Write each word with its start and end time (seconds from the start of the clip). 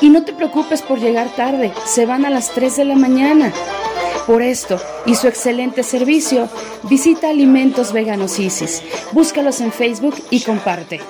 Y 0.00 0.10
no 0.10 0.24
te 0.24 0.32
preocupes 0.32 0.82
por 0.82 0.98
llegar 0.98 1.28
tarde, 1.34 1.72
se 1.86 2.06
van 2.06 2.24
a 2.24 2.30
las 2.30 2.50
3 2.50 2.76
de 2.76 2.84
la 2.84 2.94
mañana. 2.96 3.52
Por 4.26 4.42
esto 4.42 4.80
y 5.04 5.14
su 5.14 5.28
excelente 5.28 5.82
servicio, 5.82 6.48
visita 6.84 7.28
Alimentos 7.28 7.92
Veganos 7.92 8.38
Isis. 8.38 8.82
Búscalos 9.12 9.60
en 9.60 9.72
Facebook 9.72 10.14
y 10.30 10.40
comparte. 10.40 11.00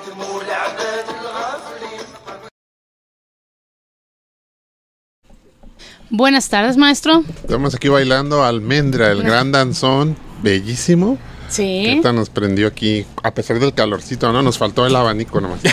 Buenas 6.10 6.48
tardes, 6.48 6.76
maestro. 6.76 7.24
Estamos 7.36 7.74
aquí 7.74 7.88
bailando 7.88 8.44
Almendra, 8.44 9.10
el 9.10 9.22
gran 9.22 9.50
danzón, 9.50 10.16
bellísimo. 10.42 11.18
Sí. 11.54 11.86
Ahorita 11.88 12.12
nos 12.12 12.30
prendió 12.30 12.66
aquí, 12.66 13.06
a 13.22 13.32
pesar 13.32 13.60
del 13.60 13.72
calorcito, 13.72 14.32
¿no? 14.32 14.42
Nos 14.42 14.58
faltó 14.58 14.86
el 14.86 14.96
abanico 14.96 15.40
nomás. 15.40 15.60
Sí, 15.60 15.68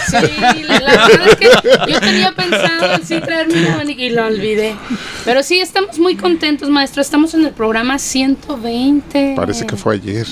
la, 0.67 0.79
la 0.79 1.07
verdad 1.07 1.27
es 1.29 1.35
que 1.35 1.91
yo 1.91 1.99
tenía 1.99 2.31
pensado 2.33 2.93
en 2.93 3.05
sí 3.05 3.19
traerme 3.19 3.61
un 3.61 3.67
abanico 3.67 4.01
y 4.01 4.09
lo 4.09 4.25
olvidé. 4.25 4.75
Pero 5.25 5.41
sí, 5.43 5.59
estamos 5.59 5.97
muy 5.97 6.15
contentos, 6.15 6.69
maestro. 6.69 7.01
Estamos 7.01 7.33
en 7.33 7.45
el 7.45 7.51
programa 7.51 7.97
120. 7.97 9.33
Parece 9.35 9.65
que 9.65 9.75
fue 9.75 9.95
ayer. 9.95 10.27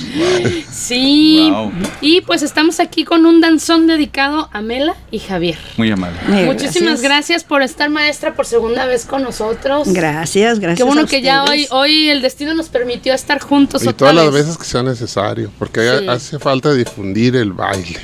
Sí. 0.71 1.49
Wow. 1.51 1.71
Y 2.01 2.21
pues 2.21 2.43
estamos 2.43 2.79
aquí 2.79 3.03
con 3.03 3.25
un 3.25 3.41
danzón 3.41 3.87
dedicado 3.87 4.49
a 4.51 4.61
Mela 4.61 4.95
y 5.11 5.19
Javier. 5.19 5.57
Muy 5.77 5.91
amable. 5.91 6.17
Eh, 6.29 6.45
Muchísimas 6.45 7.01
gracias. 7.01 7.43
por 7.43 7.61
estar, 7.61 7.89
maestra, 7.89 8.33
por 8.33 8.45
segunda 8.45 8.85
vez 8.85 9.05
con 9.05 9.23
nosotros. 9.23 9.91
Gracias, 9.91 10.59
gracias. 10.59 10.77
Qué 10.77 10.83
bueno 10.83 11.01
a 11.01 11.05
que 11.07 11.21
ya 11.21 11.43
hoy, 11.43 11.67
hoy 11.71 12.09
el 12.09 12.21
destino 12.21 12.53
nos 12.53 12.69
permitió 12.69 13.13
estar 13.13 13.39
juntos 13.39 13.83
Y 13.83 13.87
otra 13.87 14.09
todas 14.09 14.15
las 14.15 14.33
veces 14.33 14.57
que 14.57 14.65
sea 14.65 14.83
necesario, 14.83 15.38
porque 15.47 15.99
Sí. 15.99 16.07
hace 16.07 16.39
falta 16.39 16.73
difundir 16.73 17.35
el 17.35 17.53
baile. 17.53 17.99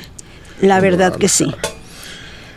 La 0.60 0.80
verdad 0.80 1.16
que 1.16 1.28
sí. 1.28 1.54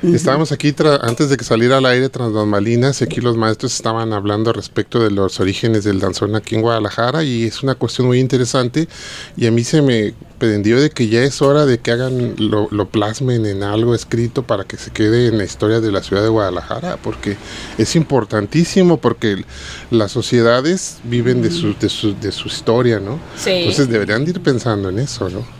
Estábamos 0.01 0.53
aquí 0.53 0.73
antes 1.01 1.29
de 1.29 1.35
que 1.35 1.43
saliera 1.43 1.77
al 1.77 1.85
aire 1.85 2.07
tras 2.07 2.31
Malinas 2.31 3.01
y 3.01 3.03
aquí 3.03 3.19
los 3.19 3.35
maestros 3.35 3.75
estaban 3.75 4.13
hablando 4.13 4.53
respecto 4.53 5.03
de 5.03 5.11
los 5.11 5.39
orígenes 5.41 5.83
del 5.83 5.99
danzón 5.99 6.35
aquí 6.35 6.55
en 6.55 6.61
Guadalajara 6.61 7.23
y 7.23 7.43
es 7.43 7.63
una 7.63 7.75
cuestión 7.75 8.07
muy 8.07 8.19
interesante 8.19 8.87
y 9.35 9.45
a 9.45 9.51
mí 9.51 9.63
se 9.63 9.81
me 9.81 10.13
prendió 10.37 10.79
de 10.79 10.89
que 10.89 11.09
ya 11.09 11.21
es 11.23 11.41
hora 11.41 11.65
de 11.65 11.79
que 11.79 11.91
hagan 11.91 12.35
lo, 12.37 12.89
plasmen 12.89 13.45
en 13.45 13.61
algo 13.61 13.93
escrito 13.93 14.43
para 14.43 14.63
que 14.63 14.77
se 14.77 14.91
quede 14.91 15.27
en 15.27 15.37
la 15.37 15.43
historia 15.43 15.81
de 15.81 15.91
la 15.91 16.01
ciudad 16.01 16.23
de 16.23 16.29
Guadalajara 16.29 16.97
porque 17.03 17.35
es 17.77 17.95
importantísimo 17.97 19.01
porque 19.01 19.43
las 19.91 20.13
sociedades 20.13 20.99
viven 21.03 21.41
de 21.41 21.51
su, 21.51 21.75
de 21.77 21.89
su, 21.89 22.17
de 22.17 22.31
su 22.31 22.47
historia, 22.47 23.01
¿no? 23.01 23.19
Entonces 23.45 23.89
deberían 23.89 24.23
ir 24.23 24.39
pensando 24.39 24.89
en 24.89 24.99
eso, 24.99 25.29
¿no? 25.29 25.58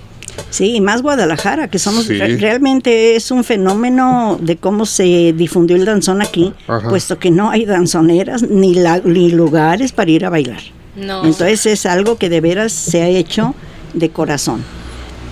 Sí, 0.50 0.75
y 0.75 0.81
más 0.81 1.01
Guadalajara, 1.01 1.68
que 1.69 1.80
somos 1.80 2.07
realmente 2.07 3.15
es 3.15 3.31
un 3.31 3.44
fenómeno 3.44 4.38
de 4.41 4.57
cómo 4.57 4.86
se 4.86 5.33
difundió 5.33 5.75
el 5.75 5.86
danzón 5.86 6.21
aquí, 6.21 6.53
puesto 6.89 7.19
que 7.19 7.31
no 7.31 7.50
hay 7.50 7.65
danzoneras 7.65 8.44
ni, 8.44 8.75
ni 9.03 9.31
lugares 9.31 9.91
para 9.91 10.12
ir 10.12 10.25
a 10.25 10.30
bailar. 10.30 10.62
Entonces 10.95 11.65
es 11.65 11.86
algo 11.86 12.18
que 12.18 12.30
de 12.30 12.41
veras 12.41 12.74
se 12.74 13.01
ha 13.01 13.07
hecho 13.07 13.56
de 13.94 14.09
corazón. 14.09 14.63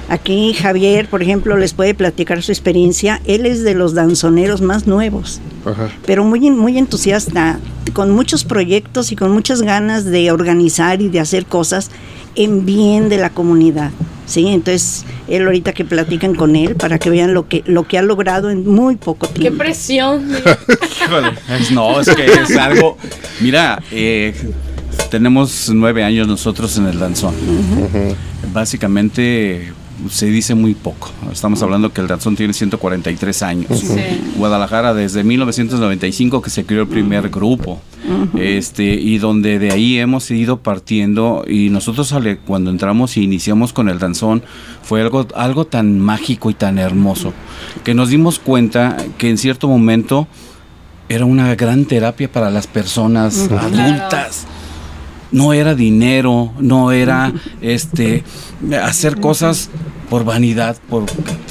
Aquí 0.09 0.53
Javier, 0.53 1.09
por 1.09 1.21
ejemplo, 1.21 1.57
les 1.57 1.73
puede 1.73 1.93
platicar 1.93 2.41
su 2.41 2.53
experiencia. 2.53 3.19
Él 3.25 3.45
es 3.45 3.63
de 3.63 3.73
los 3.73 3.93
danzoneros 3.93 4.61
más 4.61 4.87
nuevos, 4.87 5.41
pero 6.05 6.23
muy, 6.23 6.49
muy 6.49 6.77
entusiasta, 6.77 7.59
con 7.93 8.11
muchos 8.11 8.45
proyectos 8.45 9.11
y 9.11 9.17
con 9.17 9.31
muchas 9.31 9.61
ganas 9.61 10.05
de 10.05 10.31
organizar 10.31 11.01
y 11.01 11.09
de 11.09 11.19
hacer 11.19 11.45
cosas 11.45 11.91
en 12.37 12.65
bien 12.65 13.09
de 13.09 13.17
la 13.17 13.31
comunidad. 13.31 13.91
Sí, 14.25 14.47
entonces 14.47 15.05
él 15.27 15.45
ahorita 15.45 15.73
que 15.73 15.85
platican 15.85 16.35
con 16.35 16.55
él 16.55 16.75
para 16.75 16.99
que 16.99 17.09
vean 17.09 17.33
lo 17.33 17.47
que 17.47 17.63
lo 17.65 17.87
que 17.87 17.97
ha 17.97 18.01
logrado 18.01 18.49
en 18.49 18.67
muy 18.67 18.97
poco 18.97 19.27
tiempo. 19.27 19.57
Qué 19.57 19.65
presión. 19.65 20.29
no, 21.71 21.99
es 21.99 22.09
que 22.09 22.25
es 22.25 22.57
algo. 22.57 22.97
Mira, 23.39 23.81
eh, 23.91 24.35
tenemos 25.09 25.69
nueve 25.73 26.03
años 26.03 26.27
nosotros 26.27 26.77
en 26.77 26.87
el 26.87 26.99
danzón. 26.99 27.33
Básicamente 28.53 29.71
se 30.09 30.27
dice 30.27 30.55
muy 30.55 30.75
poco. 30.75 31.09
Estamos 31.31 31.61
hablando 31.63 31.91
que 31.91 32.01
el 32.01 32.07
danzón 32.07 32.35
tiene 32.35 32.53
143 32.53 33.43
años. 33.43 33.83
Guadalajara 34.35 34.93
desde 34.93 35.23
1995 35.23 36.41
que 36.41 36.49
se 36.49 36.65
creó 36.65 36.81
el 36.81 36.87
primer 36.87 37.29
grupo. 37.29 37.81
Este 38.37 38.83
y 38.83 39.17
donde 39.17 39.59
de 39.59 39.71
ahí 39.71 39.97
hemos 39.97 40.29
ido 40.31 40.57
partiendo 40.57 41.43
y 41.47 41.69
nosotros 41.69 42.13
cuando 42.45 42.71
entramos 42.71 43.17
y 43.17 43.23
iniciamos 43.23 43.73
con 43.73 43.89
el 43.89 43.99
danzón 43.99 44.43
fue 44.81 45.01
algo 45.01 45.27
algo 45.35 45.65
tan 45.65 45.99
mágico 45.99 46.49
y 46.49 46.53
tan 46.53 46.77
hermoso 46.77 47.33
que 47.83 47.93
nos 47.93 48.09
dimos 48.09 48.39
cuenta 48.39 48.97
que 49.17 49.29
en 49.29 49.37
cierto 49.37 49.67
momento 49.67 50.27
era 51.09 51.25
una 51.25 51.55
gran 51.55 51.85
terapia 51.85 52.31
para 52.31 52.49
las 52.49 52.67
personas 52.67 53.49
adultas 53.51 54.47
no 55.31 55.53
era 55.53 55.75
dinero, 55.75 56.53
no 56.59 56.91
era 56.91 57.33
este 57.61 58.23
hacer 58.81 59.19
cosas 59.19 59.69
por 60.09 60.23
vanidad, 60.23 60.77
por 60.89 61.05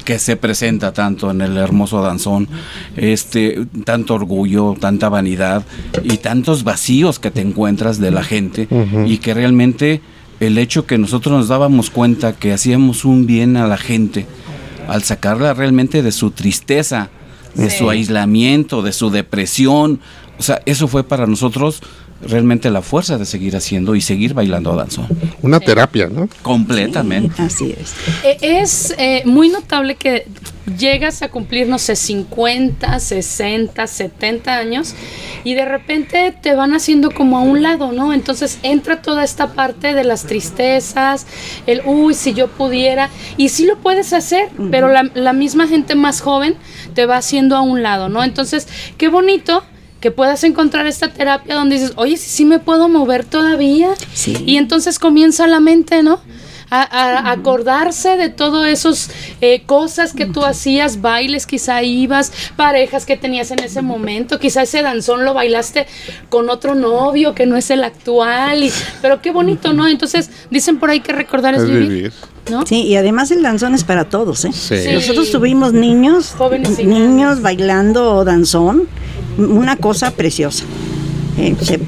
que 0.05 0.19
se 0.19 0.37
presenta 0.37 0.93
tanto 0.93 1.31
en 1.31 1.41
el 1.41 1.57
hermoso 1.57 2.01
danzón, 2.01 2.49
este 2.97 3.67
tanto 3.85 4.15
orgullo, 4.15 4.75
tanta 4.81 5.09
vanidad 5.09 5.65
y 6.03 6.19
tantos 6.19 6.65
vacíos 6.65 7.19
que 7.19 7.31
te 7.31 7.43
encuentras 7.43 7.99
de 7.99 8.11
la 8.11 8.23
gente 8.23 8.69
y 9.07 9.19
que 9.19 9.35
realmente 9.35 10.01
el 10.41 10.59
hecho 10.59 10.87
que 10.87 10.99
nosotros 10.99 11.37
nos 11.37 11.49
dábamos 11.49 11.91
cuenta 11.91 12.35
que 12.35 12.53
hacíamos 12.53 13.05
un 13.05 13.27
bien 13.27 13.57
a 13.57 13.67
la 13.67 13.77
gente 13.77 14.27
al 14.89 15.03
sacarla 15.03 15.53
realmente 15.55 16.03
de 16.03 16.13
su 16.13 16.31
tristeza, 16.31 17.11
de 17.55 17.71
su 17.71 17.91
aislamiento, 17.91 18.83
de 18.83 18.93
su 18.93 19.11
depresión, 19.11 20.01
o 20.39 20.43
sea, 20.43 20.63
eso 20.67 20.89
fue 20.89 21.03
para 21.05 21.27
nosotros 21.27 21.83
realmente 22.21 22.71
la 22.71 22.83
fuerza 22.83 23.19
de 23.19 23.25
seguir 23.25 23.57
haciendo 23.57 23.95
y 23.95 24.01
seguir 24.01 24.35
bailando 24.35 24.75
danzón. 24.75 25.07
Una 25.43 25.61
terapia, 25.61 26.09
¿no? 26.09 26.29
Completamente. 26.43 27.43
así 27.43 27.75
es. 27.79 27.95
Eh, 28.25 28.39
es 28.41 28.95
eh, 28.99 29.23
muy 29.25 29.49
notable 29.49 29.97
que 29.97 30.27
llegas 30.79 31.23
a 31.23 31.29
cumplir, 31.29 31.69
no 31.69 31.79
sé, 31.79 31.95
50, 31.95 32.99
60, 32.99 33.87
70 33.87 34.57
años 34.57 34.95
y 35.45 35.55
de 35.55 35.65
repente 35.65 36.35
te 36.43 36.55
van 36.55 36.75
haciendo 36.75 37.13
como 37.13 37.39
a 37.39 37.43
un 37.43 37.63
lado, 37.63 37.93
¿no? 37.93 38.13
Entonces 38.13 38.59
entra 38.63 39.01
toda 39.01 39.23
esta 39.23 39.53
parte 39.53 39.95
de 39.95 40.03
las 40.03 40.25
tristezas, 40.25 41.27
el, 41.67 41.83
uy, 41.85 42.15
si 42.15 42.35
yo 42.35 42.49
pudiera, 42.49 43.11
y 43.37 43.51
sí 43.51 43.65
lo 43.65 43.79
puedes 43.79 44.13
hacer, 44.13 44.49
pero 44.71 44.89
la, 44.89 45.09
la 45.15 45.33
misma 45.33 45.69
gente 45.69 45.95
más 45.95 46.21
joven 46.21 46.57
te 46.95 47.07
va 47.07 47.19
haciendo 47.19 47.57
a 47.57 47.61
un 47.61 47.83
lado, 47.83 48.09
¿no? 48.09 48.25
Entonces, 48.25 48.67
qué 48.99 49.09
bonito 49.09 49.63
que 50.07 50.13
puedas 50.13 50.45
encontrar 50.45 50.87
esta 50.87 51.09
terapia 51.09 51.57
donde 51.57 51.75
dices, 51.75 51.93
oye, 51.97 52.17
sí, 52.17 52.31
sí 52.31 52.45
me 52.45 52.61
puedo 52.61 52.89
mover 52.89 53.25
todavía. 53.25 53.89
Y 54.25 54.57
entonces 54.57 55.01
comienza 55.01 55.49
la 55.49 55.59
mente, 55.59 56.05
¿no? 56.05 56.21
A, 56.71 57.33
acordarse 57.33 58.17
de 58.17 58.29
todas 58.29 58.69
esas 58.69 59.11
eh, 59.41 59.65
cosas 59.67 60.13
que 60.13 60.27
tú 60.27 60.45
hacías, 60.45 61.01
bailes, 61.01 61.45
quizá 61.45 61.83
ibas, 61.83 62.31
parejas 62.55 63.05
que 63.05 63.17
tenías 63.17 63.51
en 63.51 63.59
ese 63.59 63.83
momento, 63.83 64.39
quizá 64.39 64.63
ese 64.63 64.81
danzón 64.81 65.25
lo 65.25 65.35
bailaste 65.35 65.89
con 66.29 66.51
otro 66.51 66.77
novio 66.77 67.35
que 67.35 67.47
no 67.47 67.57
es 67.57 67.71
el 67.71 67.83
actual, 67.83 68.63
y, 68.63 68.73
pero 69.03 69.21
qué 69.21 69.33
bonito, 69.33 69.73
¿no? 69.73 69.89
Entonces 69.89 70.31
dicen 70.53 70.79
por 70.79 70.91
ahí 70.91 71.01
que 71.01 71.13
recordar 71.13 71.55
es, 71.57 71.69
vivir. 71.69 72.13
¿No? 72.49 72.65
Sí, 72.65 72.83
y 72.83 72.95
además 72.95 73.33
el 73.33 73.43
danzón 73.43 73.75
es 73.75 73.83
para 73.83 74.09
todos, 74.09 74.45
¿eh? 74.45 74.93
Nosotros 74.95 75.33
tuvimos 75.33 75.73
niños, 75.73 76.35
Jóvenes 76.39 76.79
niños 76.79 77.43
bailando 77.43 78.25
danzón 78.25 78.89
una 79.39 79.77
cosa 79.77 80.11
preciosa. 80.13 80.65
Eh, 81.39 81.55
se 81.61 81.79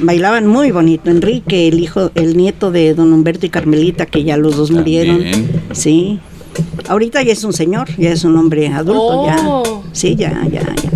bailaban 0.00 0.46
muy 0.46 0.70
bonito. 0.70 1.10
Enrique, 1.10 1.68
el 1.68 1.80
hijo, 1.80 2.10
el 2.14 2.36
nieto 2.36 2.70
de 2.70 2.94
don 2.94 3.12
Humberto 3.12 3.46
y 3.46 3.48
Carmelita, 3.48 4.06
que 4.06 4.24
ya 4.24 4.36
los 4.36 4.56
dos 4.56 4.70
murieron. 4.70 5.24
Sí. 5.72 6.20
Ahorita 6.88 7.22
ya 7.22 7.32
es 7.32 7.42
un 7.44 7.52
señor, 7.52 7.88
ya 7.96 8.10
es 8.10 8.24
un 8.24 8.36
hombre 8.36 8.68
adulto, 8.68 9.26
ya. 9.26 9.36
Oh. 9.42 9.84
Sí, 9.92 10.14
ya, 10.16 10.46
ya, 10.50 10.60
ya. 10.60 10.90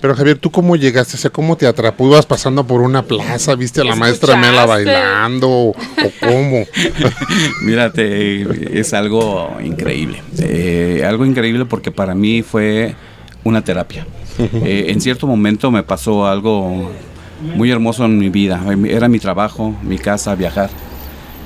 Pero 0.00 0.14
Javier, 0.14 0.38
¿tú 0.38 0.50
cómo 0.50 0.76
llegaste? 0.76 1.16
O 1.16 1.18
sea, 1.18 1.30
¿cómo 1.30 1.56
te 1.56 1.66
atrapó? 1.66 2.06
¿Ibas 2.06 2.26
pasando 2.26 2.66
por 2.66 2.80
una 2.80 3.02
plaza? 3.02 3.54
¿Viste 3.54 3.80
a 3.80 3.84
la 3.84 3.96
maestra 3.96 4.36
Mela 4.36 4.66
bailando? 4.66 5.48
¿O 5.48 5.74
cómo? 6.20 6.64
Mírate, 7.64 8.78
es 8.78 8.92
algo 8.94 9.56
increíble. 9.62 10.22
Eh, 10.38 11.02
algo 11.06 11.24
increíble 11.24 11.64
porque 11.64 11.90
para 11.90 12.14
mí 12.14 12.42
fue 12.42 12.94
una 13.44 13.62
terapia. 13.62 14.06
Eh, 14.64 14.86
en 14.88 15.00
cierto 15.00 15.26
momento 15.26 15.70
me 15.70 15.82
pasó 15.82 16.26
algo 16.26 16.90
muy 17.56 17.70
hermoso 17.70 18.04
en 18.04 18.18
mi 18.18 18.28
vida. 18.28 18.62
Era 18.86 19.08
mi 19.08 19.18
trabajo, 19.18 19.74
mi 19.82 19.98
casa, 19.98 20.34
viajar. 20.34 20.70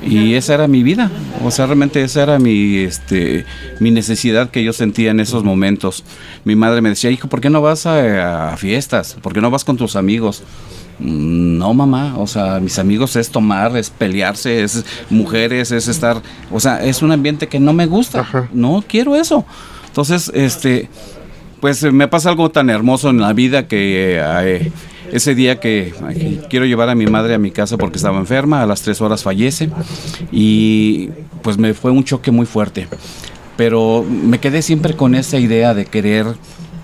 Y 0.03 0.35
esa 0.35 0.53
era 0.53 0.67
mi 0.67 0.83
vida. 0.83 1.09
O 1.43 1.51
sea, 1.51 1.65
realmente 1.65 2.03
esa 2.03 2.23
era 2.23 2.39
mi, 2.39 2.77
este, 2.77 3.45
mi 3.79 3.91
necesidad 3.91 4.49
que 4.49 4.63
yo 4.63 4.73
sentía 4.73 5.11
en 5.11 5.19
esos 5.19 5.43
momentos. 5.43 6.03
Mi 6.43 6.55
madre 6.55 6.81
me 6.81 6.89
decía, 6.89 7.09
hijo, 7.11 7.27
¿por 7.27 7.41
qué 7.41 7.49
no 7.49 7.61
vas 7.61 7.85
a, 7.85 8.55
fiestas? 8.57 9.17
¿Por 9.21 9.33
qué 9.33 9.41
no 9.41 9.49
vas 9.49 9.63
con 9.63 9.77
tus 9.77 9.95
amigos? 9.95 10.43
Mm, 10.99 11.57
no, 11.57 11.73
mamá, 11.73 12.15
o 12.17 12.27
sea, 12.27 12.59
mis 12.59 12.77
amigos 12.77 13.15
es 13.15 13.29
tomar, 13.29 13.75
es 13.75 13.89
pelearse, 13.89 14.63
es 14.63 14.85
mujeres, 15.09 15.71
es 15.71 15.87
estar, 15.87 16.21
o 16.51 16.59
sea, 16.59 16.83
es 16.83 17.01
un 17.01 17.11
ambiente 17.11 17.47
que 17.47 17.59
no 17.59 17.73
me 17.73 17.85
gusta. 17.85 18.49
No 18.53 18.83
quiero 18.87 19.15
eso. 19.15 19.45
Entonces, 19.87 20.31
este, 20.33 20.89
pues 21.59 21.83
eh, 21.83 21.91
me 21.91 22.07
pasa 22.07 22.29
algo 22.29 22.49
tan 22.49 22.69
hermoso 22.69 23.09
en 23.09 23.19
la 23.19 23.33
vida 23.33 23.67
que 23.67 24.19
eh, 24.19 24.71
ese 25.11 25.35
día 25.35 25.59
que 25.59 25.93
quiero 26.49 26.65
llevar 26.65 26.89
a 26.89 26.95
mi 26.95 27.07
madre 27.07 27.33
a 27.33 27.37
mi 27.37 27.51
casa 27.51 27.77
porque 27.77 27.97
estaba 27.97 28.17
enferma, 28.19 28.61
a 28.61 28.65
las 28.65 28.81
tres 28.81 29.01
horas 29.01 29.23
fallece 29.23 29.69
y 30.31 31.09
pues 31.41 31.57
me 31.57 31.73
fue 31.73 31.91
un 31.91 32.03
choque 32.03 32.31
muy 32.31 32.45
fuerte. 32.45 32.87
Pero 33.57 34.03
me 34.03 34.39
quedé 34.39 34.61
siempre 34.61 34.95
con 34.95 35.15
esa 35.15 35.39
idea 35.39 35.73
de 35.73 35.85
querer 35.85 36.25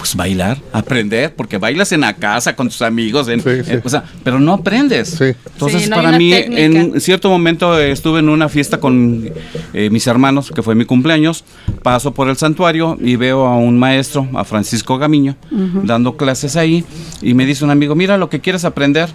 pues 0.02 0.16
bailar, 0.16 0.58
aprender, 0.74 1.36
porque 1.36 1.60
bailas 1.60 1.92
en 1.92 2.02
la 2.02 2.16
casa 2.16 2.56
con 2.56 2.70
tus 2.70 2.82
amigos, 2.82 3.28
en, 3.28 3.40
o 3.84 3.88
sea, 3.88 4.04
pero 4.24 4.40
no 4.40 4.54
aprendes. 4.54 5.22
Entonces, 5.22 5.90
para 5.90 6.18
mí, 6.18 6.34
en 6.34 7.00
cierto 7.00 7.30
momento 7.30 7.78
estuve 7.78 8.18
en 8.18 8.30
una 8.30 8.50
fiesta 8.50 8.80
con 8.80 9.30
eh, 9.76 9.90
mis 9.92 10.08
hermanos, 10.08 10.52
que 10.56 10.64
fue 10.64 10.74
mi 10.74 10.86
cumpleaños, 10.86 11.44
paso 11.84 12.16
por 12.16 12.30
el 12.30 12.36
santuario 12.36 12.98
y 13.00 13.16
veo 13.16 13.46
a 13.46 13.56
un 13.58 13.78
maestro, 13.78 14.28
a 14.34 14.44
Francisco 14.44 14.98
Gamiño, 14.98 15.36
dando 15.84 16.18
clases 16.18 16.56
ahí, 16.56 16.84
y 17.22 17.36
me 17.36 17.46
dice 17.46 17.64
un 17.64 17.70
amigo, 17.70 17.94
mira 17.94 18.18
lo 18.18 18.28
que 18.28 18.40
quieres 18.40 18.66
aprender. 18.66 19.08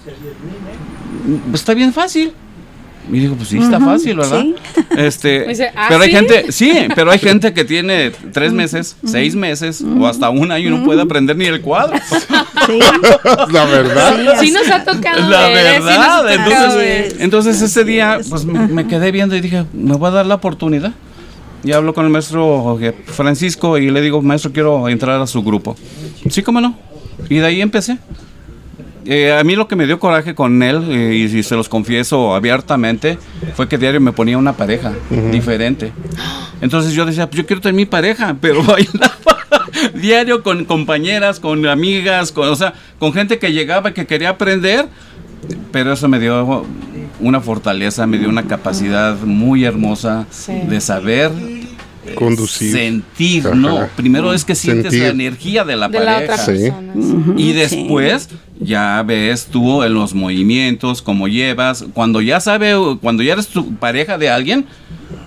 Está 1.52 1.75
bien 1.75 1.93
fácil. 1.93 2.33
Y 3.11 3.21
digo, 3.21 3.37
pues 3.37 3.49
sí, 3.49 3.59
está 3.59 3.79
fácil, 3.79 4.17
¿verdad? 4.17 4.45
Este, 4.97 5.47
¿ah, 5.77 5.87
pero 5.89 6.03
hay 6.03 6.11
gente, 6.11 6.51
sí, 6.51 6.73
pero 6.95 7.11
hay 7.11 7.19
gente 7.19 7.53
que 7.55 7.65
tiene 7.65 8.11
tres 8.33 8.53
meses, 8.53 8.97
seis 9.05 9.35
meses 9.35 9.83
o 9.83 10.07
hasta 10.07 10.31
un 10.31 10.51
año 10.51 10.69
y 10.69 10.71
no 10.71 10.85
puede 10.85 11.03
aprender 11.03 11.37
ni 11.37 11.47
el 11.47 11.61
cuadro. 11.61 11.97
Sí. 12.67 12.81
La 13.53 13.65
verdad. 13.67 14.41
Sí, 14.41 14.51
nos 14.51 14.69
ha 14.69 14.83
tocado. 14.83 15.29
La 15.31 15.47
verdad. 15.49 16.33
entonces, 16.33 17.17
entonces 17.21 17.63
ese 17.63 17.85
día, 17.85 18.19
pues 18.29 18.45
me 18.45 18.89
quedé 18.89 19.13
viendo 19.13 19.37
y 19.37 19.41
dije, 19.41 19.67
me 19.73 19.95
voy 19.95 20.09
a 20.09 20.11
dar 20.11 20.27
la 20.27 20.35
oportunidad. 20.35 20.93
y 21.63 21.71
hablo 21.71 21.95
con 21.95 22.07
el 22.07 22.11
maestro 22.11 22.77
Francisco 23.05 23.79
y 23.79 23.91
le 23.91 24.01
digo, 24.01 24.21
maestro, 24.21 24.53
quiero 24.53 24.89
entrar 24.89 25.21
a 25.21 25.29
su 25.29 25.45
grupo. 25.45 25.77
Sí, 26.29 26.43
cómo 26.43 26.61
no. 26.61 26.77
Y 27.29 27.37
de 27.37 27.47
ahí 27.47 27.61
empecé. 27.61 27.99
Eh, 29.09 29.33
a 29.33 29.45
mí 29.45 29.55
lo 29.55 29.69
que 29.69 29.77
me 29.77 29.87
dio 29.87 30.01
coraje 30.01 30.35
con 30.35 30.63
él, 30.63 30.85
eh, 30.91 31.15
y, 31.15 31.43
se 31.43 31.55
los 31.55 31.69
confieso 31.69 32.35
abiertamente, 32.35 33.19
fue 33.55 33.69
que 33.69 33.79
diario 33.79 34.01
me 34.01 34.13
ponía 34.13 34.37
una 34.37 34.55
pareja 34.55 34.93
diferente. 35.31 35.93
Entonces 36.61 36.93
yo 36.93 37.07
decía, 37.07 37.27
pues 37.29 37.39
yo 37.39 37.47
quiero 37.47 37.63
tener 37.63 37.75
mi 37.75 37.87
pareja, 37.87 38.37
pero 38.41 38.63
bailaba 38.65 39.39
diario 39.95 40.43
con 40.43 40.65
compañeras, 40.65 41.39
con 41.39 41.65
amigas, 41.67 42.33
con, 42.33 42.49
o 42.49 42.57
sea, 42.57 42.75
con 42.99 43.13
gente 43.13 43.39
que 43.39 43.53
llegaba 43.53 43.91
y 43.91 43.93
que 43.93 44.07
quería 44.07 44.31
aprender, 44.31 44.89
pero 45.71 45.93
eso 45.93 46.09
me 46.09 46.19
dio 46.19 46.65
una 47.21 47.41
fortaleza, 47.41 48.07
me 48.07 48.19
dio 48.19 48.29
una 48.29 48.43
capacidad 48.45 49.17
muy 49.21 49.65
hermosa 49.65 50.27
de 50.69 50.81
saber 50.81 51.31
conducir. 52.15 52.73
Sentir, 52.73 53.45
no. 53.55 53.89
Primero 53.97 54.33
es 54.33 54.45
que 54.45 54.55
sientes 54.55 54.93
la 54.95 55.09
energía 55.09 55.65
de 55.65 55.77
la 55.77 55.89
pareja. 55.91 56.37
Y 57.37 57.53
después 57.53 58.29
ya 58.61 59.03
ves 59.03 59.47
tú 59.47 59.83
en 59.83 59.95
los 59.95 60.15
movimientos, 60.15 61.03
cómo 61.03 61.29
llevas. 61.29 61.85
Cuando 61.93 62.21
ya 62.21 62.41
sabe, 62.41 62.75
cuando 63.01 63.23
ya 63.23 63.35
eres 63.35 63.49
tu 63.49 63.75
pareja 63.77 64.19
de 64.19 64.31
alguien, 64.31 64.67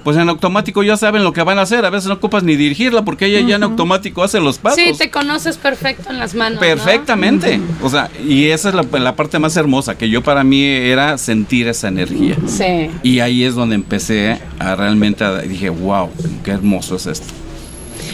pues 0.10 0.18
en 0.18 0.28
automático 0.28 0.82
ya 0.82 0.98
saben 0.98 1.24
lo 1.24 1.34
que 1.34 1.44
van 1.44 1.60
a 1.60 1.62
hacer. 1.62 1.86
A 1.86 1.92
veces 1.92 2.08
no 2.08 2.16
ocupas 2.16 2.42
ni 2.42 2.56
dirigirla 2.56 3.06
porque 3.06 3.28
ella 3.28 3.48
ya 3.48 3.58
en 3.58 3.62
automático 3.62 4.24
hace 4.24 4.40
los 4.40 4.58
pasos. 4.58 4.80
Sí, 4.84 4.92
te 4.98 5.12
conoces 5.12 5.58
perfecto 5.58 6.10
en 6.10 6.18
las 6.18 6.34
manos. 6.34 6.60
Perfectamente. 6.60 7.60
O 7.84 7.92
sea, 7.92 8.10
y 8.28 8.46
esa 8.46 8.70
es 8.70 8.76
la, 8.92 9.16
parte 9.16 9.38
más 9.38 9.56
hermosa, 9.56 10.00
que 10.00 10.10
yo 10.10 10.24
para 10.24 10.44
mí 10.44 10.64
era 10.64 11.20
sentir 11.20 11.68
esa 11.68 11.90
energía. 11.90 12.36
Sí. 12.48 12.90
Y 13.04 13.20
ahí 13.20 13.44
es 13.44 13.54
donde 13.54 13.76
empecé 13.76 14.40
a 14.58 14.74
realmente, 14.74 15.24
dije, 15.48 15.70
wow, 15.70 16.10
qué 16.44 16.50
hermoso 16.50 16.96
es 16.96 17.06
esto. 17.06 17.32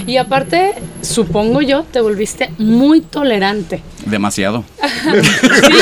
Y 0.05 0.17
aparte, 0.17 0.73
supongo 0.99 1.61
yo, 1.61 1.83
te 1.83 2.01
volviste 2.01 2.51
muy 2.57 2.99
tolerante. 2.99 3.81
Demasiado. 4.05 4.63
sí, 4.81 5.73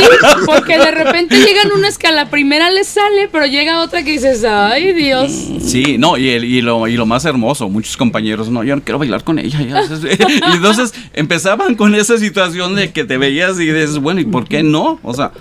porque 0.45 0.77
de 0.77 0.91
repente 0.91 1.35
llegan 1.37 1.71
unas 1.75 1.97
que 1.97 2.07
a 2.07 2.11
la 2.11 2.29
primera 2.29 2.71
les 2.71 2.87
sale, 2.87 3.27
pero 3.31 3.45
llega 3.45 3.81
otra 3.81 4.03
que 4.03 4.11
dices, 4.11 4.43
ay 4.45 4.93
Dios. 4.93 5.31
Sí, 5.61 5.97
no, 5.97 6.17
y, 6.17 6.29
y, 6.29 6.61
lo, 6.61 6.87
y 6.87 6.95
lo 6.95 7.05
más 7.05 7.25
hermoso, 7.25 7.69
muchos 7.69 7.97
compañeros, 7.97 8.49
no, 8.49 8.63
yo 8.63 8.75
no 8.75 8.81
quiero 8.81 8.99
bailar 8.99 9.23
con 9.23 9.39
ella. 9.39 9.61
y 9.61 10.55
entonces 10.55 10.93
empezaban 11.13 11.75
con 11.75 11.95
esa 11.95 12.17
situación 12.17 12.75
de 12.75 12.91
que 12.91 13.03
te 13.03 13.17
veías 13.17 13.59
y 13.59 13.65
dices, 13.65 13.99
bueno, 13.99 14.21
¿y 14.21 14.25
por 14.25 14.47
qué 14.47 14.63
no? 14.63 14.99
O 15.03 15.13
sea, 15.13 15.31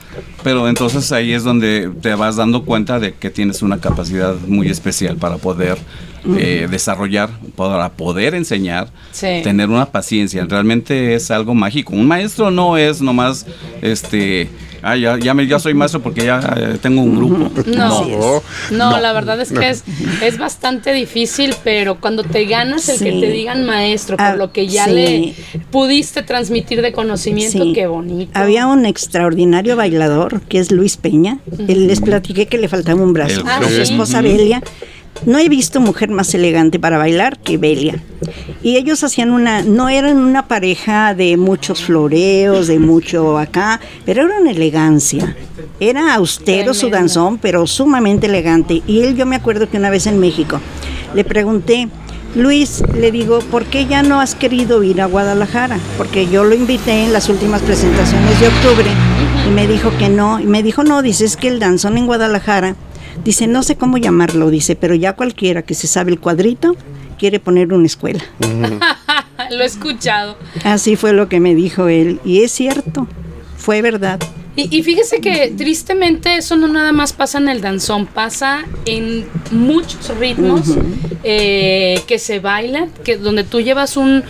pero 0.43 0.69
entonces 0.69 1.13
ahí 1.13 1.33
es 1.33 1.45
donde 1.45 1.91
te 2.01 2.15
vas 2.15 2.37
dando 2.37 2.65
cuenta 2.65 2.99
de 2.99 3.15
que 3.15 3.31
tienes 3.31 3.63
una 3.63 3.81
capacidad 3.81 4.35
muy 4.47 4.69
especial 4.69 5.17
para 5.17 5.37
poder 5.37 5.79
eh, 6.39 6.69
desarrollar, 6.71 7.31
para 7.57 7.91
poder 7.91 8.35
enseñar, 8.35 8.89
tener 9.19 9.69
una 9.69 9.87
paciencia. 9.87 10.45
Realmente 10.49 11.15
es 11.15 11.31
algo 11.33 11.55
mágico. 11.55 11.95
Un 11.95 12.07
maestro 12.07 12.51
no 12.51 12.72
es 12.77 13.01
nomás 13.01 13.47
este 13.81 14.49
ah, 14.83 14.97
ya, 14.97 15.19
ya, 15.19 15.33
me, 15.35 15.47
ya 15.47 15.59
soy 15.59 15.75
maestro 15.75 16.03
porque 16.03 16.25
ya 16.25 16.41
eh, 16.57 16.79
tengo 16.81 17.03
un 17.03 17.17
grupo. 17.17 17.51
No, 17.73 18.43
no, 18.71 19.01
la 19.01 19.13
verdad 19.13 19.41
es 19.41 19.53
que 19.53 19.71
es, 19.71 19.85
es 20.23 20.39
bastante 20.39 20.93
difícil, 20.93 21.55
pero 21.65 22.01
cuando 22.01 22.23
te 22.23 22.45
ganas 22.45 22.89
el 22.89 22.99
que 22.99 23.21
te 23.21 23.31
digan 23.33 23.65
maestro, 23.65 24.17
por 24.17 24.27
ah, 24.27 24.37
lo 24.37 24.53
que 24.53 24.67
ya 24.67 24.87
le 24.87 25.35
pudiste 25.71 26.23
transmitir 26.23 26.83
de 26.83 26.93
conocimiento, 26.93 27.65
qué 27.73 27.87
bonito. 27.87 28.33
Había 28.35 28.67
un 28.67 28.85
extraordinario 28.85 29.77
bailador 29.77 30.41
que 30.43 30.59
es 30.59 30.71
Luis 30.71 30.97
Peña. 30.97 31.39
Él 31.69 31.87
les 31.87 32.01
platiqué 32.01 32.47
que 32.47 32.59
le 32.59 32.69
faltaba 32.69 33.03
un 33.03 33.13
brazo. 33.13 33.45
a 33.47 33.63
su 33.63 33.81
esposa 33.81 34.21
Belia 34.21 34.63
no 35.27 35.39
he 35.39 35.49
visto 35.49 35.81
mujer 35.81 36.11
más 36.11 36.35
elegante 36.35 36.79
para 36.81 36.99
bailar 36.99 37.39
que 37.39 37.57
Belia. 37.57 38.03
Y 38.63 38.77
ellos 38.77 39.03
hacían 39.03 39.31
una, 39.31 39.63
no 39.63 39.89
eran 39.89 40.19
una 40.19 40.47
pareja 40.47 41.15
de 41.15 41.37
muchos 41.37 41.83
floreos, 41.83 42.69
de 42.69 42.79
mucho 42.79 43.39
acá, 43.39 43.81
pero 44.05 44.23
era 44.23 44.39
una 44.41 44.53
elegancia. 44.53 45.37
Era 45.81 46.15
austero 46.15 46.73
su 46.73 46.89
danzón, 46.89 47.39
pero 47.39 47.67
sumamente 47.67 48.27
elegante. 48.27 48.83
Y 48.87 49.03
él, 49.03 49.17
yo 49.17 49.27
me 49.27 49.37
acuerdo 49.37 49.69
que 49.69 49.79
una 49.79 49.91
vez 49.91 50.07
en 50.07 50.21
México, 50.21 50.61
le 51.15 51.25
pregunté, 51.25 51.89
Luis, 52.37 52.83
le 52.95 53.11
digo, 53.11 53.41
¿por 53.41 53.65
qué 53.65 53.87
ya 53.87 54.03
no 54.03 54.21
has 54.21 54.35
querido 54.35 54.83
ir 54.85 55.01
a 55.01 55.07
Guadalajara? 55.07 55.79
Porque 55.99 56.29
yo 56.29 56.45
lo 56.45 56.55
invité 56.55 57.05
en 57.05 57.13
las 57.13 57.29
últimas 57.29 57.63
presentaciones 57.63 58.41
de 58.41 58.49
octubre 58.49 58.91
y 59.47 59.51
me 59.51 59.67
dijo 59.67 59.91
que 59.99 60.09
no. 60.09 60.39
Y 60.39 60.45
me 60.45 60.63
dijo, 60.63 60.85
no, 60.85 61.03
dice, 61.03 61.25
es 61.25 61.37
que 61.37 61.49
el 61.49 61.59
danzón 61.59 61.99
en 61.99 62.07
Guadalajara 62.07 62.77
Dice, 63.25 63.47
no 63.47 63.63
sé 63.63 63.77
cómo 63.77 63.99
llamarlo, 63.99 64.51
dice, 64.51 64.75
pero 64.75 64.95
ya 64.95 65.13
cualquiera 65.13 65.63
que 65.63 65.75
se 65.75 65.87
sabe 65.87 66.11
el 66.11 66.19
cuadrito 66.19 66.75
quiere 67.23 67.39
poner 67.39 67.73
una 67.73 67.87
escuela. 67.87 68.21
lo 69.53 69.63
he 69.63 69.65
escuchado. 69.65 70.37
Así 70.65 70.97
fue 70.97 71.13
lo 71.13 71.29
que 71.29 71.39
me 71.39 71.55
dijo 71.55 71.87
él. 71.87 72.19
Y 72.25 72.43
es 72.43 72.51
cierto, 72.51 73.07
fue 73.57 73.81
verdad. 73.81 74.19
Y, 74.57 74.83
fíjese 74.83 75.21
que 75.21 75.55
tristemente 75.57 76.37
eso 76.37 76.57
no 76.57 76.67
nada 76.67 76.91
más 76.91 77.13
pasa 77.13 77.39
en 77.39 77.49
el 77.49 77.61
danzón, 77.61 78.07
pasa 78.07 78.65
en 78.87 79.25
muchos 79.53 80.09
ritmos 80.19 80.63
eh, 81.23 82.01
que 82.09 82.19
se 82.19 82.41
bailan, 82.41 82.91
que 83.05 83.17
donde 83.17 83.45
tú 83.45 83.61
llevas 83.61 83.97
un, 83.97 84.25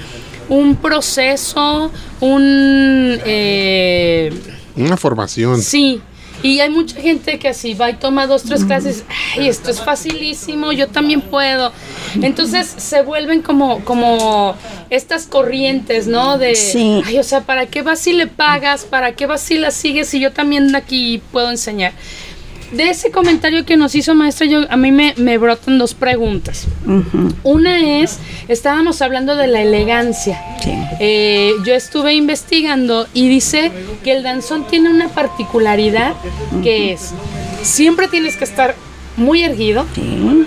un 0.50 0.76
proceso, 0.76 1.90
un... 2.20 3.18
Eh, 3.24 4.34
Una 4.76 4.98
formación. 4.98 5.62
Sí, 5.62 6.02
y 6.42 6.60
hay 6.60 6.70
mucha 6.70 7.00
gente 7.00 7.38
que 7.38 7.48
así 7.48 7.74
va 7.74 7.90
y 7.90 7.94
toma 7.94 8.26
dos, 8.26 8.42
tres 8.42 8.64
clases, 8.64 9.04
ay, 9.36 9.48
esto 9.48 9.70
es 9.70 9.80
facilísimo, 9.80 10.72
yo 10.72 10.88
también 10.88 11.20
puedo. 11.20 11.72
Entonces 12.20 12.66
se 12.76 13.02
vuelven 13.02 13.42
como, 13.42 13.84
como 13.84 14.56
estas 14.90 15.26
corrientes, 15.26 16.06
¿no? 16.06 16.38
De, 16.38 16.54
ay, 17.06 17.18
o 17.18 17.22
sea, 17.22 17.42
¿para 17.42 17.66
qué 17.66 17.82
vas 17.82 18.00
si 18.00 18.12
le 18.12 18.26
pagas? 18.26 18.84
¿Para 18.84 19.12
qué 19.12 19.26
vas 19.26 19.40
si 19.40 19.56
la 19.56 19.70
sigues 19.70 20.08
si 20.08 20.20
yo 20.20 20.32
también 20.32 20.74
aquí 20.74 21.22
puedo 21.30 21.50
enseñar? 21.50 21.92
De 22.72 22.90
ese 22.90 23.10
comentario 23.10 23.64
que 23.64 23.76
nos 23.76 23.94
hizo 23.94 24.14
maestra, 24.14 24.46
yo, 24.46 24.60
a 24.70 24.76
mí 24.76 24.92
me, 24.92 25.38
brotan 25.38 25.78
dos 25.78 25.94
preguntas. 25.94 26.66
Una 27.42 28.00
es, 28.00 28.18
estábamos 28.48 29.02
hablando 29.02 29.36
de 29.36 29.46
la 29.46 29.60
elegancia. 29.60 30.40
Eh, 31.00 31.52
yo 31.64 31.74
estuve 31.74 32.14
investigando 32.14 33.06
y 33.14 33.28
dice 33.28 33.72
que 34.04 34.12
el 34.12 34.22
danzón 34.22 34.66
tiene 34.66 34.90
una 34.90 35.08
particularidad 35.08 36.14
que 36.62 36.92
es, 36.92 37.12
siempre 37.62 38.08
tienes 38.08 38.36
que 38.36 38.44
estar 38.44 38.74
muy 39.16 39.42
erguido 39.42 39.84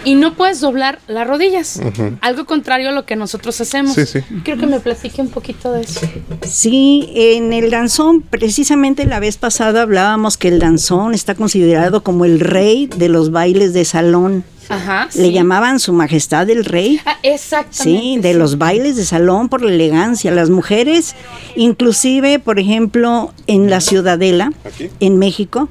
y 0.04 0.16
no 0.16 0.34
puedes 0.34 0.60
doblar 0.62 1.00
las 1.08 1.28
rodillas. 1.28 1.80
Algo 2.22 2.46
contrario 2.46 2.90
a 2.90 2.92
lo 2.92 3.06
que 3.06 3.16
nosotros 3.16 3.60
hacemos. 3.62 3.96
Creo 4.44 4.58
que 4.58 4.68
me 4.68 4.80
platique 4.80 5.22
un 5.22 5.30
poquito 5.30 5.72
de 5.72 5.82
eso. 5.82 6.02
Sí, 6.48 7.12
en 7.16 7.54
el 7.54 7.70
danzón, 7.70 8.22
precisamente 8.22 9.06
la 9.06 9.20
vez 9.20 9.38
pasada 9.38 9.84
hablábamos 9.84 10.38
que 10.38 10.48
el 10.48 10.60
danzón 10.60 11.14
está 11.14 11.36
considerado 11.36 12.04
como 12.04 12.26
el 12.26 12.40
rey 12.40 12.88
de 12.88 13.10
los 13.10 13.32
bailes 13.32 13.74
de 13.74 13.86
salón. 13.86 14.44
Ajá, 14.70 15.10
Le 15.16 15.32
llamaban 15.32 15.80
su 15.80 15.94
majestad 15.94 16.50
el 16.50 16.66
rey. 16.66 17.00
Ah, 17.06 17.18
exactamente. 17.24 18.02
Sí, 18.02 18.18
de 18.20 18.34
los 18.34 18.58
bailes 18.58 18.96
de 18.96 19.06
salón 19.06 19.50
por 19.50 19.62
la 19.62 19.72
elegancia. 19.72 20.32
Las 20.32 20.50
mujeres, 20.50 21.16
inclusive, 21.56 22.40
por 22.40 22.60
ejemplo, 22.60 23.34
en 23.48 23.70
la 23.70 23.82
Ciudadela, 23.82 24.52
en 25.00 25.18
México, 25.18 25.70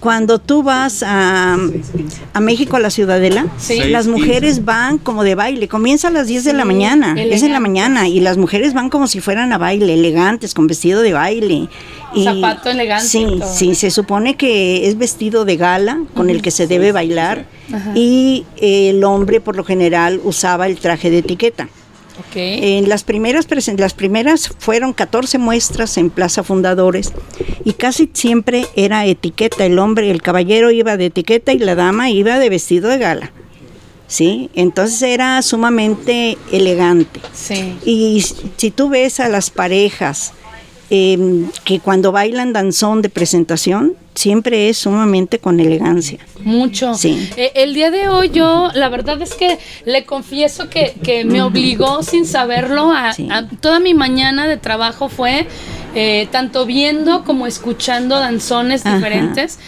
cuando 0.00 0.38
tú 0.38 0.62
vas 0.62 1.02
a, 1.02 1.56
a, 2.32 2.40
México, 2.40 2.76
a 2.76 2.80
la 2.80 2.90
Ciudadela, 2.90 3.46
las 3.88 4.06
mujeres 4.06 4.64
van 4.64 4.98
como 4.98 5.24
de 5.24 5.34
baile. 5.34 5.68
Comienza 5.68 6.08
a 6.08 6.10
las 6.10 6.26
10 6.26 6.44
de 6.44 6.52
la 6.52 6.64
mañana, 6.64 7.14
es 7.18 7.42
en 7.42 7.52
la 7.52 7.60
mañana, 7.60 8.08
y 8.08 8.20
las 8.20 8.36
mujeres 8.36 8.74
van 8.74 8.90
como 8.90 9.06
si 9.06 9.20
fueran 9.20 9.52
a 9.52 9.58
baile, 9.58 9.94
elegantes, 9.94 10.54
con 10.54 10.66
vestido 10.66 11.02
de 11.02 11.12
baile. 11.12 11.68
Zapato 12.22 12.70
elegante. 12.70 13.06
Sí, 13.06 13.26
sí, 13.52 13.74
se 13.74 13.90
supone 13.90 14.36
que 14.36 14.88
es 14.88 14.98
vestido 14.98 15.44
de 15.44 15.56
gala 15.56 16.00
con 16.14 16.30
el 16.30 16.42
que 16.42 16.50
se 16.50 16.66
debe 16.66 16.92
bailar 16.92 17.46
y 17.94 18.44
el 18.56 19.02
hombre 19.04 19.40
por 19.40 19.56
lo 19.56 19.64
general 19.64 20.20
usaba 20.22 20.66
el 20.66 20.78
traje 20.78 21.10
de 21.10 21.18
etiqueta. 21.18 21.68
En 22.36 22.88
las 22.88 23.02
primeras, 23.02 23.46
las 23.76 23.94
primeras 23.94 24.48
fueron 24.58 24.92
14 24.92 25.38
muestras 25.38 25.98
en 25.98 26.10
Plaza 26.10 26.44
Fundadores 26.44 27.12
y 27.64 27.72
casi 27.72 28.08
siempre 28.12 28.66
era 28.76 29.04
etiqueta. 29.06 29.64
El 29.64 29.78
hombre, 29.78 30.10
el 30.10 30.22
caballero 30.22 30.70
iba 30.70 30.96
de 30.96 31.06
etiqueta 31.06 31.52
y 31.52 31.58
la 31.58 31.74
dama 31.74 32.10
iba 32.10 32.38
de 32.38 32.50
vestido 32.50 32.88
de 32.88 32.98
gala. 32.98 33.32
¿sí? 34.06 34.50
Entonces 34.54 35.02
era 35.02 35.40
sumamente 35.42 36.38
elegante. 36.52 37.20
Sí. 37.32 37.76
Y 37.84 38.24
si 38.56 38.70
tú 38.70 38.88
ves 38.88 39.20
a 39.20 39.28
las 39.28 39.50
parejas 39.50 40.32
Em, 40.90 41.48
que 41.64 41.80
cuando 41.80 42.12
bailan 42.12 42.52
danzón 42.52 43.00
de 43.00 43.08
presentación 43.08 43.94
siempre 44.14 44.68
es 44.68 44.78
sumamente 44.78 45.38
con 45.38 45.58
elegancia. 45.58 46.18
Mucho. 46.40 46.94
Sí. 46.94 47.30
Eh, 47.36 47.52
el 47.54 47.74
día 47.74 47.90
de 47.90 48.08
hoy 48.08 48.30
yo, 48.30 48.70
la 48.74 48.90
verdad 48.90 49.20
es 49.22 49.34
que 49.34 49.58
le 49.86 50.04
confieso 50.04 50.68
que, 50.68 51.24
me 51.24 51.42
obligó 51.42 52.02
sin 52.02 52.26
saberlo 52.26 52.92
a, 52.92 53.14
toda 53.60 53.80
mi 53.80 53.94
mañana 53.94 54.46
de 54.46 54.56
trabajo 54.56 55.08
fue 55.08 55.46
eh, 55.94 56.28
tanto 56.30 56.66
viendo 56.66 57.24
como 57.24 57.46
escuchando 57.46 58.18
danzones 58.18 58.84
diferentes. 58.84 59.58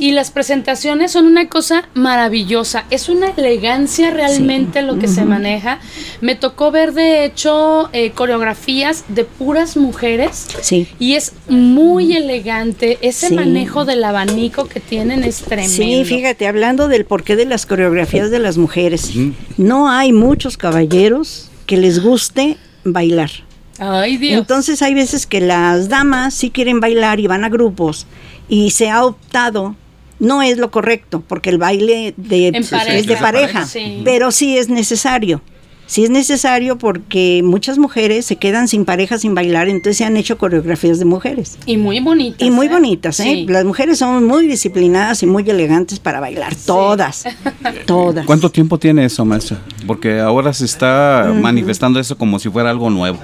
Y 0.00 0.12
las 0.12 0.30
presentaciones 0.30 1.12
son 1.12 1.26
una 1.26 1.48
cosa 1.48 1.88
maravillosa. 1.92 2.84
Es 2.90 3.10
una 3.10 3.28
elegancia 3.36 4.10
realmente 4.10 4.80
lo 4.80 4.98
que 4.98 5.06
se 5.06 5.26
maneja. 5.26 5.78
Me 6.22 6.34
tocó 6.34 6.70
ver, 6.70 6.94
de 6.94 7.26
hecho, 7.26 7.90
eh, 7.92 8.10
coreografías 8.12 9.04
de 9.08 9.24
puras 9.24 9.76
mujeres. 9.76 10.48
Sí. 10.62 10.88
Y 10.98 11.16
es 11.16 11.34
muy 11.48 12.16
elegante. 12.16 12.98
Ese 13.02 13.30
manejo 13.34 13.84
del 13.84 14.02
abanico 14.02 14.66
que 14.66 14.80
tienen 14.80 15.22
es 15.22 15.42
tremendo. 15.42 15.70
Sí, 15.70 16.02
fíjate, 16.06 16.46
hablando 16.46 16.88
del 16.88 17.04
porqué 17.04 17.36
de 17.36 17.44
las 17.44 17.66
coreografías 17.66 18.30
de 18.30 18.38
las 18.38 18.56
mujeres, 18.56 19.12
no 19.58 19.90
hay 19.90 20.14
muchos 20.14 20.56
caballeros 20.56 21.50
que 21.66 21.76
les 21.76 22.02
guste 22.02 22.56
bailar. 22.84 23.30
Ay, 23.78 24.16
Dios. 24.16 24.38
Entonces 24.40 24.80
hay 24.80 24.94
veces 24.94 25.26
que 25.26 25.40
las 25.40 25.90
damas 25.90 26.32
sí 26.32 26.50
quieren 26.50 26.80
bailar 26.80 27.20
y 27.20 27.26
van 27.26 27.44
a 27.44 27.50
grupos 27.50 28.06
y 28.48 28.70
se 28.70 28.90
ha 28.90 29.04
optado 29.04 29.76
no 30.20 30.42
es 30.42 30.58
lo 30.58 30.70
correcto 30.70 31.24
porque 31.26 31.50
el 31.50 31.58
baile 31.58 32.14
de, 32.16 32.48
es 32.48 33.06
de 33.06 33.16
pareja, 33.16 33.66
pero 34.04 34.30
sí 34.30 34.56
es 34.56 34.68
necesario 34.68 35.42
sí 35.90 36.04
es 36.04 36.10
necesario 36.10 36.78
porque 36.78 37.42
muchas 37.44 37.76
mujeres 37.76 38.24
se 38.24 38.36
quedan 38.36 38.68
sin 38.68 38.84
pareja, 38.84 39.18
sin 39.18 39.34
bailar, 39.34 39.68
entonces 39.68 39.96
se 39.96 40.04
han 40.04 40.16
hecho 40.16 40.38
coreografías 40.38 41.00
de 41.00 41.04
mujeres. 41.04 41.58
Y 41.66 41.78
muy 41.78 41.98
bonitas. 41.98 42.46
Y 42.46 42.52
muy 42.52 42.68
¿eh? 42.68 42.70
bonitas, 42.70 43.18
¿eh? 43.18 43.44
Las 43.48 43.64
mujeres 43.64 43.98
son 43.98 44.24
muy 44.24 44.46
disciplinadas 44.46 45.24
y 45.24 45.26
muy 45.26 45.42
elegantes 45.50 45.98
para 45.98 46.20
bailar, 46.20 46.54
todas, 46.54 47.24
todas. 47.86 48.24
¿Cuánto 48.24 48.50
tiempo 48.50 48.78
tiene 48.78 49.04
eso, 49.04 49.24
maestra? 49.24 49.58
Porque 49.84 50.20
ahora 50.20 50.52
se 50.52 50.64
está 50.64 51.34
manifestando 51.34 51.98
eso 51.98 52.16
como 52.16 52.38
si 52.38 52.48
fuera 52.48 52.70
algo 52.70 52.88
nuevo. 52.88 53.18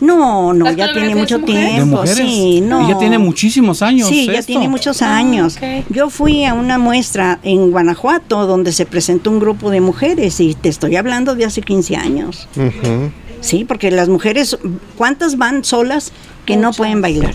No, 0.00 0.52
no, 0.52 0.72
ya 0.72 0.92
tiene 0.92 1.14
mucho 1.14 1.38
tiempo. 1.38 2.04
Sí, 2.04 2.60
no. 2.60 2.84
Y 2.84 2.88
ya 2.88 2.98
tiene 2.98 3.18
muchísimos 3.18 3.80
años. 3.80 4.08
Sí, 4.08 4.26
ya 4.26 4.42
tiene 4.42 4.68
muchos 4.68 5.02
ah, 5.02 5.16
años. 5.16 5.56
Yo 5.88 6.10
fui 6.10 6.44
a 6.44 6.54
una 6.54 6.78
muestra 6.78 7.38
en 7.44 7.70
Guanajuato 7.70 8.44
donde 8.46 8.72
se 8.72 8.86
presentó 8.86 9.30
un 9.30 9.38
grupo 9.38 9.70
de 9.70 9.80
mujeres 9.80 10.40
y 10.40 10.54
te 10.54 10.68
estoy 10.68 10.96
hablando 10.96 11.36
de 11.36 11.44
hace 11.44 11.62
15 11.62 11.94
años 11.94 12.07
años. 12.08 12.48
Sí, 13.40 13.64
porque 13.64 13.90
las 13.90 14.08
mujeres, 14.08 14.58
¿cuántas 14.96 15.36
van 15.38 15.64
solas 15.64 16.12
que 16.44 16.56
no 16.56 16.72
pueden 16.72 17.00
bailar? 17.00 17.34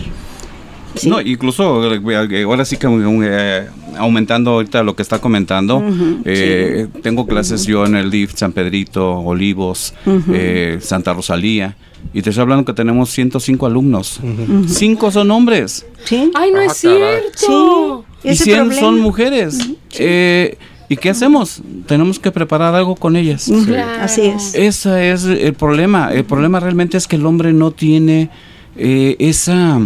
No, 1.06 1.20
incluso 1.20 1.92
eh, 1.92 2.42
ahora 2.44 2.64
sí 2.64 2.76
que 2.76 2.86
eh, 2.86 3.66
aumentando 3.96 4.52
ahorita 4.52 4.82
lo 4.82 4.94
que 4.94 5.02
está 5.02 5.18
comentando, 5.18 5.82
eh, 6.24 6.86
tengo 7.02 7.26
clases 7.26 7.66
yo 7.66 7.84
en 7.84 7.96
el 7.96 8.10
DIF 8.10 8.34
San 8.34 8.52
Pedrito, 8.52 9.18
Olivos, 9.18 9.94
Santa 10.80 11.12
Rosalía, 11.12 11.76
y 12.12 12.22
te 12.22 12.30
estoy 12.30 12.42
hablando 12.42 12.64
que 12.64 12.74
tenemos 12.74 13.10
105 13.10 13.66
alumnos. 13.66 14.20
Cinco 14.68 15.10
son 15.10 15.30
hombres. 15.30 15.86
¿Sí? 16.04 16.30
Ay, 16.34 16.52
no 16.52 16.60
es 16.60 16.70
ah, 16.70 16.74
cierto. 16.74 18.04
y 18.22 18.36
100 18.36 18.74
son 18.74 19.00
mujeres. 19.00 19.58
¿Y 20.94 20.96
qué 20.96 21.10
hacemos? 21.10 21.60
Tenemos 21.88 22.20
que 22.20 22.30
preparar 22.30 22.72
algo 22.72 22.94
con 22.94 23.16
ellas. 23.16 23.50
Así 24.00 24.22
es. 24.22 24.54
Ese 24.54 25.10
es 25.10 25.24
el 25.24 25.52
problema. 25.54 26.12
El 26.12 26.24
problema 26.24 26.60
realmente 26.60 26.96
es 26.96 27.08
que 27.08 27.16
el 27.16 27.26
hombre 27.26 27.52
no 27.52 27.72
tiene 27.72 28.30
eh, 28.76 29.16
esa 29.18 29.80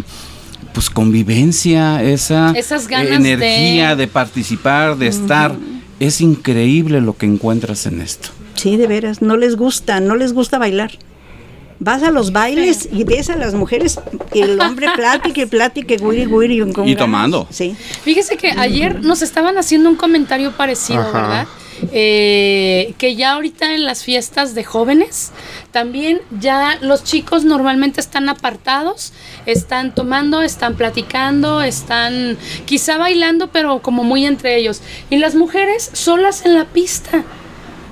pues 0.75 0.91
convivencia, 0.91 2.03
esa 2.03 2.53
energía 2.91 3.97
de... 3.97 4.07
participar, 4.07 4.99
de 4.99 5.07
estar. 5.07 5.57
Es 5.99 6.21
increíble 6.21 7.01
lo 7.01 7.17
que 7.17 7.25
encuentras 7.25 7.87
en 7.87 8.03
esto. 8.03 8.29
Sí, 8.55 8.77
de 8.77 8.87
veras, 8.87 9.23
no 9.23 9.39
les 9.39 9.57
gusta, 9.57 10.01
no 10.01 10.15
les 10.15 10.35
gusta 10.35 10.59
bailar 10.59 10.91
vas 11.81 12.03
a 12.03 12.11
los 12.11 12.33
bailes 12.33 12.89
y 12.91 13.05
ves 13.05 13.31
a 13.31 13.37
las 13.37 13.55
mujeres 13.55 14.01
y 14.33 14.41
el 14.41 14.61
hombre 14.61 14.89
platique, 14.97 15.47
platique, 15.47 15.97
guiri, 15.97 16.27
guiri. 16.27 16.63
Y 16.87 16.97
tomando. 16.97 17.47
Sí. 17.51 17.77
Fíjese 18.03 18.37
que 18.37 18.51
ayer 18.51 19.03
nos 19.03 19.23
estaban 19.23 19.59
haciendo 19.59 19.89
un 19.89 19.97
comentario 19.97 20.53
parecido, 20.53 21.05
¿verdad? 21.13 21.47
Eh, 21.93 22.95
que 22.99 23.15
ya 23.15 23.35
ahorita 23.35 23.75
en 23.75 23.85
las 23.85 24.03
fiestas 24.03 24.57
de 24.57 24.65
jóvenes 24.65 25.31
también 25.71 26.21
ya 26.41 26.77
los 26.81 27.05
chicos 27.05 27.45
normalmente 27.45 28.01
están 28.01 28.29
apartados, 28.29 29.13
están 29.47 29.95
tomando, 29.95 30.43
están 30.43 30.75
platicando, 30.75 31.63
están 31.63 32.37
quizá 32.65 32.99
bailando, 32.99 33.49
pero 33.53 33.81
como 33.81 34.03
muy 34.03 34.27
entre 34.27 34.57
ellos. 34.57 34.81
Y 35.09 35.19
las 35.19 35.37
mujeres 35.37 35.91
solas 35.93 36.45
en 36.45 36.55
la 36.55 36.65
pista. 36.65 37.23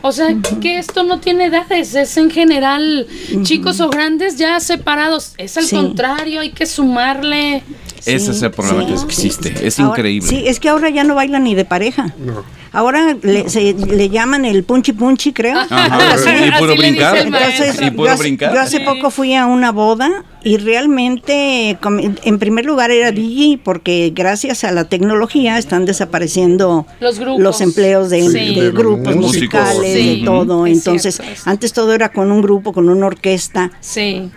O 0.07 0.13
sea, 0.13 0.37
que 0.61 0.79
esto 0.79 1.03
no 1.03 1.19
tiene 1.19 1.47
edades, 1.47 1.97
es 1.97 2.17
en 2.17 2.31
general 2.31 3.09
chicos 3.43 3.81
o 3.81 3.91
grandes 3.91 4.37
ya 4.37 4.61
separados. 4.61 5.33
Es 5.37 5.57
al 5.57 5.69
contrario, 5.69 6.43
hay 6.43 6.53
que 6.53 6.65
sumarle. 6.65 7.65
Ese 8.05 8.31
es 8.31 8.41
el 8.41 8.53
problema 8.53 8.87
que 8.87 8.95
existe, 8.95 9.67
es 9.67 9.81
increíble. 9.81 10.29
Sí, 10.29 10.45
es 10.47 10.61
que 10.61 10.69
ahora 10.69 10.91
ya 10.91 11.03
no 11.03 11.17
bailan 11.17 11.43
ni 11.43 11.57
de 11.57 11.65
pareja. 11.65 12.15
No. 12.19 12.45
Ahora 12.77 13.17
le, 13.23 13.49
se, 13.49 13.73
le 13.73 14.11
llaman 14.11 14.45
el 14.45 14.63
punchi 14.63 14.93
punchi, 14.93 15.33
creo. 15.33 15.57
y 15.63 16.59
puro 16.59 16.77
brincar. 16.77 17.17
y 17.27 17.91
puro 17.91 18.11
yo, 18.11 18.19
brincar. 18.19 18.53
Yo 18.53 18.61
hace 18.61 18.81
poco 18.81 19.11
fui 19.11 19.35
a 19.35 19.47
una 19.47 19.73
boda 19.73 20.27
y 20.45 20.59
realmente, 20.59 21.77
en 21.81 22.39
primer 22.39 22.67
lugar 22.67 22.91
era 22.91 23.11
DJ, 23.11 23.59
porque 23.65 24.13
gracias 24.15 24.63
a 24.63 24.73
la 24.73 24.85
tecnología 24.85 25.59
están 25.59 25.87
desapareciendo 25.87 26.87
los, 27.01 27.19
grupos. 27.19 27.43
los 27.43 27.61
empleos 27.63 28.11
de, 28.11 28.71
grupos 28.73 29.17
musicales, 29.17 29.95
de 29.95 30.23
todo. 30.25 30.67
Entonces, 30.67 31.21
antes 31.47 31.73
todo 31.73 31.95
era 31.95 32.11
con 32.11 32.31
un 32.31 32.43
grupo, 32.43 32.75
con 32.75 32.91
una 32.91 33.07
orquesta, 33.07 33.73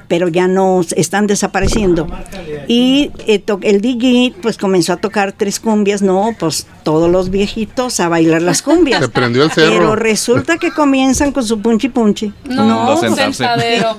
pero 0.08 0.30
ya 0.30 0.48
no 0.48 0.82
están 0.96 1.28
desapareciendo. 1.28 2.08
Y 2.68 3.12
eh, 3.28 3.44
el 3.62 3.82
DJ 3.82 4.34
pues 4.42 4.58
comenzó 4.58 4.94
a 4.94 4.98
tocar 4.98 5.34
tres 5.34 5.60
cumbias, 5.60 6.02
no, 6.02 6.34
pues 6.40 6.66
todos 6.84 7.12
los 7.12 7.30
viejitos 7.30 8.00
a 8.00 8.08
bailar 8.08 8.29
las 8.30 8.62
cumbias. 8.62 9.02
Se 9.02 9.10
prendió 9.10 9.44
el 9.44 9.52
cerro. 9.52 9.72
Pero 9.72 9.96
resulta 9.96 10.58
que 10.58 10.72
comienzan 10.72 11.32
con 11.32 11.44
su 11.44 11.60
punchi 11.62 11.90
punchi. 11.90 12.32
No, 12.46 12.92
a 12.92 12.98
sentarse. 12.98 13.46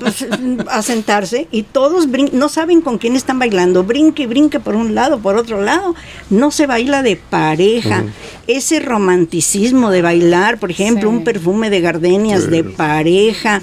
Pues, 0.01 0.27
a 0.69 0.83
sentarse 0.83 1.49
y 1.51 1.63
todos 1.65 2.07
no 2.33 2.49
saben 2.49 2.81
con 2.81 2.99
quién 2.99 3.17
están 3.17 3.39
bailando. 3.39 3.83
Brinque, 3.83 4.27
brinque 4.27 4.61
por 4.61 4.77
un 4.77 4.95
lado, 4.95 5.19
por 5.19 5.37
otro 5.37 5.63
lado. 5.63 5.95
No 6.31 6.51
se 6.51 6.67
baila 6.67 7.03
de 7.03 7.17
pareja. 7.17 8.05
Ese 8.47 8.81
romanticismo 8.81 9.91
de 9.91 10.03
bailar, 10.03 10.59
por 10.59 10.71
ejemplo, 10.71 11.09
un 11.11 11.25
perfume 11.25 11.71
de 11.71 11.81
gardenias 11.81 12.51
de 12.51 12.65
pareja 12.65 13.63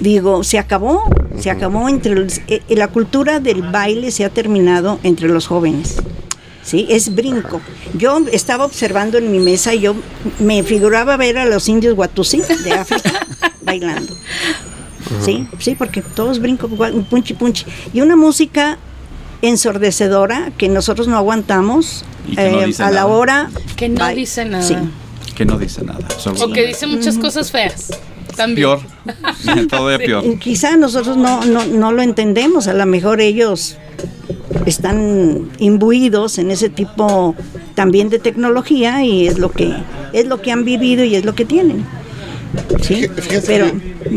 digo, 0.00 0.44
se 0.44 0.58
acabó, 0.58 1.02
se 1.38 1.50
acabó 1.50 1.88
entre 1.88 2.14
los, 2.14 2.40
eh, 2.48 2.62
la 2.68 2.88
cultura 2.88 3.40
del 3.40 3.62
baile 3.62 4.10
se 4.10 4.24
ha 4.24 4.30
terminado 4.30 4.98
entre 5.02 5.28
los 5.28 5.46
jóvenes. 5.46 5.96
¿Sí? 6.68 6.86
Es 6.90 7.14
brinco. 7.14 7.60
Yo 7.94 8.18
estaba 8.30 8.64
observando 8.64 9.18
en 9.18 9.32
mi 9.32 9.38
mesa 9.38 9.74
y 9.74 9.80
yo 9.80 9.94
me 10.38 10.62
figuraba 10.62 11.16
ver 11.16 11.38
a 11.38 11.46
los 11.46 11.68
indios 11.68 11.96
Watusi 11.96 12.42
de 12.64 12.72
África 12.72 13.26
bailando. 13.62 14.14
Sí, 15.24 15.48
sí, 15.58 15.74
porque 15.74 16.02
todos 16.02 16.38
brinco, 16.38 16.68
punchi 16.68 17.32
punchi. 17.32 17.64
Y 17.94 18.02
una 18.02 18.16
música 18.16 18.78
ensordecedora 19.40 20.52
que 20.58 20.68
nosotros 20.68 21.08
no 21.08 21.16
aguantamos 21.16 22.04
eh, 22.36 22.74
a 22.78 22.90
la 22.90 23.06
hora. 23.06 23.48
Que 23.76 23.88
no 23.88 24.06
dice 24.08 24.44
nada. 24.44 24.62
Sí. 24.62 24.76
Que 25.34 25.46
no 25.46 25.56
dice 25.58 25.82
nada. 25.84 26.06
O 26.40 26.52
que 26.52 26.66
dice 26.66 26.86
muchas 26.86 27.16
cosas 27.16 27.50
feas. 27.50 27.90
También. 28.38 28.68
Peor. 28.68 28.80
Es 29.58 29.98
peor. 29.98 30.38
Quizá 30.38 30.76
nosotros 30.76 31.16
no, 31.16 31.44
no, 31.44 31.66
no 31.66 31.92
lo 31.92 32.02
entendemos. 32.02 32.68
A 32.68 32.74
lo 32.74 32.86
mejor 32.86 33.20
ellos 33.20 33.76
están 34.64 35.50
imbuidos 35.58 36.38
en 36.38 36.50
ese 36.50 36.68
tipo 36.68 37.34
también 37.74 38.08
de 38.08 38.18
tecnología 38.18 39.04
y 39.04 39.26
es 39.26 39.38
lo 39.38 39.50
que 39.50 39.74
es 40.12 40.26
lo 40.26 40.40
que 40.40 40.52
han 40.52 40.64
vivido 40.64 41.04
y 41.04 41.16
es 41.16 41.24
lo 41.24 41.34
que 41.34 41.44
tienen. 41.44 41.84
Sí, 42.82 43.06
pero 43.46 43.66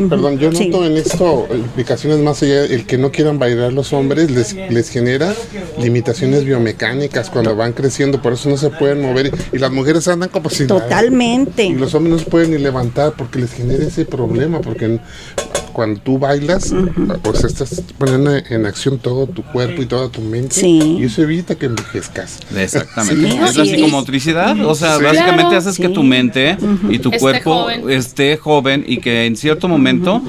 perdón, 0.09 0.39
yo 0.39 0.51
noto 0.51 0.85
en 0.85 0.97
esto 0.97 1.47
implicaciones 1.53 2.19
más 2.19 2.41
allá, 2.43 2.63
el 2.65 2.85
que 2.85 2.97
no 2.97 3.11
quieran 3.11 3.39
bailar 3.39 3.73
los 3.73 3.91
hombres 3.93 4.31
les, 4.31 4.53
les 4.53 4.89
genera 4.89 5.33
limitaciones 5.79 6.45
biomecánicas 6.45 7.29
cuando 7.29 7.55
van 7.55 7.73
creciendo, 7.73 8.21
por 8.21 8.33
eso 8.33 8.49
no 8.49 8.57
se 8.57 8.69
pueden 8.69 9.01
mover 9.01 9.31
y, 9.51 9.57
las 9.57 9.71
mujeres 9.71 10.07
andan 10.07 10.29
como 10.29 10.49
si 10.49 10.65
Totalmente. 10.65 11.65
Y 11.65 11.73
los 11.73 11.93
hombres 11.93 12.13
no 12.13 12.19
se 12.19 12.25
pueden 12.25 12.51
ni 12.51 12.57
levantar 12.57 13.13
porque 13.17 13.39
les 13.39 13.53
genera 13.53 13.83
ese 13.83 14.05
problema, 14.05 14.61
porque 14.61 14.99
cuando 15.71 15.99
tú 16.01 16.17
bailas, 16.19 16.73
pues 17.23 17.43
estás 17.43 17.81
poniendo 17.97 18.35
en 18.35 18.65
acción 18.65 18.99
todo 18.99 19.27
tu 19.27 19.43
cuerpo 19.43 19.81
y 19.81 19.85
toda 19.85 20.09
tu 20.09 20.21
mente. 20.21 20.65
Y 20.65 21.03
eso 21.03 21.21
evita 21.21 21.55
que 21.55 21.67
envejezcas. 21.67 22.39
Exactamente. 22.55 23.27
es 23.27 23.55
la 23.55 23.65
psicomotricidad. 23.65 24.59
O 24.65 24.75
sea, 24.75 24.97
básicamente 24.97 25.55
haces 25.55 25.77
que 25.77 25.89
tu 25.89 26.03
mente 26.03 26.57
y 26.89 26.99
tu 26.99 27.11
cuerpo 27.11 27.69
esté 27.69 28.37
joven. 28.37 28.83
y 28.87 28.97
que 28.97 29.25
en 29.25 29.35
cierto 29.35 29.67
momento 29.67 30.21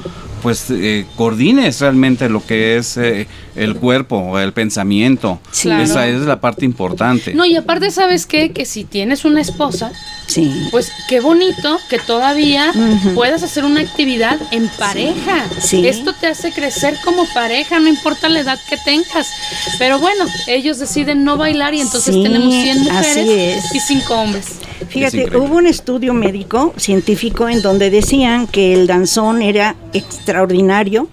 pues 0.43 0.65
eh, 0.69 1.05
coordines 1.15 1.79
realmente 1.79 2.27
lo 2.27 2.45
que 2.45 2.75
es 2.75 2.97
eh, 2.97 3.27
el 3.55 3.75
cuerpo, 3.77 4.37
el 4.37 4.51
pensamiento. 4.51 5.39
Esa 5.51 6.07
es 6.07 6.21
la 6.21 6.41
parte 6.41 6.65
importante. 6.65 7.33
No, 7.33 7.45
y 7.45 7.55
aparte, 7.55 7.89
¿sabes 7.89 8.25
qué? 8.25 8.51
Que 8.51 8.65
si 8.65 8.83
tienes 8.83 9.23
una 9.23 9.39
esposa, 9.39 9.93
sí. 10.27 10.67
pues 10.69 10.91
qué 11.07 11.21
bonito 11.21 11.79
que 11.89 11.97
todavía 11.97 12.73
puedas 13.15 13.41
hacer 13.41 13.63
una 13.63 13.79
actividad 13.79 14.37
en 14.51 14.67
pareja. 14.77 15.45
Esto 15.71 16.13
te 16.13 16.27
hace 16.27 16.51
crecer 16.51 16.97
como 17.05 17.25
pareja, 17.33 17.79
no 17.79 17.87
importa 17.87 18.27
la 18.27 18.41
edad 18.41 18.59
que 18.69 18.75
tengas. 18.83 19.27
Pero 19.79 19.99
bueno, 19.99 20.25
ellos 20.47 20.77
deciden 20.77 21.23
no 21.23 21.37
bailar 21.37 21.73
y 21.73 21.79
entonces 21.79 22.21
tenemos 22.21 22.53
100 22.53 22.83
mujeres 22.83 23.73
y 23.73 23.79
5 23.79 24.13
hombres. 24.13 24.47
Fíjate, 24.89 25.37
hubo 25.37 25.55
un 25.55 25.67
estudio 25.67 26.13
médico 26.13 26.73
científico 26.77 27.49
en 27.49 27.61
donde 27.61 27.89
decían 27.89 28.47
que 28.47 28.73
el 28.73 28.87
danzón 28.87 29.41
era 29.41 29.75
extraordinario 30.33 31.07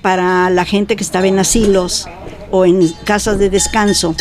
para 0.00 0.48
la 0.48 0.64
gente 0.64 0.96
que 0.96 1.04
estaba 1.04 1.26
en 1.26 1.38
asilos 1.38 2.06
o 2.50 2.64
en 2.64 2.88
casas 3.04 3.38
de 3.38 3.50
descanso 3.50 4.14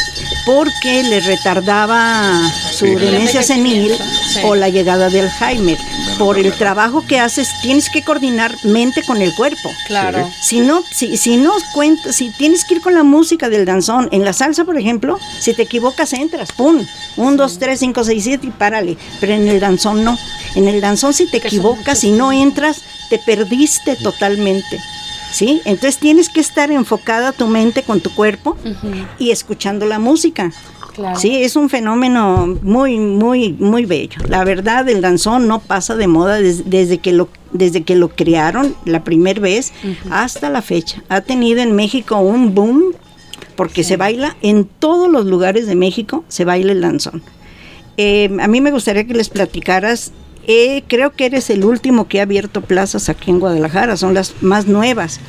porque 0.46 1.04
le 1.04 1.22
retardaba 1.22 2.42
su 2.72 2.86
demencia 2.86 3.42
senil 3.42 3.94
o 4.44 4.56
la 4.56 4.70
llegada 4.70 5.10
de 5.10 5.22
Alzheimer. 5.22 5.78
Por 6.18 6.38
el 6.38 6.52
trabajo 6.54 7.04
que 7.08 7.20
haces, 7.20 7.50
tienes 7.62 7.90
que 7.90 8.04
coordinar 8.04 8.52
mente 8.64 9.02
con 9.04 9.22
el 9.22 9.34
cuerpo. 9.34 9.72
Claro. 9.88 10.30
Si 10.42 10.60
no, 10.60 10.84
si, 10.92 11.18
si 11.18 11.38
no 11.38 11.54
cuentas, 11.74 12.16
si 12.16 12.30
tienes 12.32 12.66
que 12.66 12.76
ir 12.76 12.82
con 12.82 12.94
la 12.94 13.04
música 13.04 13.50
del 13.50 13.66
danzón, 13.66 14.10
en 14.12 14.24
la 14.24 14.34
salsa, 14.34 14.66
por 14.66 14.78
ejemplo, 14.78 15.20
si 15.40 15.54
te 15.54 15.64
equivocas, 15.64 16.14
entras, 16.14 16.52
pum, 16.52 16.86
un, 17.18 17.38
dos, 17.38 17.58
tres, 17.58 17.80
cinco, 17.80 18.04
seis, 18.04 18.24
siete 18.26 18.48
y 18.48 18.52
párale. 18.52 18.98
Pero 19.20 19.34
en 19.34 19.48
el 19.48 19.60
danzón 19.60 20.04
no. 20.04 20.18
En 20.56 20.68
el 20.68 20.82
danzón, 20.82 21.14
si 21.14 21.26
te 21.26 21.38
equivocas 21.38 22.04
y 22.04 22.12
no 22.12 22.32
entras, 22.32 22.82
te 23.14 23.20
perdiste 23.20 23.96
totalmente. 23.96 24.80
¿sí? 25.32 25.62
Entonces 25.66 26.00
tienes 26.00 26.30
que 26.30 26.40
estar 26.40 26.72
enfocada 26.72 27.32
tu 27.32 27.46
mente 27.46 27.84
con 27.84 28.02
tu 28.02 28.10
cuerpo 28.10 28.58
y 29.20 29.30
escuchando 29.30 29.86
la 29.86 30.00
música. 30.00 30.52
Sí, 31.16 31.44
es 31.44 31.56
un 31.56 31.70
fenómeno 31.70 32.58
muy, 32.64 32.98
muy, 32.98 33.54
muy 33.54 33.86
bello. 33.86 34.18
La 34.28 34.44
verdad, 34.44 34.90
el 34.90 35.02
danzón 35.02 35.48
no 35.48 35.60
pasa 35.60 35.96
de 35.96 36.08
moda 36.08 36.40
desde, 36.40 36.98
que 36.98 37.14
lo 37.14 37.30
desde 37.52 37.84
que 37.84 37.96
lo 37.96 38.10
crearon 38.10 38.76
la 38.86 39.04
primera 39.04 39.40
vez 39.40 39.74
hasta 40.10 40.50
la 40.50 40.64
fecha. 40.64 41.04
Ha 41.10 41.22
tenido 41.22 41.62
en 41.62 41.76
México 41.76 42.18
un 42.18 42.56
boom 42.56 42.96
porque 43.56 43.84
se 43.84 43.96
baila 43.96 44.36
en 44.42 44.66
todos 44.66 45.08
los 45.12 45.28
lugares 45.28 45.68
de 45.68 45.76
México, 45.76 46.26
se 46.30 46.46
baila 46.46 46.72
el 46.72 46.82
danzón. 46.82 47.22
Eh, 47.98 48.36
a 48.42 48.48
mí 48.48 48.60
me 48.60 48.72
gustaría 48.72 49.06
que 49.06 49.14
les 49.14 49.30
platicaras 49.30 50.12
eh, 50.48 50.84
creo 50.88 51.12
que 51.12 51.26
eres 51.26 51.50
el 51.50 51.64
último 51.64 52.08
que 52.08 52.20
ha 52.20 52.24
abierto 52.24 52.62
plazas 52.62 53.10
aquí 53.10 53.32
en 53.32 53.40
Guadalajara, 53.40 53.98
son 53.98 54.14
las 54.14 54.36
más 54.42 54.68
nuevas. 54.68 55.20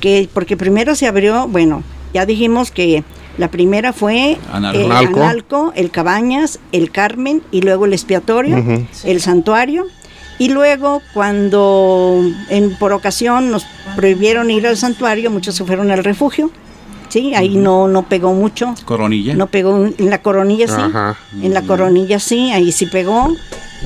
Que, 0.00 0.28
porque 0.32 0.56
primero 0.56 0.94
se 0.94 1.06
abrió, 1.06 1.48
bueno, 1.48 1.82
ya 2.12 2.26
dijimos 2.26 2.70
que 2.70 3.04
la 3.36 3.50
primera 3.50 3.92
fue 3.92 4.38
el 4.74 4.92
Analco, 4.92 5.72
el 5.74 5.90
Cabañas, 5.90 6.60
el 6.72 6.90
Carmen 6.90 7.42
y 7.50 7.62
luego 7.62 7.86
el 7.86 7.92
expiatorio, 7.92 8.62
el 9.04 9.20
santuario. 9.20 9.86
Y 10.38 10.48
luego 10.48 11.00
cuando 11.12 12.22
en, 12.48 12.76
por 12.76 12.92
ocasión 12.92 13.50
nos 13.50 13.66
prohibieron 13.96 14.50
ir 14.50 14.66
al 14.66 14.76
santuario, 14.76 15.30
muchos 15.30 15.54
se 15.54 15.64
fueron 15.64 15.90
al 15.90 16.04
refugio. 16.04 16.50
Sí, 17.14 17.32
ahí 17.36 17.56
no 17.56 17.86
no 17.86 18.08
pegó 18.08 18.32
mucho. 18.32 18.74
Coronilla. 18.84 19.36
No 19.36 19.46
pegó 19.46 19.86
en 19.86 20.10
la 20.10 20.20
coronilla 20.20 20.66
sí. 20.66 21.44
En 21.44 21.54
la 21.54 21.62
coronilla 21.62 22.18
sí, 22.18 22.50
ahí 22.50 22.72
sí 22.72 22.86
pegó. 22.86 23.32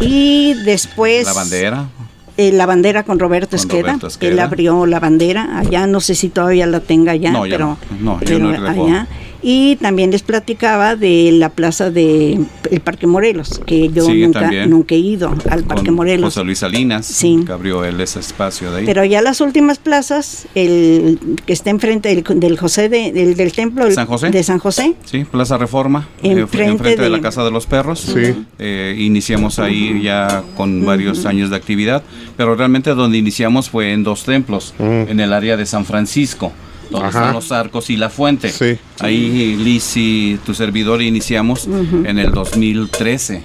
Y 0.00 0.54
después... 0.64 1.26
La 1.26 1.34
bandera. 1.34 1.90
Eh, 2.40 2.52
la 2.52 2.66
bandera 2.66 3.02
con 3.02 3.18
Roberto, 3.18 3.56
Esqueda, 3.56 3.98
Él 4.20 4.38
abrió 4.38 4.86
la 4.86 5.00
bandera 5.00 5.58
allá, 5.58 5.88
no 5.88 5.98
sé 5.98 6.14
si 6.14 6.28
todavía 6.28 6.66
la 6.66 6.78
tenga 6.78 7.10
allá, 7.10 7.32
pero, 7.42 7.76
no, 7.98 8.20
allá. 8.20 9.08
Y 9.40 9.76
también 9.76 10.10
les 10.10 10.22
platicaba 10.22 10.96
de 10.96 11.30
la 11.32 11.50
plaza 11.50 11.90
de 11.90 12.40
el 12.70 12.80
Parque 12.80 13.06
Morelos, 13.06 13.60
que 13.66 13.88
yo 13.88 14.12
nunca, 14.12 14.50
nunca 14.66 14.94
he 14.96 14.98
ido 14.98 15.32
al 15.48 15.62
Parque 15.62 15.92
Morelos. 15.92 16.34
José 16.34 16.44
Luis 16.44 16.58
Salinas, 16.58 17.06
sí. 17.06 17.44
que 17.46 17.52
abrió 17.52 17.84
él 17.84 18.00
ese 18.00 18.18
espacio 18.18 18.72
de 18.72 18.80
ahí. 18.80 18.86
Pero 18.86 19.04
ya 19.04 19.22
las 19.22 19.40
últimas 19.40 19.78
plazas, 19.78 20.48
el 20.56 21.20
que 21.46 21.52
está 21.52 21.70
enfrente 21.70 22.24
del, 22.24 22.58
José 22.58 22.88
de, 22.88 23.12
del, 23.12 23.52
templo 23.52 23.84
de 23.84 23.92
San 23.94 24.58
José. 24.58 24.94
Sí, 25.04 25.24
Plaza 25.24 25.56
Reforma, 25.56 26.08
eh, 26.22 26.32
enfrente, 26.32 26.96
de, 26.96 27.08
la 27.08 27.20
Casa 27.20 27.44
de 27.44 27.52
los 27.52 27.66
Perros. 27.66 28.00
Sí. 28.00 28.44
Eh, 28.58 28.96
iniciamos 28.98 29.60
ahí 29.60 30.02
ya 30.02 30.42
con 30.56 30.84
varios 30.84 31.26
años 31.26 31.50
de 31.50 31.56
actividad, 31.56 32.02
pero 32.36 32.54
realmente 32.54 32.94
donde 32.94 33.18
iniciamos 33.18 33.70
fue 33.70 33.92
en 33.92 34.04
dos 34.04 34.24
templos, 34.24 34.74
en 34.78 35.20
el 35.20 35.32
área 35.32 35.56
de 35.56 35.66
San 35.66 35.84
Francisco 35.84 36.52
donde 36.90 37.08
están 37.08 37.34
los 37.34 37.52
arcos 37.52 37.90
y 37.90 37.96
la 37.96 38.10
fuente. 38.10 38.52
Ahí 39.00 39.56
Liz 39.56 39.96
y 39.96 40.38
tu 40.44 40.54
servidor 40.54 41.02
iniciamos 41.02 41.66
en 41.66 42.18
el 42.18 42.32
2013, 42.32 43.42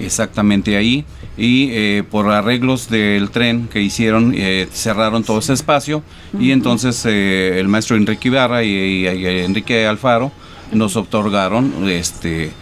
exactamente 0.00 0.76
ahí. 0.76 1.04
Y 1.38 1.68
eh, 1.72 2.02
por 2.10 2.30
arreglos 2.30 2.88
del 2.88 3.28
tren 3.28 3.68
que 3.70 3.82
hicieron, 3.82 4.32
eh, 4.34 4.68
cerraron 4.72 5.22
todo 5.22 5.38
ese 5.38 5.52
espacio. 5.52 6.02
Y 6.40 6.50
entonces 6.50 7.04
eh, 7.04 7.60
el 7.60 7.68
maestro 7.68 7.96
Enrique 7.96 8.28
Ibarra 8.28 8.64
y, 8.64 9.06
Enrique 9.06 9.86
Alfaro 9.86 10.32
nos 10.72 10.96
otorgaron 10.96 11.88
este 11.88 12.52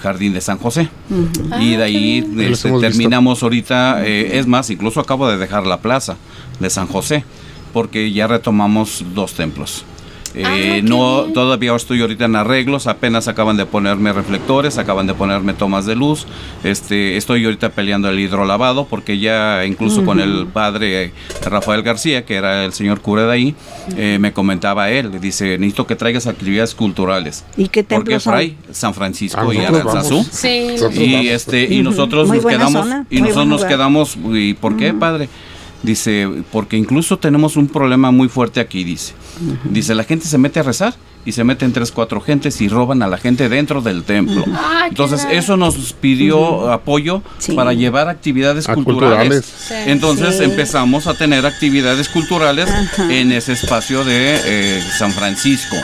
Jardín 0.00 0.32
de 0.32 0.40
San 0.40 0.58
José. 0.58 0.88
Y 1.60 1.76
de 1.76 1.82
ah, 1.82 1.86
ahí 1.86 2.26
este, 2.38 2.70
terminamos 2.80 3.42
ahorita, 3.42 4.04
es 4.06 4.46
más, 4.46 4.70
incluso 4.70 5.00
acabo 5.00 5.28
de 5.28 5.36
dejar 5.36 5.66
la 5.66 5.80
plaza 5.80 6.16
de 6.60 6.70
San 6.70 6.86
José 6.86 7.24
porque 7.74 8.12
ya 8.12 8.28
retomamos 8.28 9.04
dos 9.14 9.34
templos. 9.34 9.84
Ah, 10.42 10.58
eh, 10.58 10.82
no, 10.82 11.24
todavía 11.32 11.74
estoy 11.76 12.00
ahorita 12.00 12.24
en 12.24 12.36
arreglos, 12.36 12.86
apenas 12.86 13.28
acaban 13.28 13.56
de 13.56 13.66
ponerme 13.66 14.12
reflectores, 14.12 14.78
acaban 14.78 15.06
de 15.06 15.14
ponerme 15.14 15.54
tomas 15.54 15.86
de 15.86 15.94
luz. 15.94 16.26
Este, 16.64 17.16
estoy 17.16 17.44
ahorita 17.44 17.70
peleando 17.70 18.08
el 18.08 18.18
hidrolavado 18.18 18.86
porque 18.86 19.18
ya 19.18 19.64
incluso 19.64 20.04
con 20.04 20.18
el 20.18 20.46
padre 20.46 21.12
Rafael 21.44 21.82
García, 21.82 22.24
que 22.24 22.34
era 22.34 22.64
el 22.64 22.72
señor 22.72 23.00
cura 23.00 23.26
de 23.26 23.32
ahí, 23.32 23.54
eh, 23.96 24.18
me 24.20 24.32
comentaba 24.32 24.90
él, 24.90 25.20
dice, 25.20 25.58
necesito 25.58 25.86
que 25.86 25.94
traigas 25.94 26.26
actividades 26.26 26.74
culturales. 26.74 27.44
¿Y 27.56 27.68
qué 27.68 27.84
Porque 27.84 28.18
Fray, 28.18 28.56
San 28.72 28.94
Francisco 28.94 29.52
y 29.52 29.58
Aranzazú. 29.58 30.24
Sí. 30.30 30.76
Y 30.94 31.28
este 31.28 31.62
y 31.62 31.82
nosotros 31.82 32.28
nos 32.28 32.44
quedamos 32.44 32.86
y 33.10 33.20
nosotros 33.20 33.46
nos 33.46 33.64
quedamos 33.64 34.16
y 34.32 34.54
¿por 34.54 34.76
qué, 34.76 34.92
padre? 34.92 35.28
Dice, 35.84 36.28
porque 36.50 36.78
incluso 36.78 37.18
tenemos 37.18 37.56
un 37.56 37.68
problema 37.68 38.10
muy 38.10 38.28
fuerte 38.28 38.58
aquí, 38.58 38.84
dice. 38.84 39.12
Dice, 39.64 39.94
la 39.94 40.04
gente 40.04 40.26
se 40.26 40.38
mete 40.38 40.60
a 40.60 40.62
rezar 40.62 40.94
y 41.26 41.32
se 41.32 41.44
meten 41.44 41.72
tres, 41.72 41.92
cuatro 41.92 42.22
gentes 42.22 42.60
y 42.62 42.68
roban 42.68 43.02
a 43.02 43.06
la 43.06 43.18
gente 43.18 43.50
dentro 43.50 43.82
del 43.82 44.02
templo. 44.02 44.44
Entonces, 44.88 45.26
eso 45.30 45.58
nos 45.58 45.92
pidió 45.92 46.72
apoyo 46.72 47.22
para 47.54 47.74
llevar 47.74 48.08
actividades 48.08 48.66
culturales. 48.66 49.70
Entonces, 49.86 50.40
empezamos 50.40 51.06
a 51.06 51.14
tener 51.14 51.44
actividades 51.44 52.08
culturales 52.08 52.70
en 53.10 53.32
ese 53.32 53.52
espacio 53.52 54.04
de 54.04 54.40
eh, 54.42 54.82
San 54.98 55.12
Francisco. 55.12 55.76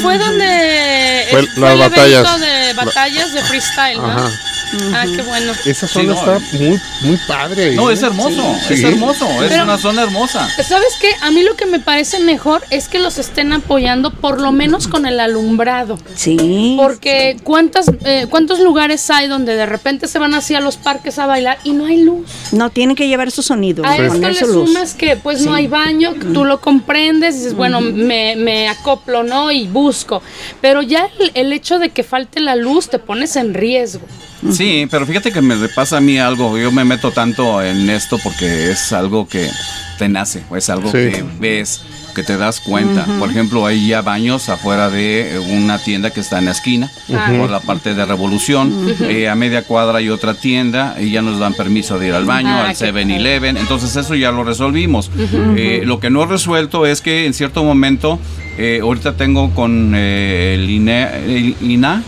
fue 0.00 0.16
donde 0.16 1.26
fue, 1.30 1.72
el 1.72 1.78
batallas. 1.78 2.40
de 2.40 2.72
batallas 2.74 3.34
de 3.34 3.42
freestyle, 3.42 3.98
¿no? 3.98 4.51
Ah, 4.94 5.04
qué 5.04 5.22
bueno. 5.22 5.52
Esa 5.64 5.86
zona 5.86 6.14
está 6.14 6.38
muy, 6.52 6.80
muy 7.02 7.16
padre. 7.26 7.74
No, 7.74 7.90
es 7.90 8.02
hermoso, 8.02 8.56
es 8.70 8.82
hermoso, 8.82 9.26
es 9.42 9.52
una 9.60 9.78
zona 9.78 10.02
hermosa. 10.02 10.48
¿Sabes 10.62 10.94
qué? 11.00 11.08
A 11.20 11.30
mí 11.30 11.42
lo 11.42 11.56
que 11.56 11.66
me 11.66 11.80
parece 11.80 12.20
mejor 12.20 12.62
es 12.70 12.88
que 12.88 12.98
los 12.98 13.18
estén 13.18 13.52
apoyando 13.52 14.12
por 14.12 14.40
lo 14.40 14.52
menos 14.52 14.88
con 14.88 15.06
el 15.06 15.20
alumbrado. 15.20 15.98
Sí. 16.14 16.76
Porque 16.78 17.36
¿cuántas, 17.42 17.90
eh, 18.04 18.26
¿cuántos 18.28 18.60
lugares 18.60 19.08
hay 19.10 19.28
donde 19.28 19.54
de 19.54 19.66
repente 19.66 20.08
se 20.08 20.18
van 20.18 20.34
así 20.34 20.54
a 20.54 20.60
los 20.60 20.76
parques 20.76 21.18
a 21.18 21.26
bailar 21.26 21.58
y 21.64 21.72
no 21.72 21.86
hay 21.86 22.02
luz? 22.02 22.28
No, 22.52 22.70
tienen 22.70 22.96
que 22.96 23.08
llevar 23.08 23.30
su 23.30 23.42
sonido. 23.42 23.84
A 23.84 23.96
esto 23.96 24.28
le 24.28 24.34
sumas 24.34 24.94
que 24.94 25.16
pues 25.16 25.44
no 25.44 25.54
hay 25.54 25.66
baño, 25.66 26.14
tú 26.32 26.44
lo 26.44 26.60
comprendes, 26.60 27.36
dices, 27.36 27.54
bueno, 27.54 27.80
me, 27.80 28.36
me, 28.36 28.68
acoplo, 28.68 29.22
¿no? 29.22 29.50
Y 29.50 29.66
busco. 29.66 30.22
Pero 30.60 30.82
ya 30.82 31.08
el 31.34 31.52
hecho 31.52 31.78
de 31.78 31.90
que 31.90 32.02
falte 32.02 32.40
la 32.40 32.56
luz 32.56 32.88
te 32.88 32.98
pones 32.98 33.36
en 33.36 33.54
riesgo. 33.54 34.06
Sí, 34.50 34.61
pero 34.90 35.06
fíjate 35.06 35.32
que 35.32 35.42
me 35.42 35.56
pasa 35.68 35.96
a 35.96 36.00
mí 36.00 36.18
algo, 36.18 36.56
yo 36.56 36.70
me 36.70 36.84
meto 36.84 37.10
tanto 37.10 37.62
en 37.62 37.90
esto 37.90 38.18
porque 38.22 38.70
es 38.70 38.92
algo 38.92 39.26
que 39.26 39.50
te 39.98 40.08
nace, 40.08 40.42
es 40.56 40.70
algo 40.70 40.90
que 40.90 41.24
ves, 41.38 41.82
que 42.14 42.22
te 42.22 42.36
das 42.36 42.60
cuenta. 42.60 43.04
Por 43.18 43.30
ejemplo, 43.30 43.66
hay 43.66 43.88
ya 43.88 44.02
baños 44.02 44.48
afuera 44.48 44.90
de 44.90 45.40
una 45.50 45.78
tienda 45.78 46.10
que 46.10 46.20
está 46.20 46.38
en 46.38 46.46
la 46.46 46.52
esquina, 46.52 46.90
por 47.38 47.50
la 47.50 47.60
parte 47.60 47.94
de 47.94 48.04
Revolución. 48.04 48.94
Eh, 49.00 49.28
a 49.28 49.34
media 49.34 49.62
cuadra 49.62 49.98
hay 49.98 50.08
otra 50.08 50.34
tienda 50.34 50.96
y 51.00 51.10
ya 51.10 51.22
nos 51.22 51.38
dan 51.38 51.54
permiso 51.54 51.98
de 51.98 52.08
ir 52.08 52.14
al 52.14 52.24
baño, 52.24 52.50
ah, 52.50 52.68
al 52.68 52.76
7-Eleven. 52.76 53.56
Entonces 53.56 53.94
eso 53.96 54.14
ya 54.14 54.32
lo 54.32 54.44
resolvimos. 54.44 55.10
Eh, 55.56 55.82
lo 55.84 56.00
que 56.00 56.10
no 56.10 56.22
he 56.22 56.26
resuelto 56.26 56.86
es 56.86 57.00
que 57.00 57.26
en 57.26 57.34
cierto 57.34 57.64
momento 57.64 58.18
eh, 58.58 58.80
ahorita 58.82 59.16
tengo 59.16 59.54
con 59.54 59.92
eh, 59.94 60.54
el, 60.58 60.68
INA, 60.68 62.02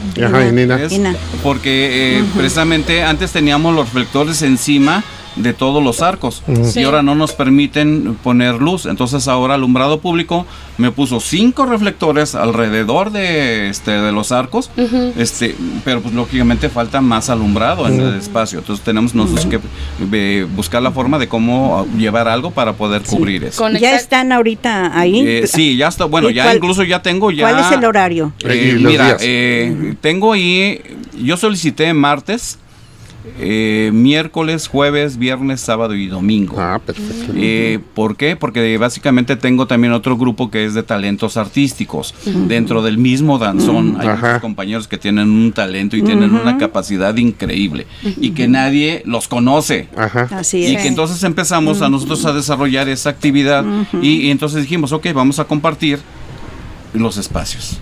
porque 1.42 2.18
eh, 2.18 2.24
precisamente 2.36 3.02
antes 3.02 3.32
teníamos 3.32 3.74
los 3.74 3.86
reflectores 3.86 4.42
encima 4.42 5.02
de 5.36 5.52
todos 5.52 5.82
los 5.82 6.02
arcos 6.02 6.42
y 6.74 6.82
ahora 6.84 7.02
no 7.02 7.14
nos 7.14 7.32
permiten 7.32 8.16
poner 8.22 8.56
luz. 8.56 8.86
Entonces 8.86 9.26
ahora 9.28 9.54
alumbrado 9.54 10.00
público 10.00 10.46
me 10.78 10.90
puso 10.90 11.20
cinco 11.20 11.66
reflectores 11.66 12.34
alrededor 12.34 13.10
de 13.10 13.68
este 13.68 13.92
de 13.92 14.12
los 14.12 14.32
arcos, 14.32 14.70
este, 15.16 15.54
pero 15.84 16.00
pues 16.00 16.14
lógicamente 16.14 16.68
falta 16.68 17.00
más 17.00 17.30
alumbrado 17.30 17.86
en 17.88 18.00
el 18.00 18.14
espacio. 18.14 18.60
Entonces 18.60 18.84
tenemos 18.84 19.14
nosotros 19.14 19.46
que 19.46 19.60
eh, 20.12 20.46
buscar 20.54 20.82
la 20.82 20.90
forma 20.90 21.18
de 21.18 21.28
cómo 21.28 21.86
llevar 21.96 22.28
algo 22.28 22.50
para 22.50 22.74
poder 22.74 23.02
cubrir 23.02 23.44
eso. 23.44 23.68
¿Ya 23.70 23.94
están 23.94 24.32
ahorita 24.32 24.98
ahí? 24.98 25.22
Eh, 25.26 25.46
sí, 25.46 25.76
ya 25.76 25.88
está. 25.88 26.04
Bueno, 26.04 26.30
ya 26.30 26.54
incluso 26.54 26.82
ya 26.82 27.02
tengo 27.02 27.30
ya. 27.30 27.48
¿Cuál 27.48 27.64
es 27.64 27.72
el 27.72 27.84
horario? 27.84 28.32
Eh, 28.44 28.76
mira, 28.80 29.16
tengo 30.00 30.32
ahí, 30.32 30.80
yo 31.20 31.36
solicité 31.36 31.92
martes 31.92 32.58
eh, 33.38 33.90
miércoles, 33.92 34.68
jueves, 34.68 35.16
viernes, 35.16 35.60
sábado 35.60 35.94
y 35.94 36.08
domingo. 36.08 36.56
Ah, 36.58 36.78
perfecto. 36.84 37.32
Eh, 37.36 37.78
¿Por 37.94 38.16
qué? 38.16 38.36
Porque 38.36 38.76
básicamente 38.78 39.36
tengo 39.36 39.66
también 39.66 39.92
otro 39.92 40.16
grupo 40.16 40.50
que 40.50 40.64
es 40.64 40.74
de 40.74 40.82
talentos 40.82 41.36
artísticos. 41.36 42.14
Dentro 42.24 42.82
del 42.82 42.98
mismo 42.98 43.38
danzón 43.38 43.96
hay 43.98 44.08
muchos 44.08 44.40
compañeros 44.40 44.88
que 44.88 44.98
tienen 44.98 45.30
un 45.30 45.52
talento 45.52 45.96
y 45.96 46.02
tienen 46.02 46.34
una 46.34 46.58
capacidad 46.58 47.16
increíble 47.16 47.86
y 48.02 48.30
que 48.30 48.48
nadie 48.48 49.02
los 49.06 49.28
conoce. 49.28 49.88
Así 49.96 50.66
y 50.66 50.76
que 50.76 50.88
entonces 50.88 51.22
empezamos 51.22 51.82
a 51.82 51.88
nosotros 51.88 52.24
a 52.26 52.32
desarrollar 52.32 52.88
esa 52.88 53.10
actividad 53.10 53.64
y 54.02 54.30
entonces 54.30 54.62
dijimos, 54.62 54.92
ok, 54.92 55.06
vamos 55.14 55.38
a 55.38 55.44
compartir 55.44 55.98
los 56.92 57.16
espacios. 57.16 57.80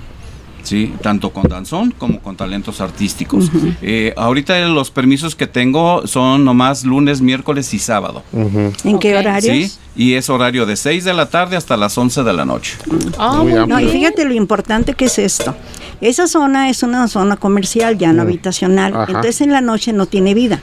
¿Sí? 0.72 0.94
tanto 1.02 1.34
con 1.34 1.42
danzón 1.44 1.92
como 1.98 2.20
con 2.20 2.34
talentos 2.34 2.80
artísticos. 2.80 3.50
Eh, 3.82 4.14
ahorita 4.16 4.58
los 4.68 4.90
permisos 4.90 5.36
que 5.36 5.46
tengo 5.46 6.06
son 6.06 6.46
nomás 6.46 6.84
lunes, 6.84 7.20
miércoles 7.20 7.74
y 7.74 7.78
sábado. 7.78 8.22
¿En 8.32 8.98
qué 8.98 9.16
horario? 9.16 9.52
Sí, 9.52 9.70
y 9.94 10.14
es 10.14 10.30
horario 10.30 10.64
de 10.64 10.76
6 10.76 11.04
de 11.04 11.12
la 11.12 11.28
tarde 11.28 11.56
hasta 11.56 11.76
las 11.76 11.98
11 11.98 12.22
de 12.22 12.32
la 12.32 12.46
noche. 12.46 12.78
Ah, 13.18 13.44
no, 13.68 13.80
y 13.80 13.88
fíjate 13.88 14.24
lo 14.24 14.32
importante 14.32 14.94
que 14.94 15.06
es 15.06 15.18
esto. 15.18 15.54
Esa 16.00 16.26
zona 16.26 16.70
es 16.70 16.82
una 16.82 17.06
zona 17.06 17.36
comercial, 17.36 17.98
ya 17.98 18.14
no 18.14 18.22
habitacional. 18.22 18.94
Entonces 19.08 19.42
en 19.42 19.52
la 19.52 19.60
noche 19.60 19.92
no 19.92 20.06
tiene 20.06 20.32
vida. 20.32 20.62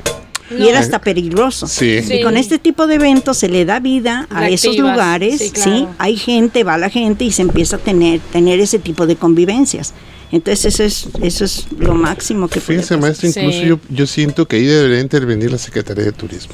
Y 0.58 0.68
era 0.68 0.80
hasta 0.80 1.00
peligroso. 1.00 1.68
Sí. 1.68 2.00
Y 2.10 2.22
con 2.22 2.38
este 2.38 2.60
tipo 2.60 2.88
de 2.88 2.96
eventos 2.96 3.38
se 3.38 3.50
le 3.50 3.66
da 3.66 3.80
vida 3.80 4.28
a 4.30 4.50
esos 4.50 4.78
lugares, 4.78 5.52
sí, 5.54 5.88
Hay 5.98 6.18
gente, 6.18 6.64
va 6.64 6.78
la 6.78 6.90
gente 6.90 7.26
y 7.26 7.32
se 7.32 7.42
empieza 7.42 7.76
a 7.76 7.80
tener, 7.80 8.20
tener 8.32 8.60
ese 8.60 8.80
tipo 8.80 9.06
de 9.06 9.16
convivencias. 9.16 9.94
Entonces 10.32 10.66
eso 10.66 10.84
es, 10.84 11.08
eso 11.24 11.46
es 11.46 11.68
lo 11.78 11.96
máximo 11.96 12.48
que 12.48 12.60
Fíjense, 12.60 12.98
maestro, 12.98 13.30
incluso 13.30 13.64
yo, 13.64 13.80
yo 13.90 14.06
siento 14.06 14.48
que 14.48 14.58
ahí 14.58 14.66
debería 14.66 15.00
intervenir 15.00 15.52
la 15.52 15.58
Secretaría 15.58 16.06
de 16.06 16.12
Turismo 16.12 16.54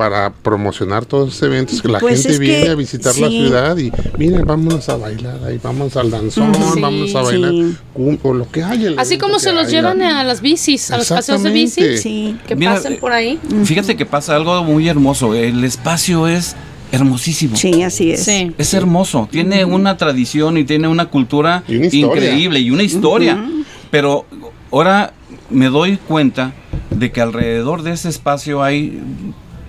para 0.00 0.30
promocionar 0.30 1.04
todos 1.04 1.28
esos 1.28 1.42
eventos 1.42 1.82
que 1.82 1.88
la 1.88 1.98
pues 1.98 2.22
gente 2.22 2.38
viene 2.38 2.70
a 2.70 2.74
visitar 2.74 3.14
la 3.18 3.28
ciudad 3.28 3.76
y 3.76 3.92
miren, 4.16 4.46
vámonos 4.46 4.88
a 4.88 4.96
bailar 4.96 5.44
ahí, 5.44 5.60
vamos 5.62 5.94
al 5.94 6.10
danzón, 6.10 6.52
vamos 6.80 7.14
a 7.14 7.20
bailar 7.20 7.52
o 8.22 8.32
lo 8.32 8.50
que 8.50 8.62
haya. 8.62 8.92
Así 8.96 9.18
como 9.18 9.38
se 9.38 9.52
los 9.52 9.70
llevan 9.70 10.00
a 10.00 10.24
las 10.24 10.40
bicis, 10.40 10.90
a 10.90 10.96
los 10.96 11.10
paseos 11.10 11.42
de 11.42 11.50
bici, 11.50 12.34
que 12.48 12.56
pasen 12.56 12.96
por 12.98 13.12
ahí. 13.12 13.38
Fíjate 13.64 13.94
que 13.94 14.06
pasa 14.06 14.36
algo 14.36 14.64
muy 14.64 14.88
hermoso, 14.88 15.34
el 15.34 15.62
espacio 15.64 16.26
es 16.26 16.56
hermosísimo. 16.92 17.56
Sí, 17.56 17.82
así 17.82 18.10
es. 18.10 18.26
Es 18.26 18.72
hermoso, 18.72 19.28
tiene 19.30 19.66
una 19.66 19.98
tradición 19.98 20.56
y 20.56 20.64
tiene 20.64 20.88
una 20.88 21.10
cultura 21.10 21.62
increíble 21.68 22.58
y 22.60 22.70
una 22.70 22.84
historia. 22.84 23.38
Pero 23.90 24.24
ahora 24.70 25.12
me 25.50 25.66
doy 25.66 25.98
cuenta 25.98 26.54
de 26.88 27.12
que 27.12 27.20
alrededor 27.20 27.82
de 27.82 27.92
ese 27.92 28.08
espacio 28.08 28.62
hay 28.62 28.98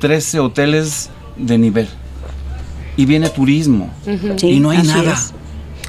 13 0.01 0.39
hoteles 0.39 1.09
de 1.37 1.57
nivel. 1.57 1.87
Y 2.97 3.05
viene 3.05 3.29
turismo. 3.29 3.89
y 4.41 4.59
no 4.59 4.71
hay 4.71 4.83
nada. 4.83 5.15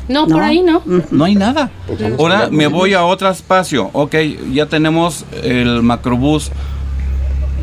No, 0.08 0.26
por 0.26 0.42
ahí 0.42 0.62
no. 0.62 0.82
No 1.10 1.24
hay 1.24 1.34
nada. 1.34 1.70
Pues 1.86 2.00
Ahora 2.18 2.48
me 2.50 2.68
voy 2.68 2.94
a 2.94 3.04
otro 3.04 3.28
espacio. 3.28 3.90
Ok, 3.92 4.14
ya 4.52 4.66
tenemos 4.66 5.24
el 5.42 5.82
macrobús. 5.82 6.50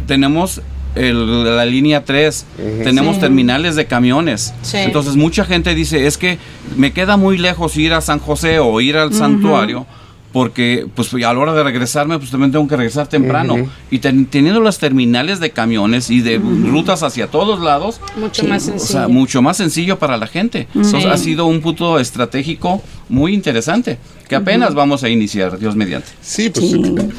Tenemos 0.08 0.62
la 0.96 1.66
línea 1.66 2.04
3, 2.04 2.46
tenemos 2.84 3.20
terminales 3.20 3.76
de 3.76 3.86
camiones. 3.86 4.54
Entonces 4.74 5.16
mucha 5.16 5.46
gente 5.46 5.76
dice, 5.76 6.08
es 6.08 6.18
que 6.18 6.40
me 6.76 6.92
queda 6.92 7.16
muy 7.16 7.38
lejos 7.38 7.78
ir 7.78 7.94
a 7.94 8.02
San 8.02 8.20
José 8.20 8.60
o 8.60 8.82
ir 8.82 8.98
al 8.98 9.14
santuario 9.14 9.86
porque 10.32 10.88
pues 10.96 11.14
a 11.14 11.18
la 11.18 11.40
hora 11.40 11.54
de 11.54 11.64
regresarme 11.64 12.18
pues 12.20 12.32
también 12.32 12.52
tengo 12.52 12.68
que 12.68 12.78
regresar 12.78 13.08
temprano. 13.08 13.56
Y 13.90 14.00
teniendo 14.00 14.62
las 14.62 14.78
terminales 14.78 15.40
de 15.40 15.52
camiones 15.52 16.10
y 16.10 16.22
de 16.22 16.38
rutas 16.38 17.04
hacia 17.04 17.28
todos 17.28 17.60
lados 17.60 18.00
mucho 18.18 18.44
más 18.46 18.64
sencillo. 18.64 19.10
mucho 19.10 19.42
más 19.42 19.58
sencillo 19.58 20.00
para 20.00 20.18
la 20.18 20.28
gente. 20.28 20.68
Ha 20.76 21.18
sido 21.18 21.46
un 21.46 21.62
punto 21.62 22.00
estratégico 22.00 22.82
muy 23.10 23.34
interesante 23.34 23.98
que 24.30 24.36
apenas 24.36 24.76
vamos 24.76 25.04
a 25.04 25.10
iniciar 25.10 25.58
Dios 25.58 25.76
mediante. 25.76 26.08
Sí 26.22 26.52
pues 26.52 26.72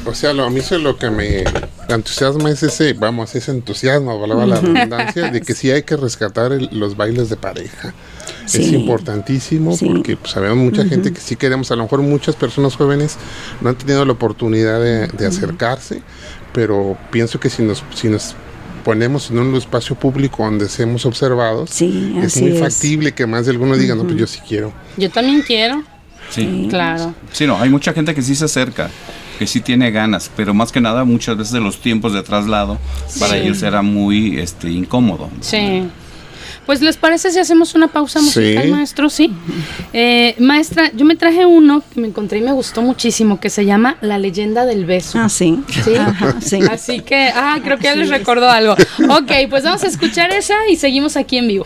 o 0.05 0.15
sea 0.15 0.31
lo, 0.31 0.45
a 0.45 0.49
mí 0.49 0.61
eso 0.61 0.77
es 0.77 0.81
lo 0.81 0.97
que 0.97 1.11
me 1.11 1.43
entusiasma 1.89 2.49
es 2.49 2.63
ese 2.63 2.93
vamos 2.93 3.35
ese 3.35 3.51
entusiasmo 3.51 4.11
hablaba 4.11 4.45
la 4.45 4.61
redundancia 4.61 5.29
de 5.29 5.41
que 5.41 5.53
sí 5.53 5.69
hay 5.69 5.83
que 5.83 5.97
rescatar 5.97 6.51
los 6.71 6.95
bailes 6.95 7.29
de 7.29 7.35
pareja. 7.35 7.93
Es 8.45 8.71
importantísimo 8.71 9.77
porque 9.77 10.15
pues, 10.15 10.31
sabemos 10.31 10.57
mucha 10.57 10.85
gente 10.85 11.11
que 11.11 11.19
sí 11.19 11.35
queremos, 11.35 11.69
a 11.71 11.75
lo 11.75 11.83
mejor 11.83 12.01
muchas 12.01 12.35
personas 12.35 12.75
jóvenes 12.75 13.17
no 13.59 13.69
han 13.69 13.75
tenido 13.75 14.05
la 14.05 14.13
oportunidad 14.13 14.79
de, 14.81 15.25
acercarse, 15.25 16.01
pero 16.53 16.97
pienso 17.11 17.39
que 17.39 17.49
si 17.49 17.63
nos, 17.63 17.83
si 17.93 18.09
nos 18.09 18.35
ponemos 18.83 19.29
en 19.29 19.39
un 19.39 19.55
espacio 19.55 19.95
público 19.95 20.43
donde 20.43 20.67
seamos 20.67 21.05
observados, 21.05 21.81
es 21.81 22.41
muy 22.41 22.53
factible 22.53 23.13
que 23.13 23.25
más 23.25 23.45
de 23.45 23.51
alguno 23.51 23.77
diga, 23.77 23.95
no, 23.95 24.03
pues 24.03 24.15
yo 24.15 24.27
sí 24.27 24.39
quiero. 24.47 24.73
Yo 24.97 25.09
también 25.09 25.41
quiero. 25.41 25.83
Sí, 26.31 26.67
claro. 26.69 27.13
Sí, 27.31 27.45
no, 27.45 27.59
hay 27.61 27.69
mucha 27.69 27.93
gente 27.93 28.15
que 28.15 28.21
sí 28.21 28.35
se 28.35 28.45
acerca, 28.45 28.89
que 29.37 29.45
sí 29.45 29.61
tiene 29.61 29.91
ganas, 29.91 30.31
pero 30.35 30.53
más 30.53 30.71
que 30.71 30.81
nada 30.81 31.03
muchas 31.03 31.37
veces 31.37 31.53
de 31.53 31.59
los 31.59 31.81
tiempos 31.81 32.13
de 32.13 32.23
traslado 32.23 32.79
para 33.19 33.37
ellos 33.37 33.61
era 33.61 33.81
muy 33.81 34.39
este 34.39 34.71
incómodo. 34.71 35.29
Sí. 35.41 35.83
Pues 36.65 36.79
les 36.81 36.95
parece 36.95 37.31
si 37.31 37.39
hacemos 37.39 37.73
una 37.73 37.87
pausa 37.87 38.21
musical, 38.21 38.69
maestro, 38.69 39.09
sí. 39.09 39.33
Eh, 39.93 40.35
maestra, 40.39 40.91
yo 40.95 41.05
me 41.05 41.15
traje 41.15 41.45
uno 41.45 41.83
que 41.93 41.99
me 41.99 42.07
encontré 42.07 42.37
y 42.37 42.41
me 42.41 42.53
gustó 42.53 42.81
muchísimo, 42.81 43.39
que 43.39 43.49
se 43.49 43.65
llama 43.65 43.97
La 44.01 44.19
leyenda 44.19 44.65
del 44.65 44.85
beso. 44.85 45.19
Ah, 45.19 45.27
sí. 45.27 45.59
Sí. 46.39 46.59
Así 46.69 47.01
que, 47.01 47.31
ah, 47.33 47.59
creo 47.63 47.77
que 47.77 47.85
ya 47.85 47.95
les 47.95 48.09
recordó 48.09 48.49
algo. 48.49 48.73
Ok, 49.09 49.31
pues 49.49 49.63
vamos 49.63 49.83
a 49.83 49.87
escuchar 49.87 50.31
esa 50.31 50.55
y 50.69 50.75
seguimos 50.75 51.17
aquí 51.17 51.37
en 51.37 51.47
vivo. 51.47 51.65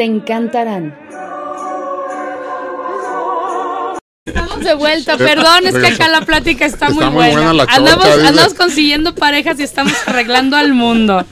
te 0.00 0.06
encantarán. 0.06 0.96
Estamos 4.24 4.60
de 4.60 4.72
vuelta, 4.72 5.18
perdón, 5.18 5.66
es 5.66 5.74
que 5.74 5.88
acá 5.88 6.08
la 6.08 6.22
plática 6.22 6.64
está, 6.64 6.88
muy, 6.88 7.04
buena. 7.04 7.50
andamos, 7.68 8.06
andamos 8.06 8.54
consiguiendo 8.54 9.14
parejas 9.14 9.60
y 9.60 9.64
estamos 9.64 9.92
arreglando 10.06 10.56
al 10.56 10.72
mundo. 10.72 11.26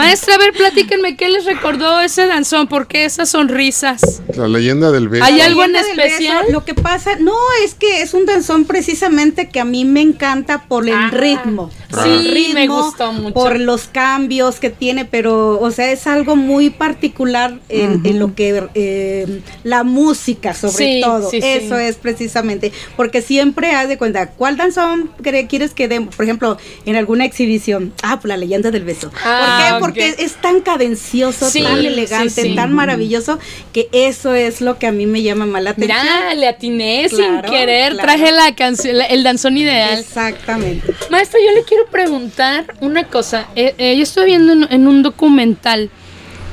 Maestra, 0.00 0.34
a 0.36 0.38
ver, 0.38 0.52
platíquenme, 0.52 1.16
¿qué 1.16 1.28
les 1.28 1.44
recordó 1.44 2.00
ese 2.00 2.26
danzón? 2.26 2.68
¿Por 2.68 2.86
qué 2.86 3.04
esas 3.04 3.28
sonrisas? 3.28 4.22
La 4.34 4.48
leyenda 4.48 4.90
del 4.90 5.08
beso. 5.08 5.24
¿Hay 5.24 5.40
algo 5.40 5.62
en 5.62 5.76
especial? 5.76 6.46
lo 6.50 6.64
que 6.64 6.74
pasa, 6.74 7.16
no, 7.20 7.34
es 7.64 7.74
que 7.74 8.00
es 8.00 8.14
un 8.14 8.24
danzón 8.24 8.64
precisamente 8.64 9.48
que 9.48 9.60
a 9.60 9.64
mí 9.64 9.84
me 9.84 10.00
encanta 10.00 10.64
por 10.68 10.88
el 10.88 10.94
ah. 10.94 11.10
ritmo. 11.12 11.70
Sí, 12.02 12.52
me 12.54 12.68
gustó 12.68 13.12
mucho. 13.12 13.34
Por 13.34 13.58
los 13.58 13.88
cambios 13.88 14.60
que 14.60 14.70
tiene, 14.70 15.04
pero, 15.04 15.60
o 15.60 15.70
sea, 15.70 15.90
es 15.90 16.06
algo 16.06 16.36
muy 16.36 16.70
particular 16.70 17.58
en, 17.68 18.18
lo 18.18 18.34
que, 18.34 18.68
eh, 18.74 19.42
la 19.64 19.82
música 19.82 20.54
sobre 20.54 21.00
todo. 21.02 21.30
Eso 21.32 21.78
es 21.78 21.96
precisamente, 21.96 22.72
porque 22.96 23.22
siempre 23.22 23.72
haz 23.72 23.88
de 23.88 23.98
cuenta, 23.98 24.30
¿cuál 24.30 24.56
danzón 24.56 25.10
quieres 25.48 25.74
que 25.74 25.88
demos? 25.88 26.14
Por 26.14 26.24
ejemplo, 26.24 26.56
en 26.86 26.96
alguna 26.96 27.24
exhibición, 27.24 27.92
ah, 28.02 28.20
pues 28.20 28.28
la 28.28 28.36
leyenda 28.36 28.70
del 28.70 28.84
beso. 28.84 29.10
Ah, 29.24 29.40
¿Por 29.40 29.58
qué? 29.58 29.80
porque 29.80 29.89
es 29.96 30.34
tan 30.36 30.60
cadencioso, 30.60 31.50
tan 31.50 31.78
elegante, 31.78 32.54
tan 32.54 32.72
maravilloso, 32.72 33.38
que 33.72 33.88
eso 33.92 34.34
es 34.34 34.60
lo 34.60 34.78
que 34.78 34.86
a 34.86 34.92
mí 34.92 35.06
me 35.06 35.22
llama 35.22 35.46
más 35.46 35.62
la 35.62 35.70
atención. 35.70 35.98
Mira, 36.02 36.34
le 36.34 36.48
atiné 36.48 37.08
sin 37.08 37.40
querer, 37.42 37.96
traje 37.96 38.32
la 38.32 38.54
canción, 38.54 38.96
el 39.08 39.22
danzón 39.22 39.56
ideal. 39.56 39.98
Exactamente. 39.98 40.94
Maestro, 41.10 41.40
yo 41.44 41.52
le 41.52 41.64
quiero 41.64 41.86
preguntar 41.86 42.74
una 42.80 43.04
cosa. 43.04 43.48
Eh, 43.56 43.74
eh, 43.78 43.96
yo 43.96 44.02
estoy 44.02 44.26
viendo 44.26 44.52
en, 44.52 44.86
un 44.86 45.02
documental 45.02 45.90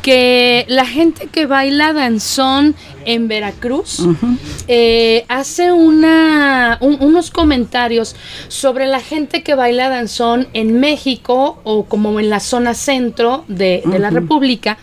que 0.08 0.64
la 0.70 0.86
gente 0.86 1.28
que 1.28 1.46
baila 1.48 1.92
danzón 1.92 2.76
en 3.04 3.28
Veracruz 3.28 4.08
eh, 4.70 5.26
hace 5.28 5.74
una, 5.74 6.78
unos 6.80 7.30
comentarios 7.30 8.16
sobre 8.48 8.88
la 8.88 9.02
gente 9.02 9.44
que 9.44 9.54
baila 9.54 9.90
danzón 9.90 10.48
en 10.54 10.80
México 10.80 11.60
o 11.66 11.84
como 11.84 12.22
en 12.22 12.30
la 12.30 12.40
zona 12.40 12.74
centro 12.74 13.44
de, 13.50 13.84
la 14.00 14.10
República 14.10 14.78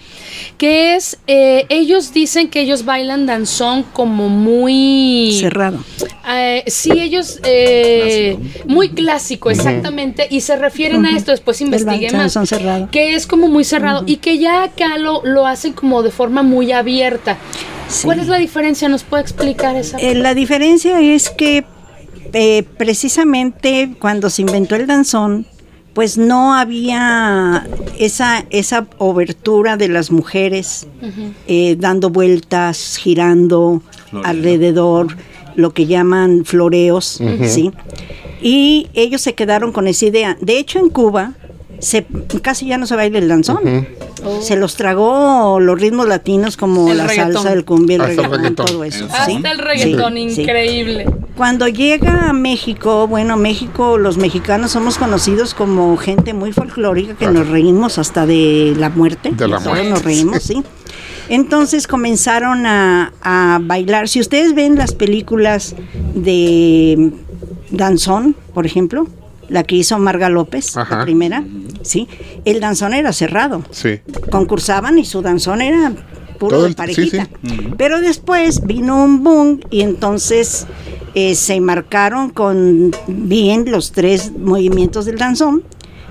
que 0.58 0.94
es, 0.94 1.18
eh, 1.26 1.66
ellos 1.68 2.12
dicen 2.12 2.48
que 2.48 2.60
ellos 2.60 2.84
bailan 2.84 3.26
danzón 3.26 3.82
como 3.82 4.28
muy... 4.28 5.36
Cerrado. 5.40 5.84
Eh, 6.28 6.64
sí, 6.66 6.90
ellos... 6.92 7.40
Eh, 7.44 8.36
muy 8.66 8.90
clásico, 8.90 9.50
exactamente, 9.50 10.26
y 10.30 10.40
se 10.40 10.56
refieren 10.56 11.04
a 11.06 11.16
esto, 11.16 11.30
después 11.30 11.60
investigué 11.60 12.10
más. 12.12 12.36
Cerrado. 12.44 12.88
Que 12.90 13.14
es 13.14 13.26
como 13.26 13.48
muy 13.48 13.64
cerrado 13.64 14.04
y 14.06 14.16
que 14.16 14.38
ya 14.38 14.64
acá 14.64 14.98
lo, 14.98 15.24
lo 15.24 15.46
hacen 15.46 15.72
como 15.72 16.02
de 16.02 16.10
forma 16.10 16.42
muy 16.42 16.72
abierta. 16.72 17.38
¿Cuál 18.02 18.18
es 18.18 18.28
la 18.28 18.38
diferencia? 18.38 18.88
¿Nos 18.88 19.04
puede 19.04 19.22
explicar 19.22 19.76
esa? 19.76 19.98
la 20.00 20.34
diferencia 20.34 21.00
es 21.00 21.30
que 21.30 21.64
precisamente 22.76 23.94
cuando 23.98 24.30
se 24.30 24.42
inventó 24.42 24.74
el 24.74 24.86
danzón, 24.86 25.46
pues 25.94 26.18
no 26.18 26.54
había 26.54 27.66
esa, 27.98 28.44
esa 28.50 28.86
obertura 28.98 29.76
de 29.76 29.88
las 29.88 30.10
mujeres 30.10 30.86
eh, 31.46 31.76
dando 31.78 32.10
vueltas, 32.10 32.96
girando 32.96 33.80
alrededor, 34.24 35.16
lo 35.54 35.72
que 35.72 35.86
llaman 35.86 36.44
floreos, 36.44 37.20
¿sí? 37.46 37.70
Y 38.42 38.88
ellos 38.94 39.22
se 39.22 39.34
quedaron 39.34 39.72
con 39.72 39.86
esa 39.86 40.06
idea. 40.06 40.36
De 40.40 40.58
hecho, 40.58 40.80
en 40.80 40.90
Cuba 40.90 41.32
se, 41.78 42.06
casi 42.42 42.66
ya 42.66 42.76
no 42.76 42.86
se 42.86 42.96
baila 42.96 43.18
el 43.18 43.28
danzón. 43.28 43.86
Se 44.40 44.56
los 44.56 44.74
tragó 44.74 45.60
los 45.60 45.80
ritmos 45.80 46.08
latinos 46.08 46.56
como 46.56 46.92
la 46.92 47.08
salsa, 47.08 47.52
el 47.52 47.64
cumbia, 47.64 47.96
el 47.96 48.02
reggaetón, 48.02 48.54
todo 48.54 48.84
eso. 48.84 49.06
Hasta 49.10 49.50
el 49.50 49.58
reggaetón, 49.58 50.16
increíble. 50.18 51.06
Cuando 51.36 51.66
llega 51.66 52.28
a 52.28 52.32
México, 52.32 53.08
bueno, 53.08 53.36
México, 53.36 53.98
los 53.98 54.16
mexicanos 54.16 54.70
somos 54.70 54.98
conocidos 54.98 55.54
como 55.54 55.96
gente 55.96 56.32
muy 56.32 56.52
folclórica 56.52 57.14
que 57.14 57.26
nos 57.26 57.48
reímos 57.48 57.98
hasta 57.98 58.24
de 58.24 58.74
la 58.76 58.88
muerte. 58.90 59.32
De 59.32 59.48
la 59.48 59.58
muerte. 59.58 59.88
Nos 59.88 60.04
reímos, 60.04 60.42
sí. 60.42 60.62
Entonces 61.28 61.86
comenzaron 61.86 62.66
a, 62.66 63.12
a 63.22 63.58
bailar. 63.62 64.08
Si 64.08 64.20
ustedes 64.20 64.54
ven 64.54 64.76
las 64.76 64.92
películas 64.94 65.74
de 66.14 67.12
Danzón, 67.70 68.36
por 68.52 68.66
ejemplo, 68.66 69.08
la 69.48 69.64
que 69.64 69.76
hizo 69.76 69.98
Marga 69.98 70.28
López, 70.28 70.74
la 70.76 71.02
primera, 71.02 71.44
sí, 71.82 72.08
el 72.44 72.60
danzón 72.60 72.94
era 72.94 73.12
cerrado. 73.12 73.62
Sí. 73.70 74.00
Concursaban 74.30 74.98
y 74.98 75.04
su 75.04 75.22
danzón 75.22 75.60
era 75.60 75.92
puro 76.38 76.62
de 76.62 76.74
parejita. 76.74 77.28
Pero 77.76 78.00
después 78.00 78.66
vino 78.66 79.02
un 79.02 79.22
boom 79.22 79.60
y 79.70 79.82
entonces 79.82 80.66
eh, 81.14 81.34
se 81.34 81.60
marcaron 81.60 82.30
con 82.30 82.90
bien 83.06 83.70
los 83.70 83.92
tres 83.92 84.32
movimientos 84.36 85.04
del 85.04 85.18
danzón 85.18 85.62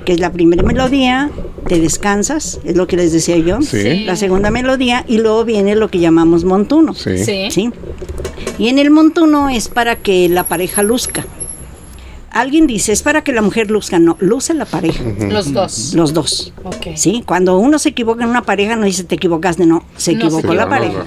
que 0.04 0.14
es 0.14 0.20
la 0.20 0.32
primera 0.32 0.64
melodía, 0.64 1.32
te 1.68 1.80
descansas, 1.80 2.60
es 2.64 2.76
lo 2.76 2.88
que 2.88 2.98
les 2.98 3.14
decía 3.14 3.38
yo, 3.38 3.60
la 4.06 4.16
segunda 4.16 4.52
melodía 4.52 5.06
y 5.08 5.18
luego 5.18 5.46
viene 5.46 5.76
lo 5.76 5.90
que 5.90 6.00
llamamos 6.00 6.44
montuno. 6.44 6.94
Sí. 6.94 7.24
¿sí? 7.50 7.72
Y 8.58 8.68
en 8.68 8.80
el 8.80 8.92
montuno 8.92 9.50
es 9.50 9.70
para 9.70 9.96
que 9.96 10.30
la 10.30 10.44
pareja 10.44 10.84
luzca 10.84 11.26
alguien 12.34 12.68
dice, 12.68 12.92
es 12.92 13.04
para 13.04 13.24
que 13.24 13.32
la 13.32 13.42
mujer 13.42 13.72
luzca, 13.72 14.00
no, 14.00 14.18
luce 14.20 14.54
la 14.54 14.66
pareja. 14.66 15.04
Los 15.30 15.54
dos. 15.54 15.94
Los 15.94 16.14
dos. 16.14 16.52
Sí, 16.96 17.24
cuando 17.26 17.58
uno 17.58 17.80
se 17.80 17.90
equivoca 17.90 18.24
en 18.24 18.30
una 18.30 18.42
pareja 18.42 18.76
no 18.76 18.86
dice 18.86 19.04
te 19.04 19.16
equivocaste, 19.16 19.66
no, 19.66 19.86
se 19.96 20.12
equivocó 20.12 20.54
la 20.54 20.68
pareja. 20.68 21.06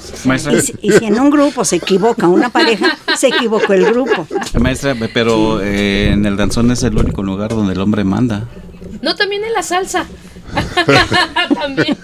Y, 0.80 0.92
si 0.92 1.04
en 1.04 1.20
un 1.20 1.30
grupo 1.30 1.64
se 1.64 1.76
equivoca 1.76 2.28
una 2.28 2.50
pareja, 2.50 2.96
se 3.16 3.28
equivocó 3.28 3.72
el 3.72 3.86
grupo. 3.86 4.26
Maestra, 4.58 4.94
pero 5.12 5.60
eh, 5.60 6.10
en 6.12 6.24
el 6.24 6.36
danzón 6.36 6.70
es 6.70 6.82
el 6.82 6.96
único 6.96 7.22
lugar 7.22 7.50
donde 7.50 7.74
el 7.74 7.80
hombre 7.80 8.04
manda. 8.04 8.48
No, 9.02 9.14
también 9.14 9.44
en 9.44 9.52
la 9.52 9.62
salsa. 9.62 10.06
también. 11.54 11.96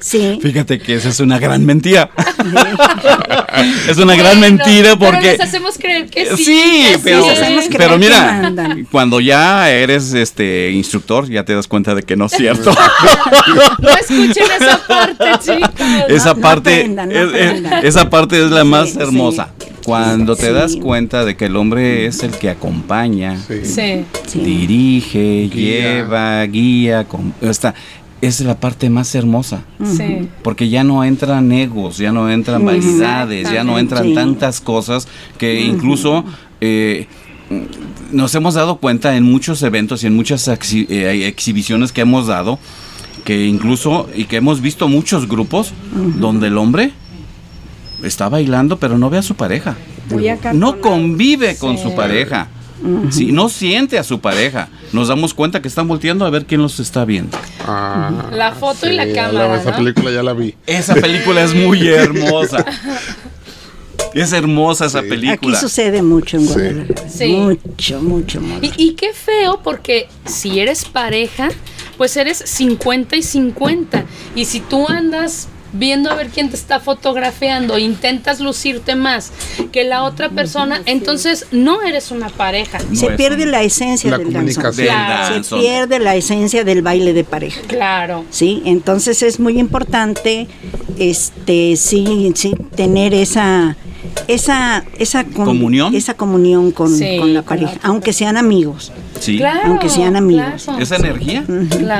Sí. 0.00 0.38
Fíjate 0.40 0.78
que 0.78 0.94
esa 0.94 1.08
es 1.08 1.20
una 1.20 1.38
gran 1.38 1.64
mentira. 1.64 2.10
es 3.88 3.98
una 3.98 4.14
gran 4.14 4.40
mentira 4.40 4.96
porque. 4.96 5.32
Pero 5.32 5.44
hacemos 5.44 5.76
creer 5.78 6.08
que 6.08 6.36
sí. 6.36 6.44
Sí, 6.44 6.86
pero, 7.02 7.26
pero 7.76 7.98
mira, 7.98 8.52
cuando 8.90 9.20
ya 9.20 9.70
eres 9.70 10.12
este 10.14 10.70
instructor, 10.70 11.28
ya 11.28 11.44
te 11.44 11.54
das 11.54 11.66
cuenta 11.66 11.94
de 11.94 12.02
que 12.02 12.16
no 12.16 12.26
es 12.26 12.32
cierto. 12.32 12.72
no 13.78 13.90
escuchen 13.90 14.44
esa 14.60 14.78
parte, 14.86 15.24
chicos. 15.40 15.70
Esa 16.08 16.34
parte, 16.34 16.90
esa 17.82 18.08
parte 18.08 18.44
es 18.44 18.50
la 18.50 18.64
más 18.64 18.96
hermosa. 18.96 19.50
Cuando 19.88 20.36
te 20.36 20.52
das 20.52 20.76
cuenta 20.76 21.24
de 21.24 21.34
que 21.34 21.46
el 21.46 21.56
hombre 21.56 22.04
es 22.04 22.22
el 22.22 22.32
que 22.32 22.50
acompaña, 22.50 23.40
dirige, 24.34 25.48
lleva, 25.48 26.44
guía, 26.44 27.06
está, 27.40 27.74
es 28.20 28.40
la 28.40 28.60
parte 28.60 28.90
más 28.90 29.14
hermosa. 29.14 29.62
Porque 30.42 30.68
ya 30.68 30.84
no 30.84 31.04
entran 31.04 31.50
egos, 31.52 31.96
ya 31.96 32.12
no 32.12 32.30
entran 32.30 32.66
vanidades, 32.66 33.50
ya 33.50 33.64
no 33.64 33.78
entran 33.78 34.12
tantas 34.12 34.60
cosas 34.60 35.08
que 35.38 35.60
incluso 35.62 36.22
eh, 36.60 37.06
nos 38.12 38.34
hemos 38.34 38.54
dado 38.54 38.76
cuenta 38.76 39.16
en 39.16 39.24
muchos 39.24 39.62
eventos 39.62 40.04
y 40.04 40.08
en 40.08 40.16
muchas 40.16 40.48
eh, 40.48 41.26
exhibiciones 41.26 41.92
que 41.92 42.02
hemos 42.02 42.26
dado, 42.26 42.58
que 43.24 43.46
incluso 43.46 44.06
y 44.14 44.24
que 44.24 44.36
hemos 44.36 44.60
visto 44.60 44.86
muchos 44.86 45.26
grupos 45.28 45.72
donde 46.18 46.48
el 46.48 46.58
hombre 46.58 46.92
está 48.02 48.28
bailando 48.28 48.78
pero 48.78 48.98
no 48.98 49.10
ve 49.10 49.18
a 49.18 49.22
su 49.22 49.34
pareja. 49.34 49.76
No 50.52 50.80
convive 50.80 51.56
con 51.56 51.78
su 51.78 51.94
pareja. 51.94 52.48
Si 53.10 53.32
no 53.32 53.48
siente 53.48 53.98
a 53.98 54.04
su 54.04 54.20
pareja. 54.20 54.68
Nos 54.92 55.08
damos 55.08 55.34
cuenta 55.34 55.60
que 55.60 55.68
están 55.68 55.88
volteando 55.88 56.24
a 56.24 56.30
ver 56.30 56.46
quién 56.46 56.62
los 56.62 56.78
está 56.80 57.04
viendo. 57.04 57.36
Ah, 57.66 58.30
la 58.32 58.52
foto 58.52 58.88
y 58.88 58.92
la 58.92 59.12
cámara. 59.12 59.56
esa 59.60 59.76
película 59.76 60.10
ya 60.10 60.22
la 60.22 60.32
vi. 60.32 60.54
Esa 60.66 60.94
película 60.94 61.42
es 61.42 61.54
muy 61.54 61.86
hermosa. 61.88 62.64
Es 64.14 64.32
hermosa 64.32 64.86
esa 64.86 65.02
película. 65.02 65.56
Aquí 65.56 65.60
sucede 65.60 66.02
mucho 66.02 66.38
en 66.38 66.46
Guadalajara. 66.46 66.94
Mucho, 67.26 68.00
mucho, 68.00 68.40
mucho. 68.40 68.64
Y, 68.64 68.72
y, 68.76 68.94
qué 68.94 69.12
feo 69.12 69.60
porque 69.62 70.08
si 70.24 70.60
eres 70.60 70.84
pareja, 70.84 71.48
pues 71.98 72.16
eres 72.16 72.38
50 72.38 73.16
y 73.16 73.22
50. 73.22 74.04
Y 74.34 74.44
si 74.46 74.60
tú 74.60 74.88
andas 74.88 75.48
viendo 75.72 76.10
a 76.10 76.14
ver 76.14 76.28
quién 76.28 76.50
te 76.50 76.56
está 76.56 76.80
fotografiando, 76.80 77.78
intentas 77.78 78.40
lucirte 78.40 78.96
más 78.96 79.32
que 79.72 79.84
la 79.84 80.04
otra 80.04 80.30
persona, 80.30 80.82
entonces 80.86 81.46
no 81.50 81.82
eres 81.82 82.10
una 82.10 82.28
pareja. 82.28 82.78
se 82.92 83.10
pierde 83.10 83.46
la 83.46 83.62
esencia 83.62 84.16
del 84.16 84.32
danzón. 84.32 84.72
Se 85.44 85.56
pierde 85.56 85.98
la 85.98 86.16
esencia 86.16 86.64
del 86.64 86.82
baile 86.82 87.12
de 87.12 87.24
pareja. 87.24 87.60
Claro. 87.66 88.24
Sí, 88.30 88.62
entonces 88.64 89.22
es 89.22 89.40
muy 89.40 89.58
importante 89.58 90.48
este 90.98 91.76
sí, 91.76 92.32
sí 92.34 92.54
tener 92.74 93.14
esa 93.14 93.76
esa 94.26 94.84
esa 94.98 95.24
comunión 95.24 95.94
esa 95.94 96.14
comunión 96.14 96.72
con, 96.72 96.92
la 97.32 97.42
pareja, 97.42 97.78
aunque 97.82 98.12
sean 98.12 98.36
amigos. 98.36 98.92
Sí. 99.20 99.40
aunque 99.64 99.88
sean 99.88 100.16
amigos. 100.16 100.68
Esa 100.78 100.96
energía. 100.96 101.44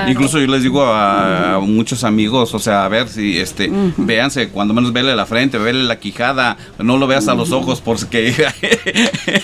Incluso 0.09 0.39
yo 0.39 0.47
les 0.47 0.63
digo 0.63 0.85
a, 0.85 1.61
muchos 1.61 2.05
amigos, 2.05 2.55
o 2.55 2.59
sea, 2.59 2.85
a 2.85 2.89
ver 2.89 3.09
si 3.09 3.39
este 3.39 3.68
véanse, 3.97 4.49
cuando 4.49 4.75
menos 4.75 4.93
vele 4.93 5.15
la 5.15 5.27
frente, 5.27 5.59
vele 5.59 5.85
la 5.85 5.99
quijada, 5.99 6.57
no 6.79 6.97
lo 6.97 7.07
veas 7.07 7.29
a 7.29 7.35
los 7.35 7.53
ojos 7.53 7.81
porque 7.81 8.35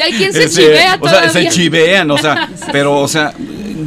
hay 0.02 0.12
quien 0.12 0.32
se 0.32 0.44
este, 0.44 0.62
chivea 0.62 0.98
O 1.00 1.08
sea, 1.08 1.30
se 1.30 1.48
chivean, 1.48 2.10
o 2.10 2.18
sea, 2.18 2.48
pero 2.72 3.00
o 3.00 3.08
sea, 3.08 3.32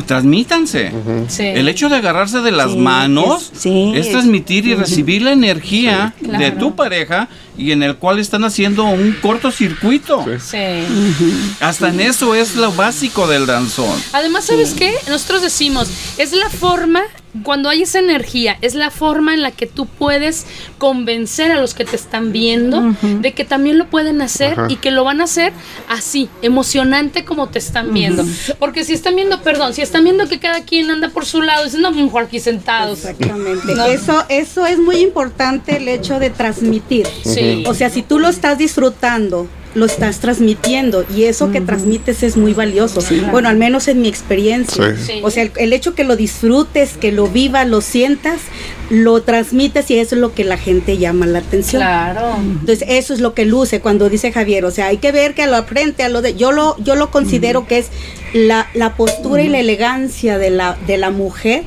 transmítanse. 0.05 0.91
El 1.37 1.67
hecho 1.67 1.89
de 1.89 1.97
agarrarse 1.97 2.39
de 2.39 2.51
las 2.51 2.75
manos 2.75 3.51
es, 3.63 4.11
transmitir 4.11 4.65
y 4.65 4.75
recibir 4.75 5.21
la 5.21 5.31
energía 5.31 6.13
de 6.19 6.51
tu 6.51 6.75
pareja 6.75 7.27
y 7.57 7.71
en 7.71 7.83
el 7.83 7.95
cual 7.97 8.19
están 8.19 8.43
haciendo 8.43 8.85
un 8.85 9.13
cortocircuito. 9.21 10.25
Hasta 11.59 11.89
en 11.89 11.99
eso 11.99 12.35
es 12.35 12.55
lo 12.55 12.71
básico 12.71 13.27
del 13.27 13.45
danzón. 13.45 13.99
Además, 14.13 14.45
¿sabes 14.45 14.73
qué? 14.73 14.93
Nosotros 15.09 15.41
decimos, 15.41 15.89
es 16.17 16.33
la 16.33 16.49
forma 16.49 17.03
cuando 17.43 17.69
hay 17.69 17.83
esa 17.83 17.99
energía, 17.99 18.57
es 18.61 18.75
la 18.75 18.91
forma 18.91 19.33
en 19.33 19.41
la 19.41 19.51
que 19.51 19.67
tú 19.67 19.85
puedes 19.85 20.45
convencer 20.77 21.51
a 21.51 21.59
los 21.59 21.73
que 21.73 21.85
te 21.85 21.95
están 21.95 22.31
viendo 22.31 22.95
de 23.01 23.33
que 23.33 23.43
también 23.43 23.77
lo 23.77 23.89
pueden 23.89 24.21
hacer 24.21 24.57
y 24.69 24.77
que 24.77 24.91
lo 24.91 25.03
van 25.03 25.21
a 25.21 25.25
hacer 25.25 25.53
así, 25.87 26.29
emocionante 26.41 27.25
como 27.25 27.47
te 27.47 27.59
están 27.59 27.93
viendo. 27.93 28.25
Porque 28.59 28.83
si 28.83 28.93
están 28.93 29.15
viendo, 29.15 29.41
perdón, 29.41 29.73
si 29.73 29.81
están 29.81 30.03
viendo 30.03 30.27
que 30.27 30.39
cada 30.39 30.63
quien 30.63 30.89
anda 30.89 31.09
por 31.09 31.25
su 31.25 31.41
lado, 31.41 31.65
dicen, 31.65 31.81
no, 31.81 31.91
mejor 31.91 32.23
aquí 32.23 32.39
sentados. 32.39 33.05
Exactamente. 33.05 33.73
Eso, 33.93 34.25
eso 34.29 34.65
es 34.65 34.79
muy 34.79 34.97
importante, 34.97 35.77
el 35.77 35.87
hecho 35.87 36.19
de 36.19 36.29
transmitir. 36.29 37.07
O 37.65 37.73
sea, 37.73 37.89
si 37.89 38.01
tú 38.01 38.19
lo 38.19 38.27
estás 38.27 38.57
disfrutando, 38.57 39.47
lo 39.77 39.85
estás 39.85 40.19
transmitiendo 40.19 41.05
y 41.15 41.23
eso 41.25 41.51
que 41.51 41.61
transmites 41.61 42.23
es 42.23 42.35
muy 42.35 42.53
valioso. 42.53 43.01
Bueno, 43.31 43.47
al 43.47 43.57
menos 43.57 43.87
en 43.87 44.01
mi 44.01 44.07
experiencia. 44.07 44.95
O 45.21 45.29
sea, 45.29 45.49
el, 45.55 45.73
hecho 45.73 45.93
que 45.93 46.03
lo 46.03 46.15
disfrutes, 46.15 46.97
que 46.97 47.11
lo 47.11 47.27
vivas, 47.27 47.67
lo 47.67 47.81
sientas, 47.81 48.39
lo 48.89 49.21
transmites 49.21 49.89
y 49.91 49.99
eso 49.99 50.15
es 50.15 50.21
lo 50.21 50.33
que 50.33 50.43
la 50.43 50.57
gente 50.57 50.97
llama 50.97 51.27
la 51.27 51.39
atención. 51.39 51.81
Claro. 51.81 52.37
Entonces, 52.37 52.83
eso 52.87 53.13
es 53.13 53.19
lo 53.19 53.33
que 53.33 53.45
luce 53.45 53.79
cuando 53.79 54.09
dice 54.09 54.31
Javier, 54.31 54.65
o 54.65 54.71
sea, 54.71 54.87
hay 54.87 54.97
que 54.97 55.11
ver 55.11 55.35
que 55.35 55.43
a 55.43 55.47
lo 55.47 55.63
frente, 55.63 56.03
a 56.03 56.09
lo 56.09 56.21
de 56.21 56.35
yo 56.35 56.51
lo 56.51 56.75
yo 56.79 56.95
lo 56.95 57.11
considero 57.11 57.67
que 57.67 57.77
es 57.77 57.87
la, 58.33 58.67
la 58.73 58.95
postura 58.95 59.43
y 59.43 59.49
la 59.49 59.59
elegancia 59.59 60.37
de 60.37 60.49
la 60.49 60.77
de 60.87 60.97
la 60.97 61.11
mujer 61.11 61.63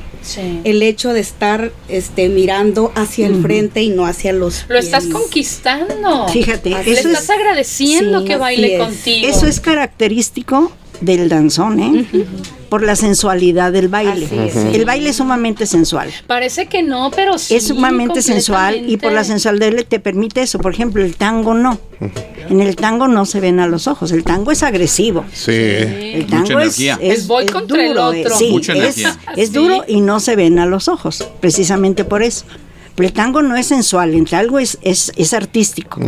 el 0.63 0.83
hecho 0.83 1.13
de 1.13 1.19
estar 1.19 1.71
este, 1.87 2.29
mirando 2.29 2.91
hacia 2.95 3.27
el 3.27 3.41
frente 3.41 3.81
y 3.81 3.89
no 3.89 4.05
hacia 4.05 4.33
los 4.33 4.65
Lo 4.67 4.77
estás 4.77 5.07
conquistando. 5.07 6.27
Fíjate, 6.29 6.69
Le 6.69 6.91
estás 6.91 7.29
agradeciendo 7.29 8.23
que 8.23 8.35
baile 8.35 8.77
contigo. 8.77 9.27
Eso 9.27 9.47
es 9.47 9.59
característico 9.59 10.71
del 11.01 11.29
danzón, 11.29 11.79
¿eh? 11.79 12.25
Por 12.69 12.83
la 12.83 12.95
sensualidad 12.95 13.71
del 13.71 13.89
baile. 13.89 14.27
El 14.73 14.85
baile 14.85 15.09
es 15.09 15.17
sumamente 15.17 15.65
sensual. 15.65 16.09
Parece 16.27 16.67
que 16.67 16.83
no, 16.83 17.11
pero 17.13 17.37
sí. 17.37 17.55
Es 17.55 17.67
sumamente 17.67 18.21
sensual 18.21 18.89
y 18.89 18.97
por 18.97 19.11
la 19.11 19.23
sensualidad 19.23 19.83
te 19.87 19.99
permite 19.99 20.41
eso. 20.41 20.59
Por 20.59 20.73
ejemplo, 20.73 21.03
el 21.03 21.15
tango 21.15 21.53
no. 21.53 21.79
En 22.51 22.59
el 22.59 22.75
tango 22.75 23.07
no 23.07 23.25
se 23.25 23.39
ven 23.39 23.61
a 23.61 23.67
los 23.67 23.87
ojos. 23.87 24.11
El 24.11 24.25
tango 24.25 24.51
es 24.51 24.61
agresivo. 24.61 25.23
Sí. 25.31 25.53
El 25.53 26.27
tango 26.27 26.59
es, 26.59 26.77
es, 26.79 27.25
voy 27.25 27.45
contra 27.45 27.87
duro, 27.87 28.11
el 28.11 28.25
otro. 28.25 28.37
Sí, 28.37 28.49
Mucha 28.51 28.73
energía. 28.73 29.17
Es, 29.37 29.53
duro 29.53 29.85
y 29.87 30.01
no 30.01 30.19
se 30.19 30.35
ven 30.35 30.59
a 30.59 30.65
los 30.65 30.89
ojos. 30.89 31.25
Precisamente 31.39 32.03
por 32.03 32.21
eso. 32.21 32.43
Pero 32.95 33.07
el 33.07 33.13
tango 33.13 33.41
no 33.41 33.55
es 33.55 33.67
sensual, 33.67 34.13
el 34.13 34.29
tango 34.29 34.59
es, 34.59 34.77
es, 34.81 35.13
es 35.15 35.33
artístico. 35.33 36.01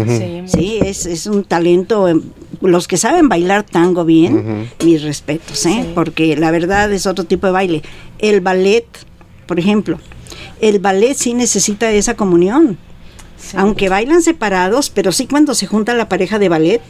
Sí, 0.48 0.80
es, 0.84 1.06
es, 1.06 1.28
un 1.28 1.46
talento 1.46 2.10
los 2.60 2.90
que 2.90 2.98
saben 2.98 3.30
bailar 3.30 3.64
tango 3.64 4.04
bien, 4.04 4.70
mis 4.84 5.02
respetos, 5.02 5.66
¿eh? 5.66 5.86
porque 5.96 6.36
la 6.36 6.52
verdad 6.52 6.92
es 6.92 7.08
otro 7.08 7.24
tipo 7.24 7.48
de 7.48 7.54
baile. 7.54 7.84
El 8.20 8.42
ballet, 8.42 8.86
por 9.48 9.60
ejemplo, 9.60 9.98
el 10.60 10.80
ballet 10.80 11.16
sí 11.16 11.34
necesita 11.34 11.90
esa 11.90 12.16
comunión. 12.16 12.78
Aunque 13.56 13.90
bailan 13.90 14.22
separados, 14.22 14.90
pero 14.90 15.12
sí 15.12 15.28
cuando 15.28 15.54
se 15.54 15.68
junta 15.68 15.94
la 15.94 16.10
pareja 16.10 16.40
de 16.40 16.50
ballet, 16.50 16.82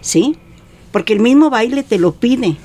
¿sí? 0.00 0.36
Porque 0.92 1.12
el 1.12 1.20
mismo 1.20 1.50
baile 1.50 1.82
te 1.82 1.98
lo 1.98 2.12
pide. 2.12 2.56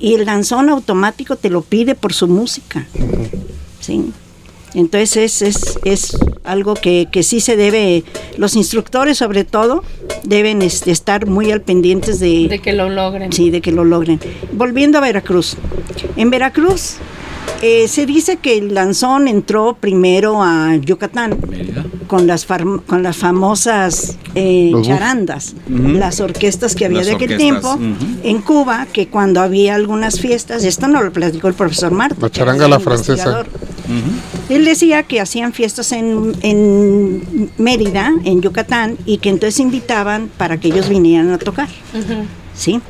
Y 0.00 0.14
el 0.14 0.24
danzón 0.24 0.70
automático 0.70 1.36
te 1.36 1.50
lo 1.50 1.62
pide 1.62 1.94
por 1.94 2.12
su 2.12 2.26
música. 2.26 2.86
¿Sí? 3.80 4.12
Entonces 4.74 5.42
es, 5.42 5.78
es, 5.84 6.16
algo 6.44 6.74
que, 6.74 7.08
que, 7.10 7.22
sí 7.22 7.40
se 7.40 7.56
debe, 7.56 8.04
los 8.36 8.54
instructores 8.54 9.18
sobre 9.18 9.44
todo, 9.44 9.82
deben 10.24 10.62
este, 10.62 10.90
estar 10.90 11.26
muy 11.26 11.50
al 11.50 11.62
pendientes 11.62 12.20
de... 12.20 12.48
De 12.48 12.58
que 12.58 12.72
lo 12.72 12.88
logren. 12.88 13.32
Sí, 13.32 13.50
de 13.50 13.60
que 13.60 13.72
lo 13.72 13.84
logren. 13.84 14.20
Volviendo 14.52 14.98
a 14.98 15.00
Veracruz. 15.00 15.56
En 16.16 16.30
Veracruz 16.30 16.96
eh, 17.62 17.88
se 17.88 18.06
dice 18.06 18.36
que 18.36 18.58
el 18.58 18.74
lanzón 18.74 19.28
entró 19.28 19.76
primero 19.80 20.42
a 20.42 20.76
Yucatán 20.76 21.36
con 22.06 22.26
las, 22.26 22.46
con 22.46 23.02
las 23.02 23.16
famosas 23.16 24.16
eh, 24.34 24.72
charandas, 24.82 25.54
las 25.68 26.20
orquestas 26.20 26.74
que 26.74 26.86
había 26.86 27.02
de 27.02 27.12
aquel 27.12 27.36
tiempo 27.36 27.78
en 28.22 28.40
Cuba, 28.42 28.86
que 28.92 29.08
cuando 29.08 29.40
había 29.40 29.74
algunas 29.74 30.20
fiestas, 30.20 30.64
esto 30.64 30.88
no 30.88 31.02
lo 31.02 31.12
platicó 31.12 31.48
el 31.48 31.54
profesor 31.54 31.92
Marta. 31.92 32.16
La 32.20 32.30
charanga 32.30 32.68
la 32.68 32.80
francesa. 32.80 33.44
Él 34.48 34.64
decía 34.64 35.02
que 35.02 35.20
hacían 35.20 35.52
fiestas 35.52 35.92
en, 35.92 36.34
en, 36.42 37.50
Mérida, 37.58 38.12
en 38.24 38.40
Yucatán, 38.40 38.96
y 39.04 39.18
que 39.18 39.28
entonces 39.28 39.60
invitaban 39.60 40.30
para 40.36 40.58
que 40.58 40.68
ellos 40.68 40.88
vinieran 40.88 41.32
a 41.32 41.38
tocar. 41.38 41.68
¿Sí? 42.54 42.80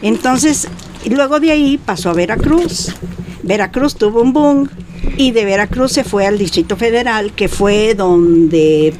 Entonces, 0.00 0.68
luego 1.08 1.40
de 1.40 1.52
ahí 1.52 1.78
pasó 1.78 2.10
a 2.10 2.12
Veracruz. 2.14 2.94
Veracruz 3.42 3.96
tuvo 3.96 4.22
un 4.22 4.32
boom 4.32 4.68
y 5.16 5.32
de 5.32 5.44
Veracruz 5.44 5.92
se 5.92 6.04
fue 6.04 6.26
al 6.26 6.38
Distrito 6.38 6.76
Federal, 6.76 7.32
que 7.32 7.48
fue 7.48 7.94
donde 7.94 8.94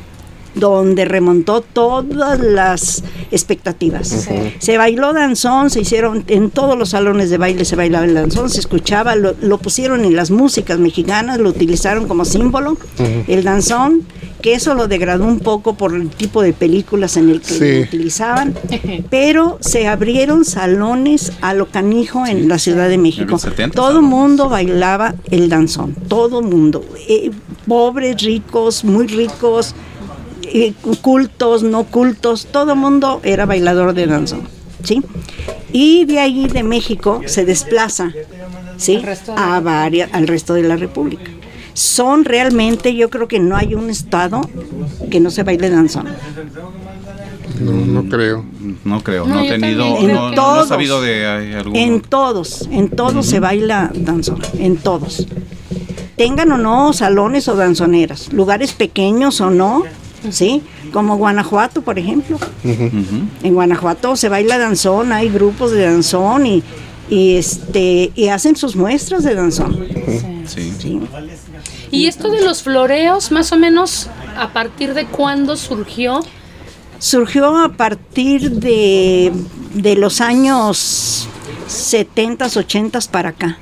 donde 0.55 1.05
remontó 1.05 1.61
todas 1.61 2.38
las 2.38 3.05
expectativas. 3.30 4.28
Se 4.59 4.76
bailó 4.76 5.12
danzón, 5.12 5.70
se 5.70 5.80
hicieron 5.80 6.24
en 6.28 6.50
todos 6.50 6.78
los 6.78 6.90
salones 6.90 7.30
de 7.30 7.38
baile 7.38 7.64
se 7.64 7.76
bailaba 7.76 8.05
el 8.05 8.14
danzón, 8.14 8.50
se 8.50 8.61
escuchaba, 8.61 9.14
lo, 9.16 9.59
pusieron 9.59 10.05
en 10.05 10.16
las 10.16 10.30
músicas 10.30 10.78
mexicanas, 10.78 11.38
lo 11.38 11.48
utilizaron 11.48 12.09
como 12.09 12.24
símbolo, 12.24 12.76
el 13.26 13.44
danzón, 13.44 14.03
que 14.42 14.55
eso 14.55 14.74
lo 14.74 14.88
degradó 14.88 15.24
un 15.24 15.38
poco 15.38 15.74
por 15.74 15.94
el 15.94 16.11
tipo 16.11 16.42
de 16.42 16.53
películas 16.53 17.16
en 17.16 17.30
el 17.30 17.40
que 17.40 17.59
lo 17.59 17.86
utilizaban, 17.86 18.55
pero 19.11 19.59
se 19.61 19.86
abrieron 19.86 20.44
salones 20.44 21.32
a 21.40 21.55
lo 21.55 21.68
canijo 21.68 22.26
en 22.26 22.48
la 22.48 22.59
Ciudad 22.59 22.88
de 22.88 22.98
México. 22.98 23.38
todo 23.74 24.03
mundo 24.03 24.48
bailaba 24.48 25.14
el 25.30 25.48
danzón, 25.48 25.94
todo 26.09 26.42
mundo, 26.42 26.84
eh, 27.09 27.30
pobres, 27.66 28.20
ricos, 28.22 28.84
muy 28.84 29.07
ricos, 29.07 29.74
cultos, 31.00 31.62
no 31.62 31.84
cultos, 31.84 32.46
todo 32.50 32.76
mundo 32.76 33.20
era 33.22 33.46
bailador 33.46 33.94
de 33.94 34.07
danzón, 34.07 34.42
¿sí? 34.82 35.03
Y 35.72 36.05
de 36.05 36.18
ahí 36.20 36.46
de 36.48 36.62
México 36.62 37.22
se 37.26 37.44
desplaza, 37.44 38.12
¿sí? 38.76 39.03
A 39.36 39.61
varias, 39.61 40.12
al 40.12 40.26
resto 40.26 40.55
de 40.55 40.62
la 40.62 40.76
República. 40.76 41.30
Son 41.74 42.24
realmente, 42.24 42.94
yo 42.94 43.09
creo 43.09 43.28
que 43.28 43.38
no 43.38 43.57
hay 43.57 43.74
un 43.74 43.88
estado 43.88 44.42
que 45.11 45.20
no 45.20 45.30
se 45.30 45.42
baile 45.42 45.70
danzón. 45.70 46.09
No, 47.61 47.72
no 47.72 48.09
creo. 48.09 48.44
No 48.84 49.03
creo, 49.03 49.26
no, 49.26 49.40
he 49.40 49.48
tenido, 49.48 50.00
no, 50.34 50.66
sabido 50.66 51.00
de 51.00 51.55
alguno. 51.57 51.78
En 51.78 52.00
todos, 52.00 52.68
en 52.70 52.88
todos 52.90 53.26
se 53.26 53.40
baila 53.40 53.90
danzón, 53.94 54.40
en 54.59 54.76
todos. 54.76 55.26
Tengan 56.16 56.53
o 56.53 56.59
no 56.59 56.92
salones 56.92 57.48
o 57.48 57.57
danzoneras, 57.57 58.32
lugares 58.32 58.72
pequeños 58.72 59.40
o 59.40 59.50
no, 59.50 59.84
¿sí? 60.30 60.62
Como 60.92 61.16
Guanajuato, 61.16 61.82
por 61.82 61.98
ejemplo. 61.98 62.38
En 62.64 63.54
Guanajuato 63.54 64.16
se 64.16 64.28
baila 64.28 64.58
danzón, 64.58 65.12
hay 65.12 65.28
grupos 65.28 65.72
de 65.72 65.82
danzón 65.84 66.46
y, 66.46 66.62
y 67.10 67.36
este 67.36 68.12
y 68.14 68.28
hacen 68.28 68.56
sus 68.56 68.76
muestras 68.76 69.24
de 69.24 69.34
danzón. 69.34 69.86
Sí. 70.46 70.72
sí. 70.78 71.00
¿Y 71.90 72.06
esto 72.06 72.30
de 72.30 72.42
los 72.42 72.62
floreos, 72.62 73.30
más 73.30 73.52
o 73.52 73.58
menos, 73.58 74.08
a 74.36 74.52
partir 74.52 74.94
de 74.94 75.06
cuándo 75.06 75.56
surgió? 75.56 76.20
Surgió 76.98 77.58
a 77.58 77.68
partir 77.70 78.50
de, 78.50 79.32
de 79.74 79.96
los 79.96 80.20
años 80.20 81.28
70, 81.72 82.46
80 82.46 82.98
para 83.10 83.30
acá. 83.30 83.58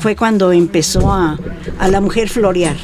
Fue 0.00 0.16
cuando 0.16 0.52
empezó 0.52 1.12
a, 1.12 1.38
a 1.78 1.88
la 1.88 2.00
mujer 2.00 2.28
florear. 2.28 2.76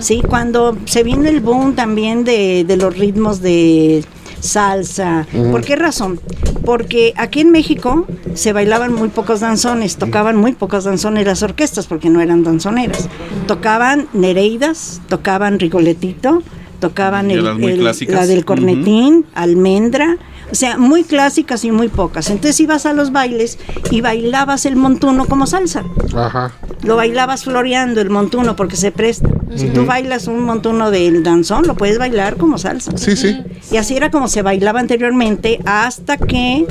¿sí? 0.00 0.22
Cuando 0.26 0.76
se 0.86 1.02
vino 1.02 1.28
el 1.28 1.40
boom 1.40 1.74
también 1.74 2.24
de, 2.24 2.64
de 2.66 2.76
los 2.76 2.96
ritmos 2.96 3.40
de 3.40 4.04
salsa. 4.40 5.26
¿Por 5.50 5.62
qué 5.62 5.76
razón? 5.76 6.20
Porque 6.64 7.12
aquí 7.16 7.40
en 7.40 7.50
México 7.50 8.06
se 8.34 8.52
bailaban 8.52 8.92
muy 8.92 9.08
pocos 9.08 9.40
danzones, 9.40 9.96
tocaban 9.96 10.36
muy 10.36 10.52
pocos 10.52 10.84
danzones 10.84 11.26
las 11.26 11.42
orquestas 11.42 11.86
porque 11.86 12.10
no 12.10 12.20
eran 12.20 12.44
danzoneras. 12.44 13.08
Tocaban 13.46 14.08
Nereidas, 14.12 15.00
tocaban 15.08 15.58
Rigoletito, 15.58 16.42
tocaban 16.80 17.30
el, 17.30 17.42
la 17.84 18.26
del 18.26 18.44
cornetín, 18.44 19.24
almendra, 19.34 20.18
o 20.54 20.56
sea, 20.56 20.78
muy 20.78 21.02
clásicas 21.02 21.64
y 21.64 21.72
muy 21.72 21.88
pocas. 21.88 22.30
Entonces 22.30 22.60
ibas 22.60 22.86
a 22.86 22.92
los 22.92 23.10
bailes 23.10 23.58
y 23.90 24.02
bailabas 24.02 24.66
el 24.66 24.76
montuno 24.76 25.24
como 25.24 25.48
salsa. 25.48 25.82
Ajá. 26.14 26.52
Lo 26.84 26.94
bailabas 26.94 27.42
floreando 27.42 28.00
el 28.00 28.08
montuno 28.08 28.54
porque 28.54 28.76
se 28.76 28.92
presta. 28.92 29.28
Si 29.56 29.66
tú 29.70 29.84
bailas 29.84 30.28
un 30.28 30.44
montuno 30.44 30.92
del 30.92 31.24
danzón, 31.24 31.66
lo 31.66 31.74
puedes 31.74 31.98
bailar 31.98 32.36
como 32.36 32.56
salsa. 32.56 32.96
Sí, 32.96 33.16
sí. 33.16 33.36
Y 33.72 33.78
así 33.78 33.96
era 33.96 34.12
como 34.12 34.28
se 34.28 34.42
bailaba 34.42 34.78
anteriormente 34.78 35.58
hasta 35.64 36.18
que 36.18 36.64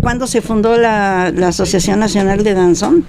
cuando 0.00 0.28
se 0.28 0.40
fundó 0.40 0.76
la, 0.76 1.32
la 1.34 1.48
Asociación 1.48 1.98
Nacional 1.98 2.44
de 2.44 2.54
Danzón 2.54 3.04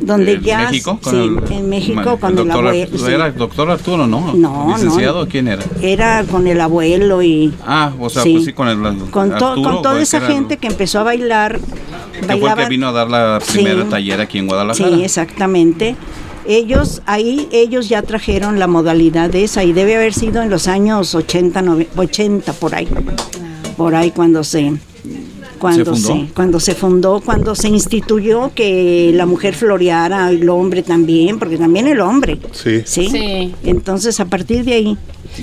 donde 0.00 0.32
¿En 0.34 0.42
ya 0.42 0.70
México? 0.70 0.98
sí, 1.02 1.30
en 1.50 1.68
México 1.68 2.18
con 2.18 2.38
el, 2.38 2.50
abuelo 2.50 3.08
¿Era 3.08 3.26
el 3.26 3.34
doctor 3.34 3.70
Arturo, 3.70 4.06
no? 4.06 4.32
No, 4.34 4.72
¿Licenciado 4.74 5.26
quién 5.28 5.48
era? 5.48 5.64
Era 5.82 6.24
con 6.24 6.46
el 6.46 6.60
abuelo 6.60 7.22
y 7.22 7.52
Ah, 7.66 7.92
o 7.98 8.08
sea, 8.10 8.22
pues 8.22 8.44
sí 8.44 8.52
con 8.52 8.68
el 8.68 8.78
con, 9.10 9.30
con 9.30 9.82
toda 9.82 10.00
esa 10.00 10.20
gente 10.20 10.56
que 10.56 10.66
empezó 10.66 11.00
a 11.00 11.04
bailar 11.04 11.60
que 12.20 12.36
fue 12.36 12.50
el 12.50 12.56
que 12.56 12.68
vino 12.68 12.88
a 12.88 12.92
dar 12.92 13.08
la 13.10 13.40
primera 13.52 13.88
taller 13.88 14.20
aquí 14.20 14.38
en 14.38 14.46
Guadalajara. 14.46 14.96
Sí, 14.96 15.02
exactamente. 15.02 15.96
Ellos 16.46 17.02
ahí 17.06 17.48
ellos 17.52 17.88
ya 17.88 18.02
trajeron 18.02 18.58
la 18.58 18.66
modalidad 18.66 19.30
de 19.30 19.44
esa 19.44 19.62
y 19.62 19.72
debe 19.72 19.96
haber 19.96 20.14
sido 20.14 20.42
en 20.42 20.50
los 20.50 20.68
años 20.68 21.14
80 21.14 21.62
80 21.96 22.52
por 22.54 22.74
ahí. 22.74 22.88
Por 23.76 23.94
ahí 23.94 24.10
cuando 24.10 24.42
se 24.42 24.72
cuando 25.60 25.94
¿Se, 25.94 26.28
cuando 26.34 26.58
se 26.58 26.74
fundó, 26.74 27.20
cuando 27.20 27.54
se 27.54 27.68
instituyó 27.68 28.50
que 28.54 29.12
la 29.14 29.26
mujer 29.26 29.54
floreara, 29.54 30.30
el 30.30 30.48
hombre 30.48 30.82
también, 30.82 31.38
porque 31.38 31.58
también 31.58 31.86
el 31.86 32.00
hombre. 32.00 32.38
Sí. 32.52 32.82
Sí. 32.84 33.54
Entonces, 33.62 34.18
a 34.18 34.24
partir 34.24 34.64
de 34.64 34.74
ahí. 34.74 34.98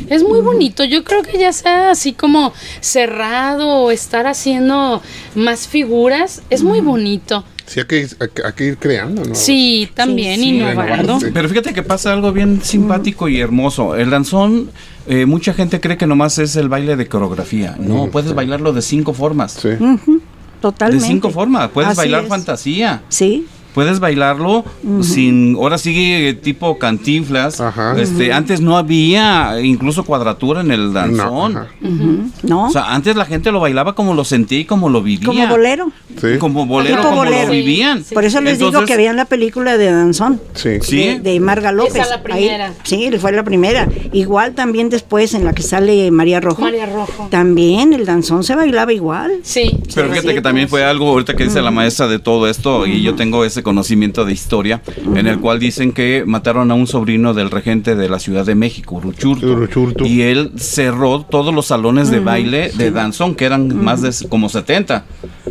Es 0.10 0.24
muy 0.24 0.42
bonito. 0.42 0.84
Yo 0.84 1.04
creo 1.04 1.22
que 1.22 1.38
ya 1.38 1.54
sea 1.54 1.92
así 1.92 2.12
como 2.12 2.52
cerrado 2.82 3.70
o 3.70 3.92
estar 3.92 4.28
haciendo 4.28 5.02
más 5.36 5.68
figuras, 5.68 6.42
es 6.50 6.64
muy 6.64 6.82
bonito. 6.82 7.46
Sí, 7.68 7.82
hay 7.82 7.86
que, 7.86 8.08
hay 8.20 8.54
que, 8.56 8.64
ir 8.64 8.78
creando, 8.78 9.24
¿no? 9.24 9.36
Sí, 9.36 9.90
también, 9.94 10.44
innovando. 10.44 11.20
Pero 11.34 11.48
fíjate 11.48 11.74
que 11.74 11.84
pasa 11.84 12.14
algo 12.14 12.32
bien 12.32 12.62
simpático 12.64 13.30
y 13.30 13.40
hermoso. 13.40 13.96
El 13.96 14.10
danzón 14.10 14.72
eh, 15.08 15.26
mucha 15.26 15.54
gente 15.54 15.80
cree 15.80 15.98
que 15.98 16.08
nomás 16.08 16.38
es 16.38 16.56
el 16.56 16.70
baile 16.70 16.96
de 16.96 17.08
coreografía. 17.08 17.76
No, 17.80 18.08
puedes 18.08 18.34
bailarlo 18.34 18.74
de 18.74 18.82
cinco 18.82 19.14
formas. 19.14 19.54
Sí. 19.54 19.70
Totalmente. 20.62 21.04
De 21.04 21.08
cinco 21.08 21.30
formas. 21.30 21.70
Puedes 21.70 21.96
bailar 21.96 22.26
fantasía. 22.26 23.04
Sí 23.10 23.48
puedes 23.78 24.00
bailarlo 24.00 24.66
sin, 25.02 25.54
ahora 25.54 25.78
sigue 25.78 26.34
tipo 26.34 26.80
cantinflas. 26.80 27.62
Este, 27.96 28.34
antes 28.34 28.60
no 28.60 28.76
había 28.76 29.62
incluso 29.62 30.04
cuadratura 30.04 30.62
en 30.62 30.72
el 30.72 30.94
danzón. 30.94 31.68
No, 32.42 32.66
O 32.66 32.70
sea, 32.72 32.96
antes 32.96 33.16
la 33.16 33.26
gente 33.26 33.52
lo 33.52 33.60
bailaba 33.60 33.94
como 33.94 34.16
lo 34.16 34.26
sentía 34.26 34.62
y 34.62 34.66
como 34.66 34.90
lo 34.90 35.04
vivía. 35.04 35.28
Como 35.28 35.48
bolero. 35.48 35.92
Sí. 36.20 36.40
Como 36.40 36.66
bolero, 36.66 37.04
como 37.04 37.24
lo 37.24 37.50
vivían. 37.52 38.04
Por 38.12 38.26
eso 38.26 38.42
les 38.42 38.58
digo 38.58 38.84
que 38.84 38.94
habían 38.94 39.16
la 39.16 39.26
película 39.26 39.78
de 39.78 39.92
danzón. 39.92 40.42
Sí. 40.56 40.80
De, 40.80 41.20
de 41.20 41.40
Marga 41.40 41.72
López. 41.72 41.98
Esa 41.98 42.10
la 42.18 42.24
primera. 42.24 42.74
sí, 42.82 43.12
fue 43.20 43.32
la 43.32 43.44
primera. 43.44 43.88
Igual 44.12 44.56
también 44.56 44.90
después 44.90 45.36
en 45.36 45.46
la 45.46 45.54
que 45.54 45.62
sale 45.62 46.10
María 46.10 46.40
Rojo. 46.40 46.64
María 46.64 46.88
Rojo. 46.88 47.28
También 47.30 47.94
el 47.94 48.08
danzón 48.08 48.44
se 48.44 48.56
bailaba 48.56 48.92
igual. 48.92 49.34
Sí. 49.44 49.70
Pero 49.94 50.10
fíjate 50.10 50.34
que 50.34 50.42
también 50.42 50.68
fue 50.68 50.84
algo, 50.84 51.10
ahorita 51.10 51.36
que 51.36 51.44
dice 51.44 51.62
la 51.62 51.70
maestra 51.70 52.08
de 52.08 52.18
todo 52.18 52.48
esto, 52.48 52.88
y 52.88 53.04
yo 53.04 53.14
tengo 53.14 53.46
ese 53.46 53.67
conocimiento 53.68 54.24
de 54.24 54.32
historia, 54.32 54.82
en 55.14 55.28
el 55.28 55.42
cual 55.42 55.60
dicen 55.60 55.92
que 55.92 56.24
mataron 56.26 56.72
a 56.72 56.74
un 56.74 56.88
sobrino 56.88 57.34
del 57.34 57.52
regente 57.52 57.96
de 57.98 58.08
la 58.08 58.18
Ciudad 58.18 58.46
de 58.46 58.56
México, 58.56 58.96
Uruchurtu, 58.96 60.06
y 60.06 60.22
él 60.22 60.54
cerró 60.56 61.26
todos 61.30 61.54
los 61.54 61.66
salones 61.66 62.10
de 62.10 62.22
baile 62.22 62.72
de 62.78 62.92
danzón, 62.92 63.36
que 63.36 63.44
eran 63.44 63.84
más 63.84 64.02
de 64.02 64.30
como 64.30 64.48
70. 64.48 65.04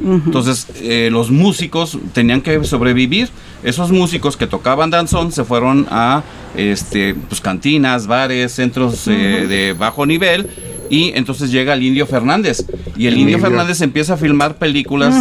Entonces, 0.03 0.67
eh, 0.81 1.11
los 1.13 1.31
músicos 1.31 1.99
tenían 2.15 2.41
que 2.41 2.65
sobrevivir. 2.65 3.29
Esos 3.63 3.91
músicos 3.91 4.39
que 4.39 4.47
tocaban 4.47 4.89
danzón 4.89 5.31
se 5.31 5.45
fueron 5.45 5.87
a 5.91 6.23
este, 6.57 7.15
pues, 7.15 7.43
cantinas, 7.43 8.07
bares, 8.07 8.53
centros 8.53 9.07
eh, 9.09 9.47
de 9.47 9.75
bajo 9.75 10.07
nivel 10.07 10.49
y 10.91 11.13
entonces 11.15 11.51
llega 11.51 11.75
el 11.75 11.83
Indio 11.83 12.07
Fernández. 12.07 12.65
Y 12.97 13.07
el 13.07 13.19
Indio 13.19 13.39
Fernández 13.39 13.81
empieza 13.83 14.15
a 14.15 14.17
filmar 14.17 14.57
películas 14.57 15.15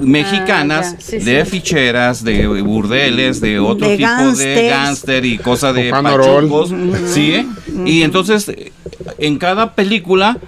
mexicanas 0.00 0.94
ah, 0.98 1.16
de 1.24 1.44
ficheras, 1.44 2.22
de 2.22 2.46
burdeles, 2.62 3.40
de 3.40 3.58
otro 3.58 3.88
tipo 3.88 4.32
de 4.36 4.68
gánster 4.68 5.24
y 5.24 5.38
cosas 5.38 5.74
de 5.74 5.90
pachucos, 5.90 6.72
¿sí? 7.06 7.46
Y 7.84 8.02
entonces 8.02 8.52
en 9.18 9.38
cada 9.38 9.74
película 9.74 10.38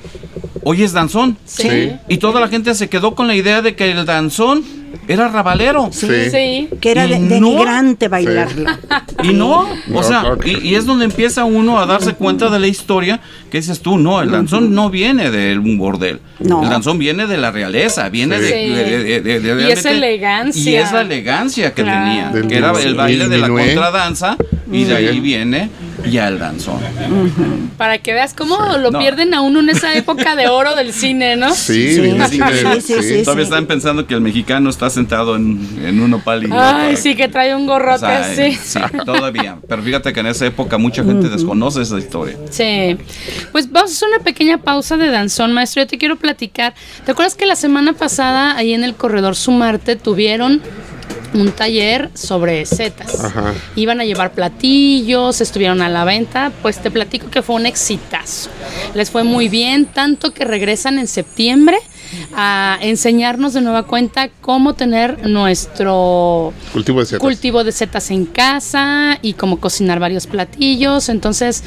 oyes 0.63 0.93
danzón. 0.93 1.37
Sí. 1.45 1.93
Y 2.09 2.19
toda 2.19 2.41
la 2.41 2.49
gente 2.49 2.75
se 2.75 2.89
quedó 2.89 3.15
con 3.15 3.27
la 3.27 3.35
idea 3.35 3.63
de 3.63 3.75
que 3.75 3.91
el 3.91 4.05
danzón 4.07 4.63
era 5.09 5.29
rabalero. 5.29 5.91
Sí. 5.93 6.07
sí. 6.31 6.69
Que 6.81 6.91
era 6.91 7.07
de, 7.07 7.19
denigrante 7.19 8.09
bailarlo. 8.09 8.71
Y 9.23 9.35
no, 9.35 9.69
o 9.93 10.03
sea, 10.03 10.25
y, 10.47 10.75
es 10.75 10.87
donde 10.87 11.05
empieza 11.05 11.45
uno 11.45 11.79
a 11.79 11.85
darse 11.85 12.15
cuenta 12.15 12.49
de 12.49 12.59
la 12.59 12.69
historia 12.69 13.21
que 13.51 13.59
dices 13.59 13.81
tú, 13.81 13.99
no, 13.99 14.23
el 14.23 14.31
danzón 14.31 14.75
no 14.75 14.89
viene 14.89 15.31
de 15.31 15.59
un 15.59 15.77
bordel. 15.77 16.21
No. 16.39 16.63
El 16.63 16.71
danzón 16.71 16.99
viene 16.99 17.27
de 17.27 17.37
la 17.37 17.51
realeza, 17.51 18.09
viene 18.09 18.41
de, 18.41 19.21
de, 19.21 19.69
Y 19.69 19.71
es 19.71 19.85
elegancia. 19.85 20.73
Y 20.73 20.77
es 20.77 20.91
la 20.91 21.03
elegancia 21.03 21.75
que 21.75 21.83
tenía. 21.83 22.33
Que 22.49 22.57
era 22.57 22.73
el 22.81 22.95
baile 22.95 23.29
de 23.29 23.39
la 23.39 23.49
contradanza 23.49 24.39
y 24.73 24.85
de 24.85 24.97
ahí 24.97 25.21
viene 25.21 25.69
ya 26.09 26.29
el 26.29 26.39
danzón. 26.39 26.81
Para 27.77 27.99
que 27.99 28.13
veas 28.13 28.35
cómo 28.35 28.57
lo 28.79 28.93
pierden 28.93 29.35
a 29.35 29.41
uno 29.41 29.61
en 29.61 29.71
esa 29.71 29.95
época 29.95 30.37
de 30.37 30.49
oro 30.49 30.75
del 30.75 30.93
cine, 30.93 31.37
¿no? 31.37 31.55
Sí, 31.71 31.95
sí, 31.95 33.03
sí, 33.03 33.23
Todavía 33.23 33.45
están 33.45 33.67
pensando 33.67 34.07
que 34.07 34.15
el 34.15 34.21
mexicano 34.21 34.71
está 34.71 34.91
sentado 34.91 35.37
en, 35.37 35.61
en 35.85 36.01
un 36.01 36.15
opal 36.15 36.45
y 36.45 36.51
Ay, 36.53 36.97
sí, 36.97 37.15
que 37.15 37.29
trae 37.29 37.55
un 37.55 37.67
gorrote 37.67 38.07
así. 38.07 38.59
Todavía. 39.05 39.59
Pero 39.69 39.83
fíjate 39.83 40.13
que 40.13 40.21
en 40.21 40.27
esa 40.27 40.47
época 40.47 40.79
mucha 40.79 41.05
gente 41.05 41.29
desconoce 41.29 41.83
esa 41.83 41.99
historia. 41.99 42.37
Sí. 42.51 42.97
Pues 43.53 43.71
vamos 43.71 43.91
a 43.91 43.95
hacer 43.95 44.09
una 44.15 44.25
pequeña 44.25 44.59
pausa 44.59 44.97
de 44.97 45.09
danzón, 45.09 45.53
maestro. 45.53 45.83
Yo 45.83 45.87
te 45.87 45.99
quiero 45.99 46.17
platicar. 46.17 46.75
¿Te 47.05 47.13
acuerdas 47.13 47.35
que 47.35 47.47
la 47.47 47.57
semana 47.57 47.93
pasada 47.93 48.57
ahí 48.57 48.75
en 48.75 48.85
el 48.85 48.95
corredor 48.95 49.37
Sumarte 49.37 49.97
tuvieron 49.97 50.61
un 51.35 51.53
taller 51.53 52.11
sobre 52.15 52.67
setas. 52.67 53.33
Iban 53.77 54.01
a 54.01 54.05
llevar 54.05 54.33
platillos, 54.33 55.41
estuvieron 55.41 55.83
a 55.83 55.89
la 55.89 56.05
venta, 56.05 56.53
pues 56.63 56.79
te 56.79 56.91
platico 56.91 57.31
que 57.31 57.43
fue 57.43 57.57
un 57.57 57.67
exitazo. 57.67 58.51
Les 58.95 59.11
fue 59.11 59.25
muy 59.25 59.49
bien, 59.49 59.87
tanto 59.87 60.33
que 60.33 60.45
regresan 60.45 60.99
en 60.99 61.07
septiembre 61.07 61.79
a 62.35 62.79
enseñarnos 62.81 63.53
de 63.53 63.61
nueva 63.61 63.85
cuenta 63.85 64.29
cómo 64.41 64.75
tener 64.75 65.29
nuestro 65.29 66.53
cultivo 66.73 67.01
de 67.01 67.07
setas, 67.07 67.21
cultivo 67.21 67.65
de 67.65 67.73
setas 67.73 68.11
en 68.11 68.27
casa 68.27 69.19
y 69.23 69.35
cómo 69.35 69.61
cocinar 69.61 70.01
varios 70.01 70.27
platillos. 70.27 71.09
Entonces, 71.09 71.65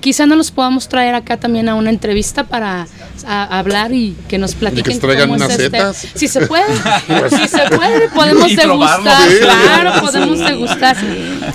quizá 0.00 0.26
nos 0.26 0.36
los 0.36 0.50
podamos 0.50 0.88
traer 0.88 1.14
acá 1.14 1.36
también 1.38 1.68
a 1.68 1.74
una 1.74 1.90
entrevista 1.90 2.44
para 2.44 2.86
hablar 3.26 3.92
y 3.92 4.16
que 4.28 4.38
nos 4.38 4.54
platiquen. 4.54 4.94
que 4.94 5.00
traigan 5.00 5.30
unas 5.30 5.50
este 5.50 5.64
setas. 5.64 6.06
Si 6.14 6.28
se 6.28 6.46
puede, 6.46 6.64
si 7.30 7.48
se 7.48 7.62
puede, 7.70 8.08
podemos 8.08 8.54
degustar. 8.54 9.28
Claro, 9.40 10.00
podemos 10.00 10.38
degustar. 10.38 10.96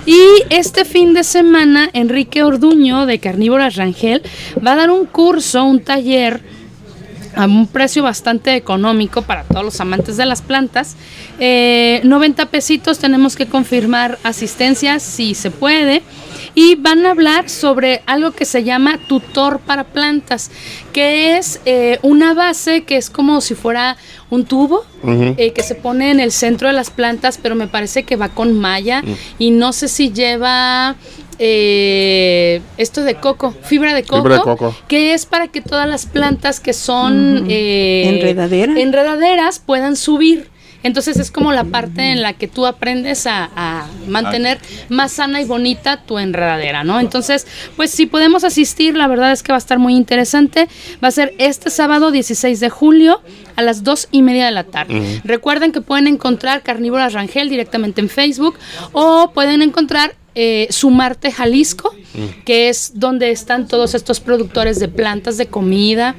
Y 0.05 0.19
este 0.49 0.85
fin 0.85 1.13
de 1.13 1.23
semana, 1.23 1.89
Enrique 1.93 2.43
Orduño 2.43 3.05
de 3.05 3.19
Carnívoras 3.19 3.75
Rangel 3.75 4.23
va 4.65 4.73
a 4.73 4.75
dar 4.75 4.91
un 4.91 5.05
curso, 5.05 5.63
un 5.63 5.81
taller 5.81 6.41
a 7.35 7.45
un 7.45 7.67
precio 7.67 8.03
bastante 8.03 8.55
económico 8.55 9.21
para 9.21 9.43
todos 9.43 9.63
los 9.63 9.79
amantes 9.79 10.17
de 10.17 10.25
las 10.25 10.41
plantas. 10.41 10.95
90 11.37 11.39
eh, 11.39 12.45
pesitos 12.45 12.99
tenemos 12.99 13.35
que 13.35 13.47
confirmar 13.47 14.17
asistencia 14.23 14.99
si 14.99 15.35
se 15.35 15.51
puede. 15.51 16.01
Y 16.55 16.75
van 16.75 17.05
a 17.05 17.11
hablar 17.11 17.49
sobre 17.49 18.01
algo 18.05 18.31
que 18.31 18.45
se 18.45 18.63
llama 18.63 18.97
tutor 19.07 19.59
para 19.59 19.83
plantas, 19.83 20.49
que 20.93 21.37
es 21.37 21.61
eh, 21.65 21.99
una 22.01 22.33
base 22.33 22.83
que 22.83 22.97
es 22.97 23.09
como 23.09 23.39
si 23.41 23.55
fuera 23.55 23.97
un 24.29 24.45
tubo 24.45 24.83
eh, 25.03 25.53
que 25.53 25.63
se 25.63 25.75
pone 25.75 26.11
en 26.11 26.19
el 26.19 26.31
centro 26.31 26.67
de 26.67 26.73
las 26.73 26.89
plantas, 26.89 27.39
pero 27.41 27.55
me 27.55 27.67
parece 27.67 28.03
que 28.03 28.15
va 28.15 28.29
con 28.29 28.59
malla 28.59 29.03
y 29.37 29.51
no 29.51 29.73
sé 29.73 29.87
si 29.87 30.11
lleva 30.11 30.95
eh, 31.39 32.61
esto 32.77 33.03
de 33.03 33.15
coco, 33.15 33.55
fibra 33.63 33.93
de 33.93 34.03
coco, 34.03 34.75
que 34.87 35.13
es 35.13 35.25
para 35.25 35.47
que 35.47 35.61
todas 35.61 35.87
las 35.87 36.05
plantas 36.05 36.59
que 36.59 36.73
son 36.73 37.45
eh, 37.49 38.35
enredaderas 38.77 39.59
puedan 39.59 39.95
subir. 39.95 40.49
Entonces 40.83 41.17
es 41.17 41.29
como 41.29 41.51
la 41.51 41.65
parte 41.65 42.11
en 42.11 42.21
la 42.21 42.33
que 42.33 42.47
tú 42.47 42.65
aprendes 42.65 43.27
a, 43.27 43.87
mantener 44.07 44.59
más 44.89 45.11
sana 45.11 45.41
y 45.41 45.45
bonita 45.45 46.03
tu 46.03 46.17
enredadera, 46.17 46.83
¿no? 46.83 46.99
Entonces, 46.99 47.45
pues 47.75 47.91
si 47.91 48.05
podemos 48.05 48.43
asistir, 48.43 48.95
la 48.95 49.07
verdad 49.07 49.31
es 49.31 49.43
que 49.43 49.51
va 49.51 49.57
a 49.57 49.59
estar 49.59 49.77
muy 49.77 49.95
interesante. 49.95 50.67
Va 51.03 51.09
a 51.09 51.11
ser 51.11 51.33
este 51.37 51.69
sábado 51.69 52.11
16 52.11 52.59
de 52.59 52.69
julio 52.69 53.21
a 53.55 53.61
las 53.61 53.83
dos 53.83 54.07
y 54.11 54.21
media 54.21 54.45
de 54.45 54.51
la 54.51 54.63
tarde. 54.63 55.21
Recuerden 55.23 55.71
que 55.71 55.81
pueden 55.81 56.07
encontrar 56.07 56.63
Carnívoras 56.63 57.13
Rangel 57.13 57.49
directamente 57.49 58.01
en 58.01 58.09
Facebook 58.09 58.57
o 58.93 59.31
pueden 59.33 59.61
encontrar 59.61 60.15
eh, 60.41 60.67
Sumarte 60.69 61.33
Jalisco, 61.33 61.93
mm. 62.13 62.43
que 62.45 62.69
es 62.69 62.93
donde 62.95 63.29
están 63.29 63.67
todos 63.67 63.93
estos 63.93 64.21
productores 64.21 64.79
de 64.79 64.87
plantas 64.87 65.37
de 65.37 65.47
comida. 65.47 66.15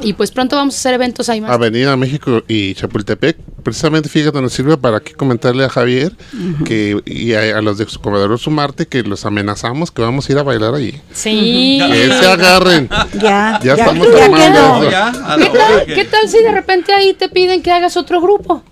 Y 0.00 0.14
pues 0.14 0.30
pronto 0.30 0.56
vamos 0.56 0.74
a 0.74 0.78
hacer 0.78 0.94
eventos 0.94 1.28
ahí 1.28 1.42
más. 1.42 1.50
Avenida 1.50 1.94
México 1.98 2.42
y 2.48 2.72
Chapultepec. 2.74 3.36
Precisamente, 3.62 4.08
fíjate, 4.08 4.40
nos 4.40 4.54
sirve 4.54 4.78
para 4.78 5.00
que 5.00 5.12
comentarle 5.12 5.66
a 5.66 5.68
Javier 5.68 6.12
que 6.64 7.02
y 7.04 7.34
a, 7.34 7.60
los 7.60 7.76
de 7.76 7.86
su 7.86 8.00
comedor 8.00 8.36
Sumarte 8.38 8.86
que 8.86 9.02
los 9.02 9.26
amenazamos 9.26 9.90
que 9.90 10.00
vamos 10.00 10.28
a 10.28 10.32
ir 10.32 10.38
a 10.38 10.42
bailar 10.42 10.74
allí. 10.74 10.98
Sí. 11.12 11.78
Que 11.86 12.06
se 12.06 12.26
agarren. 12.26 12.88
Ya, 13.20 13.60
ya, 13.62 13.74
estamos 13.74 14.08
¿Qué 15.86 16.04
tal 16.06 16.26
si 16.26 16.42
de 16.42 16.52
repente 16.52 16.94
ahí 16.94 17.12
te 17.12 17.28
piden 17.28 17.62
que 17.62 17.70
hagas 17.70 17.98
otro 17.98 18.22
grupo? 18.22 18.64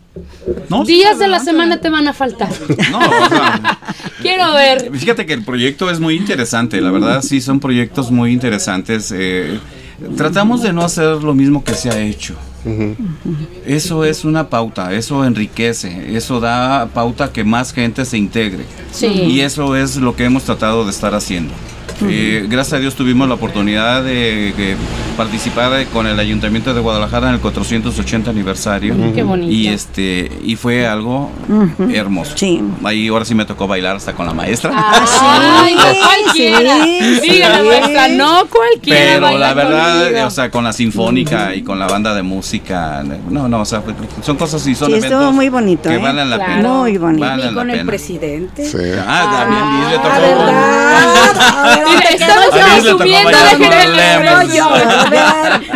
Días 0.86 1.18
de 1.18 1.28
la 1.28 1.40
semana 1.40 1.80
te 1.80 1.88
van 1.88 2.08
a 2.08 2.12
faltar. 2.12 2.50
No, 2.90 2.98
Quiero 4.22 4.52
ver. 4.54 4.90
Fíjate 4.92 5.24
que 5.24 5.32
el 5.32 5.44
proyecto 5.44 5.90
es 5.90 6.00
muy 6.00 6.16
interesante, 6.16 6.80
la 6.80 6.90
verdad 6.90 7.22
sí 7.22 7.40
son 7.40 7.60
proyectos 7.60 8.10
muy 8.10 8.32
interesantes. 8.32 9.12
Eh, 9.16 9.58
tratamos 10.16 10.62
de 10.62 10.72
no 10.72 10.82
hacer 10.82 11.22
lo 11.22 11.34
mismo 11.34 11.62
que 11.64 11.74
se 11.74 11.90
ha 11.90 12.00
hecho. 12.00 12.34
Eso 13.64 14.04
es 14.04 14.24
una 14.24 14.50
pauta, 14.50 14.92
eso 14.92 15.24
enriquece, 15.24 16.16
eso 16.16 16.40
da 16.40 16.88
pauta 16.92 17.32
que 17.32 17.44
más 17.44 17.72
gente 17.72 18.04
se 18.04 18.18
integre. 18.18 18.64
Y 19.02 19.40
eso 19.40 19.76
es 19.76 19.96
lo 19.96 20.14
que 20.14 20.24
hemos 20.24 20.44
tratado 20.44 20.84
de 20.84 20.90
estar 20.90 21.14
haciendo. 21.14 21.54
Eh, 22.08 22.46
gracias 22.48 22.74
a 22.74 22.78
Dios 22.78 22.94
tuvimos 22.94 23.28
la 23.28 23.34
oportunidad 23.34 24.02
de, 24.02 24.76
participar 25.16 25.86
con 25.86 26.06
el 26.06 26.18
Ayuntamiento 26.18 26.72
de 26.72 26.80
Guadalajara 26.80 27.28
en 27.28 27.34
el 27.34 27.40
480 27.40 28.30
aniversario. 28.30 28.94
Qué 29.14 29.22
bonito. 29.22 29.52
Y 29.52 29.68
este 29.68 30.30
y 30.42 30.56
fue 30.56 30.86
algo 30.86 31.30
hermoso. 31.92 32.32
Sí. 32.36 32.62
Ahí 32.84 33.08
ahora 33.08 33.24
sí 33.24 33.34
me 33.34 33.44
tocó 33.44 33.66
bailar 33.66 33.96
hasta 33.96 34.14
con 34.14 34.26
la 34.26 34.32
maestra. 34.32 34.72
Ay, 34.74 35.74
no 35.74 35.82
cualquiera. 35.82 36.84
Dígale, 37.22 37.68
maestra, 37.68 38.08
no 38.08 38.46
cualquiera. 38.46 39.28
Pero 39.28 39.38
la 39.38 39.54
verdad, 39.54 40.26
o 40.26 40.30
sea, 40.30 40.50
con 40.50 40.64
la 40.64 40.72
sinfónica 40.72 41.54
y 41.54 41.62
con 41.62 41.78
la 41.78 41.86
banda 41.86 42.14
de 42.14 42.22
música, 42.22 43.02
no, 43.28 43.48
no, 43.48 43.60
o 43.60 43.64
sea, 43.64 43.82
son 44.22 44.36
cosas 44.36 44.66
y 44.66 44.74
son 44.74 44.94
eventos 44.94 45.32
muy 45.32 45.48
bonito, 45.48 45.88
que 45.88 45.96
¿eh? 45.96 45.98
valen 45.98 46.30
la 46.30 46.38
pena. 46.38 46.68
Muy 46.68 46.98
bonito. 46.98 47.50
y 47.50 47.54
con 47.54 47.70
el 47.70 47.86
presidente. 47.86 48.64
Sí. 48.64 48.78
Ah, 49.06 49.46
también 49.46 49.90
le 49.90 49.96
tocó. 49.96 50.10
estamos 52.10 52.46
subiendo 52.98 53.38
de 53.38 54.54
yo, 54.54 54.68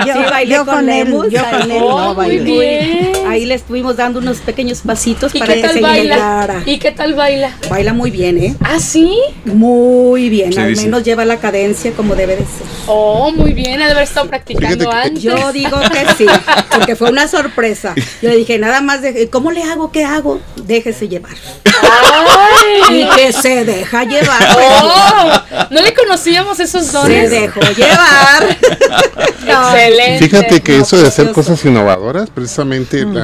yo, 0.06 0.30
bailé 0.30 0.58
con, 0.64 0.88
él, 0.88 1.12
yo 1.30 1.42
con 1.50 1.70
él 1.70 1.78
no 1.80 2.14
bailé. 2.14 3.23
Ahí 3.34 3.46
le 3.46 3.54
estuvimos 3.54 3.96
dando 3.96 4.20
unos 4.20 4.38
pequeños 4.38 4.82
pasitos 4.82 5.32
para 5.32 5.54
que 5.54 5.68
se 5.68 5.80
baila? 5.80 6.62
¿Y 6.66 6.78
qué 6.78 6.92
tal 6.92 7.14
baila? 7.14 7.50
Baila 7.68 7.92
muy 7.92 8.12
bien, 8.12 8.38
¿eh? 8.38 8.54
¿Ah, 8.60 8.78
sí? 8.78 9.18
Muy 9.44 10.28
bien, 10.28 10.56
al 10.56 10.76
menos 10.76 11.02
lleva 11.02 11.24
la 11.24 11.38
cadencia 11.38 11.90
como 11.94 12.14
debe 12.14 12.36
de 12.36 12.42
ser. 12.42 12.66
Oh, 12.86 13.32
muy 13.32 13.52
bien, 13.52 13.82
ha 13.82 13.86
de 13.86 13.90
haber 13.90 14.04
estado 14.04 14.28
practicando 14.28 14.88
antes. 14.88 15.20
Yo 15.20 15.52
digo 15.52 15.80
que 15.92 16.14
sí, 16.16 16.26
porque 16.70 16.94
fue 16.94 17.10
una 17.10 17.26
sorpresa. 17.26 17.96
Yo 18.22 18.28
le 18.30 18.36
dije, 18.36 18.56
nada 18.60 18.80
más, 18.80 19.02
de, 19.02 19.28
¿cómo 19.30 19.50
le 19.50 19.64
hago? 19.64 19.90
¿Qué 19.90 20.04
hago? 20.04 20.40
Déjese 20.64 21.08
llevar. 21.08 21.34
Ay. 21.82 23.00
Y 23.00 23.16
que 23.16 23.32
se 23.32 23.64
deja 23.64 24.04
llevar. 24.04 24.42
Oh, 24.56 25.66
no 25.70 25.82
le 25.82 25.92
conocíamos 25.92 26.60
esos 26.60 26.92
dones. 26.92 27.30
Se 27.30 27.40
dejó 27.40 27.60
llevar. 27.60 28.58
Excelente. 29.46 30.18
Fíjate 30.28 30.60
que 30.60 30.78
eso 30.78 30.96
de 30.96 31.08
hacer 31.08 31.32
cosas 31.32 31.64
innovadoras, 31.64 32.30
precisamente 32.30 33.04
la, 33.04 33.23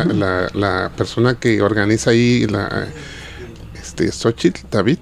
persona 0.96 1.34
que 1.34 1.60
organiza 1.62 2.10
ahí, 2.10 2.46
la 2.46 2.88
este 3.80 4.10
Xochitl, 4.12 4.60
David, 4.70 4.98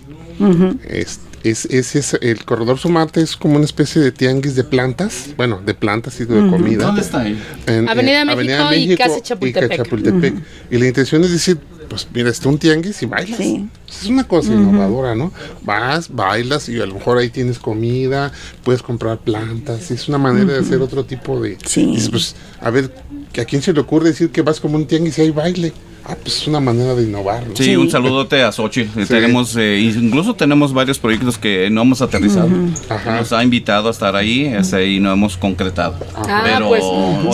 es, 0.89 1.21
es, 1.45 2.15
el 2.21 2.45
corredor 2.45 2.79
Sumarte 2.79 3.21
es 3.21 3.37
como 3.37 3.57
una 3.57 3.65
especie 3.65 4.01
de 4.03 4.13
tianguis 4.13 4.55
de 4.55 4.65
plantas, 4.65 5.31
bueno, 5.37 5.61
de 5.65 5.75
plantas 5.75 6.21
y 6.21 6.25
de 6.25 6.49
comida. 6.49 6.87
¿Dónde 6.87 7.03
está 7.03 7.21
ahí? 7.21 7.41
En, 7.67 7.89
Avenida, 7.89 8.25
México 8.25 8.75
y 8.75 8.97
Casa 8.97 9.21
Chapultepec. 9.23 10.35
Y, 10.71 10.77
y 10.77 10.79
la 10.79 10.87
intención 10.89 11.23
es 11.25 11.33
decir, 11.33 11.59
pues 11.89 12.07
mira, 12.13 12.31
está 12.31 12.49
un 12.49 12.59
tianguis 12.59 13.03
y 13.03 13.07
bailas. 13.07 13.41
Es 13.41 14.07
una 14.07 14.25
cosa 14.25 14.53
innovadora, 14.53 15.15
¿no? 15.15 15.33
Vas, 15.63 16.09
bailas 16.15 16.69
y 16.69 16.81
a 16.81 16.87
lo 16.87 16.95
mejor 16.95 17.19
ahí 17.19 17.31
tienes 17.31 17.59
comida, 17.59 18.33
puedes 18.63 18.83
comprar 18.83 19.19
plantas. 19.19 19.91
Es 19.91 20.09
una 20.09 20.19
manera 20.19 20.53
de 20.53 20.59
hacer 20.59 20.81
otro 20.81 21.05
tipo 21.05 21.41
de... 21.41 21.59
Sí. 21.65 21.97
pues, 22.11 22.35
a 22.61 22.71
ver, 22.71 22.93
¿a 23.39 23.45
quién 23.45 23.63
se 23.63 23.73
le 23.73 23.81
ocurre 23.81 24.09
decir 24.09 24.31
que 24.31 24.43
vas 24.43 24.61
como 24.61 24.77
un 24.77 24.87
tianguis 24.87 25.19
y 25.19 25.23
hay 25.23 25.31
baile? 25.31 25.73
Ah, 26.09 26.17
pues 26.23 26.37
es 26.39 26.47
una 26.47 26.59
manera 26.59 26.95
de 26.95 27.03
innovar. 27.03 27.45
Sí, 27.53 27.77
un 27.77 27.91
saludote 27.91 28.43
a 28.43 28.51
Xochitl. 28.51 29.07
Tenemos, 29.07 29.55
eh, 29.57 29.79
incluso 29.79 30.35
tenemos 30.35 30.73
varios 30.73 30.99
proyectos 30.99 31.37
que 31.37 31.69
no 31.71 31.83
hemos 31.83 32.01
aterrizado. 32.01 32.49
Nos 32.49 33.33
ha 33.35 33.45
invitado 33.45 33.89
a 33.89 33.91
estar 33.91 34.17
ahí 34.17 34.47
ese, 34.47 34.87
y 34.87 35.01
no 35.01 35.13
hemos 35.13 35.37
concretado. 35.37 35.97
Ah, 36.17 36.41
Pero 36.45 36.69
pues, 36.69 36.83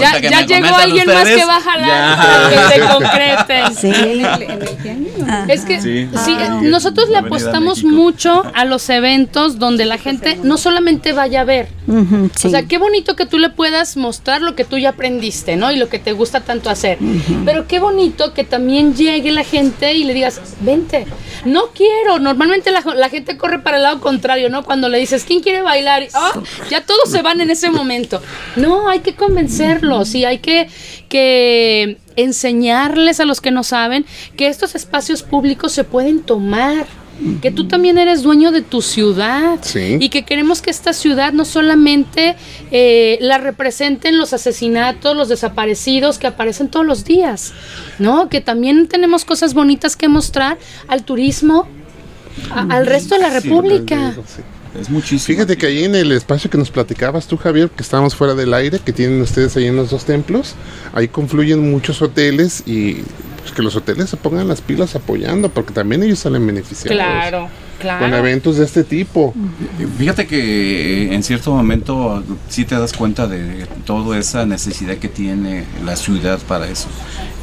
ya, 0.00 0.18
ya 0.20 0.44
llegó 0.44 0.74
alguien 0.74 1.06
más 1.06 1.28
que 1.28 1.44
va 1.44 1.56
a 1.56 1.60
jalar 1.60 2.50
que 2.50 2.74
se 2.74 2.80
concreten. 2.80 3.64
Sí. 3.84 3.92
Es 5.48 5.64
que 5.64 5.80
sí, 5.80 6.08
nosotros 6.62 7.08
le 7.08 7.18
apostamos 7.18 7.84
mucho 7.84 8.42
a 8.54 8.64
los 8.64 8.88
eventos 8.88 9.58
donde 9.58 9.84
la 9.84 9.98
gente 9.98 10.38
no 10.42 10.58
solamente 10.58 11.12
vaya 11.12 11.42
a 11.42 11.44
ver. 11.44 11.68
O 11.88 12.48
sea, 12.48 12.64
qué 12.64 12.78
bonito 12.78 13.14
que 13.14 13.26
tú 13.26 13.38
le 13.38 13.50
puedas 13.50 13.96
mostrar 13.96 14.42
lo 14.42 14.54
que 14.54 14.64
tú 14.64 14.78
ya 14.78 14.90
aprendiste, 14.90 15.56
¿no? 15.56 15.70
Y 15.70 15.76
lo 15.76 15.88
que 15.88 15.98
te 15.98 16.12
gusta 16.12 16.40
tanto 16.40 16.70
hacer. 16.70 16.98
Pero 17.44 17.66
qué 17.66 17.78
bonito 17.78 18.32
que 18.34 18.44
también 18.44 18.63
también 18.64 18.94
llegue 18.94 19.30
la 19.30 19.44
gente 19.44 19.92
y 19.92 20.04
le 20.04 20.14
digas, 20.14 20.40
vente. 20.60 21.06
No 21.44 21.72
quiero. 21.74 22.18
Normalmente 22.18 22.70
la, 22.70 23.10
gente 23.10 23.36
corre 23.36 23.58
para 23.58 23.76
el 23.76 23.82
lado 23.82 24.00
contrario, 24.00 24.48
¿no? 24.48 24.64
Cuando 24.64 24.88
le 24.88 24.98
dices, 24.98 25.24
¿quién 25.24 25.40
quiere 25.40 25.60
bailar? 25.60 26.08
Oh, 26.14 26.42
ya 26.70 26.80
todos 26.80 27.10
se 27.10 27.20
van 27.20 27.42
en 27.42 27.50
ese 27.50 27.68
momento. 27.68 28.22
No, 28.56 28.88
hay 28.88 29.00
que 29.00 29.14
convencerlos 29.14 30.14
y 30.14 30.24
hay 30.24 30.38
que 30.38 31.98
enseñarles 32.16 33.20
a 33.20 33.26
los 33.26 33.42
que 33.42 33.50
no 33.50 33.64
saben 33.64 34.06
que 34.34 34.46
estos 34.46 34.74
espacios 34.74 35.22
públicos 35.22 35.72
se 35.72 35.84
pueden 35.84 36.22
tomar 36.22 36.86
que 37.40 37.50
tú 37.50 37.68
también 37.68 37.96
eres 37.98 38.22
dueño 38.22 38.50
de 38.50 38.62
tu 38.62 38.82
ciudad 38.82 39.58
y 39.74 40.08
que 40.08 40.24
queremos 40.24 40.62
que 40.62 40.70
esta 40.70 40.92
ciudad 40.92 41.32
no 41.32 41.44
solamente 41.44 42.36
eh, 42.70 43.18
la 43.20 43.38
representen 43.38 44.18
los 44.18 44.32
asesinatos, 44.32 45.16
los 45.16 45.28
desaparecidos 45.28 46.18
que 46.18 46.26
aparecen 46.26 46.68
todos 46.68 46.84
los 46.84 47.04
días, 47.04 47.52
¿no? 47.98 48.28
Que 48.28 48.40
también 48.40 48.88
tenemos 48.88 49.24
cosas 49.24 49.54
bonitas 49.54 49.96
que 49.96 50.08
mostrar 50.08 50.58
al 50.88 51.04
turismo, 51.04 51.68
al 52.50 52.86
resto 52.86 53.14
de 53.14 53.20
la 53.20 53.30
República. 53.30 54.14
es 54.80 54.90
muchísimo. 54.90 55.36
Fíjate 55.36 55.56
que 55.56 55.66
ahí 55.66 55.84
en 55.84 55.94
el 55.94 56.10
espacio 56.10 56.50
que 56.50 56.58
nos 56.58 56.70
platicabas 56.70 57.28
tú, 57.28 57.36
Javier, 57.36 57.70
que 57.70 57.82
estábamos 57.82 58.16
fuera 58.16 58.34
del 58.34 58.52
aire, 58.54 58.80
que 58.84 58.92
tienen 58.92 59.20
ustedes 59.22 59.56
ahí 59.56 59.66
en 59.66 59.76
los 59.76 59.90
dos 59.90 60.04
templos, 60.04 60.54
ahí 60.92 61.06
confluyen 61.08 61.70
muchos 61.70 62.02
hoteles 62.02 62.64
y 62.66 63.02
pues, 63.44 63.54
que 63.54 63.62
los 63.62 63.76
hoteles 63.76 64.08
se 64.08 64.16
pongan 64.16 64.48
las 64.48 64.62
pilas 64.62 64.96
apoyando, 64.96 65.50
porque 65.50 65.74
también 65.74 66.02
ellos 66.02 66.18
salen 66.18 66.46
beneficiados. 66.46 66.96
Claro. 66.96 67.48
Claro. 67.78 68.06
Con 68.06 68.14
eventos 68.14 68.56
de 68.56 68.64
este 68.64 68.84
tipo. 68.84 69.34
Fíjate 69.98 70.26
que 70.26 71.12
en 71.12 71.22
cierto 71.22 71.52
momento 71.52 72.24
sí 72.48 72.64
te 72.64 72.76
das 72.76 72.94
cuenta 72.94 73.26
de 73.26 73.66
toda 73.84 74.16
esa 74.16 74.46
necesidad 74.46 74.96
que 74.96 75.08
tiene 75.08 75.64
la 75.84 75.96
ciudad 75.96 76.38
para 76.48 76.66
eso. 76.68 76.88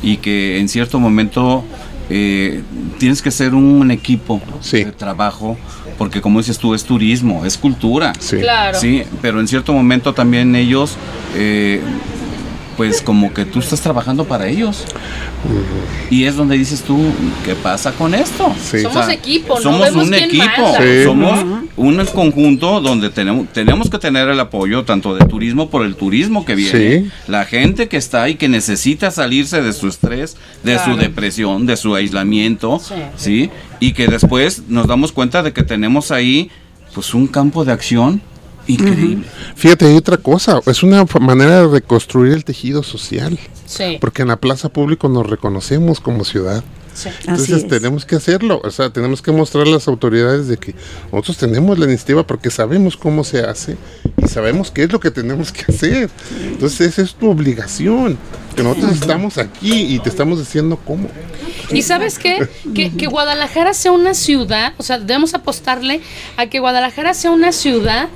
Y 0.02 0.18
que 0.18 0.58
en 0.58 0.68
cierto 0.68 1.00
momento 1.00 1.64
eh, 2.10 2.64
tienes 2.98 3.22
que 3.22 3.30
ser 3.30 3.54
un 3.54 3.92
equipo 3.92 4.42
de 4.72 4.86
trabajo, 4.86 5.58
porque 6.00 6.22
como 6.22 6.40
dices 6.40 6.58
tú, 6.58 6.74
es 6.74 6.86
turismo, 6.86 7.46
es 7.46 7.58
cultura. 7.58 8.14
Sí. 8.18 8.38
Claro. 8.38 8.80
Sí, 8.80 9.04
pero 9.22 9.40
en 9.42 9.48
cierto 9.48 9.74
momento 9.74 10.14
también 10.14 10.56
ellos 10.56 10.96
eh, 11.36 11.82
pues 12.78 13.02
como 13.02 13.34
que 13.34 13.46
tú 13.46 13.60
estás 13.60 13.82
trabajando 13.82 14.26
para 14.26 14.48
ellos. 14.48 14.86
Y 16.10 16.26
es 16.26 16.36
donde 16.36 16.58
dices 16.58 16.82
tú, 16.82 17.00
¿qué 17.46 17.56
pasa 17.56 17.92
con 17.94 18.14
esto? 18.14 18.54
Somos 18.82 19.10
equipo, 19.10 19.56
¿no? 19.56 19.62
Somos 19.62 19.92
un 19.92 20.14
equipo, 20.14 20.74
somos 21.04 21.46
un 21.78 22.06
conjunto 22.14 22.82
donde 22.82 23.10
tenemos, 23.10 23.48
tenemos 23.54 23.90
que 23.90 23.98
tener 23.98 24.28
el 24.30 24.40
apoyo 24.40 24.84
tanto 24.84 25.16
de 25.16 25.26
turismo 25.26 25.70
por 25.70 25.86
el 25.86 25.96
turismo 25.96 26.46
que 26.46 26.56
viene, 26.56 27.12
la 27.28 27.46
gente 27.46 27.88
que 27.88 27.98
está 27.98 28.24
ahí 28.24 28.36
que 28.36 28.50
necesita 28.50 29.12
salirse 29.12 29.62
de 29.62 29.74
su 29.74 29.88
estrés, 29.88 30.38
de 30.64 30.80
su 30.80 30.96
depresión, 30.96 31.66
de 31.66 31.78
su 31.78 31.96
aislamiento, 31.96 32.82
¿sí? 33.16 33.50
Y 33.80 33.94
que 33.94 34.08
después 34.08 34.64
nos 34.68 34.88
damos 34.88 35.12
cuenta 35.12 35.44
de 35.44 35.54
que 35.54 35.64
tenemos 35.64 36.12
ahí 36.12 36.50
pues 36.94 37.14
un 37.14 37.28
campo 37.28 37.64
de 37.64 37.72
acción 37.72 38.22
Increíble. 38.74 39.26
Fíjate, 39.56 39.86
hay 39.86 39.96
otra 39.96 40.18
cosa, 40.18 40.60
es 40.66 40.84
una 40.84 41.06
manera 41.20 41.62
de 41.62 41.68
reconstruir 41.68 42.34
el 42.34 42.44
tejido 42.44 42.84
social. 42.84 43.40
Sí. 43.66 43.98
Porque 44.02 44.22
en 44.22 44.30
la 44.30 44.38
plaza 44.38 44.70
pública 44.70 45.08
nos 45.08 45.30
reconocemos 45.30 46.00
como 46.00 46.26
ciudad. 46.26 46.64
Sí. 46.94 47.10
Entonces 47.22 47.68
tenemos 47.68 48.06
que 48.06 48.16
hacerlo, 48.16 48.60
o 48.64 48.70
sea, 48.70 48.90
tenemos 48.92 49.22
que 49.22 49.32
mostrar 49.32 49.66
a 49.66 49.70
las 49.70 49.88
autoridades 49.88 50.48
de 50.48 50.58
que 50.58 50.76
nosotros 51.12 51.38
tenemos 51.38 51.80
la 51.80 51.86
iniciativa 51.86 52.28
porque 52.28 52.52
sabemos 52.52 52.98
cómo 52.98 53.24
se 53.24 53.40
hace 53.40 53.78
y 54.18 54.28
sabemos 54.28 54.72
qué 54.72 54.84
es 54.84 54.92
lo 54.92 55.00
que 55.00 55.10
tenemos 55.10 55.54
que 55.54 55.72
hacer. 55.72 56.10
Entonces 56.44 56.82
esa 56.82 57.02
es 57.02 57.16
tu 57.16 57.30
obligación, 57.30 58.18
que 58.56 58.64
nosotros 58.64 58.92
estamos 58.92 59.38
aquí 59.38 59.96
y 59.96 60.00
te 60.00 60.10
estamos 60.10 60.40
diciendo 60.40 60.78
cómo. 60.86 61.10
Y 61.72 61.82
sabes 61.84 62.20
qué? 62.20 62.48
Que, 62.76 62.92
que 62.92 63.08
Guadalajara 63.08 63.74
sea 63.74 63.94
una 63.94 64.14
ciudad, 64.14 64.74
o 64.78 64.84
sea, 64.84 65.00
debemos 65.00 65.34
apostarle 65.34 66.02
a 66.36 66.48
que 66.48 66.60
Guadalajara 66.60 67.14
sea 67.14 67.32
una 67.32 67.54
ciudad 67.54 68.10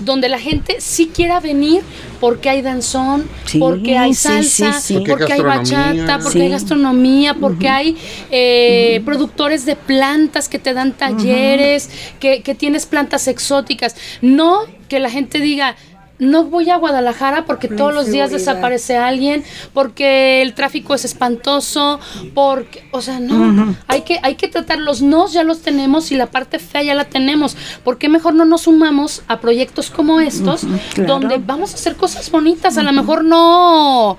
donde 0.00 0.28
la 0.28 0.38
gente 0.38 0.76
sí 0.80 1.10
quiera 1.14 1.40
venir 1.40 1.82
porque 2.20 2.48
hay 2.48 2.62
danzón, 2.62 3.28
porque 3.58 3.98
hay 3.98 4.14
salsa, 4.14 4.80
porque, 5.06 5.32
hay 5.32 5.42
bachata, 5.42 6.18
porque 6.20 6.42
hay 6.42 6.48
gastronomía, 6.48 7.34
porque 7.34 7.68
hay 7.68 7.96
eh, 8.30 9.02
productores 9.04 9.66
de 9.66 9.76
plantas 9.76 10.48
que 10.48 10.58
te 10.58 10.72
dan 10.72 10.92
talleres, 10.92 11.90
que, 12.20 12.42
que 12.42 12.54
tienes 12.54 12.86
plantas 12.86 13.28
exóticas. 13.28 13.94
No 14.22 14.62
que 14.88 15.00
la 15.00 15.10
gente 15.10 15.40
diga, 15.40 15.76
no 16.18 16.44
voy 16.44 16.70
a 16.70 16.76
Guadalajara 16.76 17.44
porque 17.44 17.68
todos 17.68 17.92
los 17.92 18.06
días 18.06 18.30
desaparece 18.30 18.96
alguien, 18.96 19.44
porque 19.72 20.42
el 20.42 20.54
tráfico 20.54 20.94
es 20.94 21.04
espantoso, 21.04 21.98
porque, 22.34 22.88
o 22.92 23.00
sea, 23.00 23.18
no, 23.18 23.74
hay 23.88 24.02
que 24.02 24.20
hay 24.22 24.36
que 24.36 24.48
tratar 24.48 24.78
los 24.78 25.02
nos 25.02 25.32
ya 25.32 25.42
los 25.42 25.62
tenemos 25.62 26.12
y 26.12 26.16
la 26.16 26.26
parte 26.26 26.58
fea 26.58 26.82
ya 26.82 26.94
la 26.94 27.06
tenemos. 27.06 27.56
¿Por 27.82 27.98
qué 27.98 28.08
mejor 28.08 28.34
no 28.34 28.44
nos 28.44 28.62
sumamos 28.62 29.22
a 29.26 29.40
proyectos 29.40 29.90
como 29.90 30.20
estos 30.20 30.62
donde 30.96 31.38
vamos 31.38 31.72
a 31.72 31.74
hacer 31.74 31.96
cosas 31.96 32.30
bonitas? 32.30 32.78
A 32.78 32.82
lo 32.82 32.92
mejor 32.92 33.24
no 33.24 34.18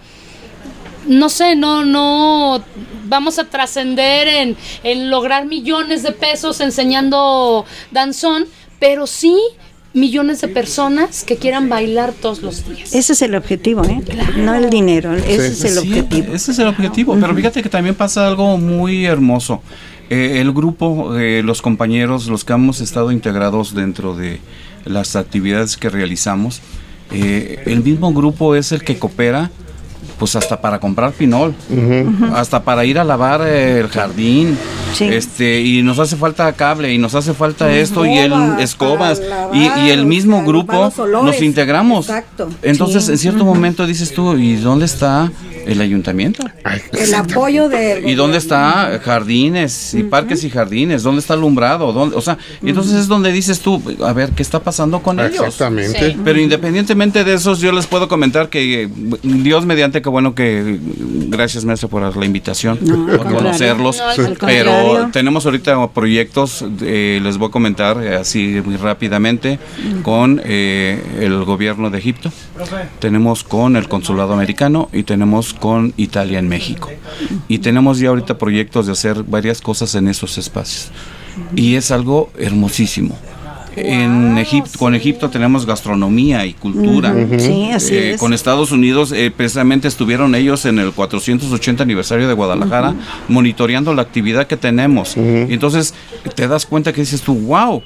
no 1.08 1.30
sé, 1.30 1.56
no, 1.56 1.86
no 1.86 2.64
vamos 3.06 3.38
a 3.38 3.46
trascender 3.46 4.28
en, 4.28 4.58
en 4.84 5.10
lograr 5.12 5.46
millones 5.46 6.02
de 6.04 6.12
pesos 6.12 6.60
enseñando 6.62 7.66
danzón, 7.92 8.48
pero 8.80 9.06
sí 9.06 9.38
millones 9.96 10.42
de 10.42 10.50
personas 10.50 11.24
que 11.24 11.38
quieran 11.38 11.70
bailar 11.70 12.12
todos 12.14 12.42
los 12.44 12.68
días. 12.68 12.94
Ese 12.94 13.14
es 13.14 13.22
el 13.22 13.34
objetivo, 13.34 13.84
¿eh? 13.86 14.02
No 14.38 14.54
el 14.54 14.70
dinero, 14.70 15.14
ese 15.16 15.48
es 15.48 15.64
el 15.64 15.78
objetivo. 15.78 16.34
Ese 16.34 16.52
es 16.52 16.60
el 16.60 16.68
objetivo, 16.68 17.18
pero 17.20 17.34
fíjate 17.34 17.64
que 17.64 17.70
también 17.70 17.96
pasa 17.96 18.28
algo 18.28 18.58
muy 18.58 19.06
hermoso. 19.06 19.62
Eh, 20.10 20.40
el 20.42 20.52
grupo, 20.52 21.18
eh, 21.18 21.42
los 21.44 21.62
compañeros, 21.62 22.28
los 22.28 22.44
que 22.44 22.54
hemos 22.54 22.82
estado 22.82 23.12
integrados 23.12 23.74
dentro 23.74 24.16
de 24.16 24.40
las 24.84 25.16
actividades 25.16 25.78
que 25.78 25.90
realizamos, 25.90 26.62
eh, 27.12 27.64
el 27.66 27.82
mismo 27.82 28.14
grupo 28.14 28.56
es 28.56 28.72
el 28.72 28.84
que 28.84 29.00
coopera 29.00 29.50
pues 30.18 30.36
hasta 30.36 30.62
para 30.62 30.80
comprar 30.80 31.12
pinol, 31.12 31.54
hasta 32.34 32.64
para 32.64 32.86
ir 32.86 33.00
a 33.00 33.04
lavar 33.04 33.42
el 33.42 33.88
jardín, 33.88 34.58
este 35.00 35.62
y 35.62 35.82
nos 35.82 36.00
hace 36.00 36.16
falta 36.16 36.52
cable 36.54 36.94
y 36.94 36.98
nos 36.98 37.16
hace 37.16 37.34
falta 37.34 37.72
esto 37.72 38.06
y 38.06 38.18
el 38.18 38.34
escobas 38.60 39.22
y, 39.54 39.66
el 39.90 40.06
mismo 40.06 40.44
grupo 40.44 40.92
nos 41.24 41.42
integramos. 41.42 42.10
Entonces 42.62 43.10
en 43.10 43.18
cierto 43.18 43.46
momento 43.46 43.86
dices 43.86 44.14
tú, 44.14 44.36
¿y 44.38 44.56
dónde 44.56 44.86
está 44.86 45.32
el 45.66 45.82
ayuntamiento. 45.82 46.46
El 46.94 47.14
apoyo 47.14 47.70
de... 47.70 48.04
¿Y 48.06 48.16
dónde 48.16 48.38
está 48.38 49.00
jardines 49.04 49.94
y 49.94 50.04
parques 50.04 50.44
y 50.44 50.50
jardines? 50.50 51.04
¿Dónde 51.04 51.22
está 51.22 51.34
alumbrado? 51.34 51.92
¿Dónde, 51.92 52.16
o 52.16 52.22
sea, 52.22 52.38
entonces 52.62 52.94
es 52.94 53.08
donde 53.08 53.32
dices 53.32 53.60
tú, 53.60 53.82
a 54.04 54.14
ver, 54.14 54.32
¿qué 54.32 54.44
está 54.44 54.60
pasando 54.60 55.02
con 55.02 55.20
ellos? 55.20 55.34
Exactamente. 55.34 56.18
Pero 56.24 56.40
independientemente 56.40 57.24
de 57.24 57.34
eso, 57.34 57.56
yo 57.56 57.72
les 57.72 57.88
puedo 57.88 58.08
comentar 58.08 58.50
que 58.50 58.90
Dios 59.24 59.66
mediante, 59.66 60.02
que 60.06 60.10
bueno 60.12 60.36
que, 60.36 60.80
gracias 61.30 61.66
maestro 61.66 61.90
por 61.90 62.16
la 62.16 62.26
invitación, 62.26 62.78
por 62.78 63.24
conocerlos, 63.24 64.00
pero 64.40 65.10
tenemos 65.12 65.48
ahorita 65.48 65.88
proyectos, 65.94 66.64
eh, 66.82 67.20
les 67.24 67.40
voy 67.40 67.48
a 67.48 67.52
comentar 67.52 67.98
así 67.98 68.62
muy 68.64 68.78
rápidamente, 68.78 69.58
con 70.04 70.40
eh, 70.46 71.02
el 71.20 71.44
gobierno 71.44 71.90
de 71.90 71.98
Egipto, 71.98 72.32
tenemos 73.00 73.44
con 73.44 73.76
el 73.78 73.88
consulado 73.88 74.34
americano 74.34 74.90
y 74.94 75.02
tenemos 75.02 75.56
con 75.56 75.92
Italia 75.98 76.38
en 76.38 76.50
México. 76.50 76.92
Y 77.48 77.58
tenemos 77.58 77.98
ya 77.98 78.10
ahorita 78.10 78.38
proyectos 78.38 78.86
de 78.86 78.92
hacer 78.92 79.24
varias 79.24 79.60
cosas 79.60 79.96
en 79.96 80.08
esos 80.08 80.38
espacios. 80.38 80.92
Y 81.56 81.78
es 81.78 81.90
algo 81.90 82.30
hermosísimo. 82.38 83.18
En 83.76 84.38
Egipto, 84.38 84.78
con 84.78 84.96
Egipto 84.96 85.30
tenemos 85.30 85.66
gastronomía 85.66 86.46
y 86.46 86.54
cultura. 86.54 87.14
Eh, 87.16 88.16
con 88.20 88.34
Estados 88.34 88.72
Unidos, 88.72 89.12
eh, 89.12 89.32
precisamente 89.36 89.88
estuvieron 89.88 90.36
ellos 90.36 90.66
en 90.66 90.80
el 90.80 90.92
480 90.92 91.84
aniversario 91.84 92.28
de 92.28 92.34
Guadalajara 92.34 92.96
monitoreando 93.28 93.94
la 93.94 94.02
actividad 94.02 94.48
que 94.48 94.58
tenemos. 94.58 95.18
Entonces 95.18 95.94
te 96.36 96.48
das 96.48 96.66
cuenta 96.66 96.94
que 96.94 97.02
dices 97.02 97.22
tú, 97.22 97.36
wow, 97.36 97.84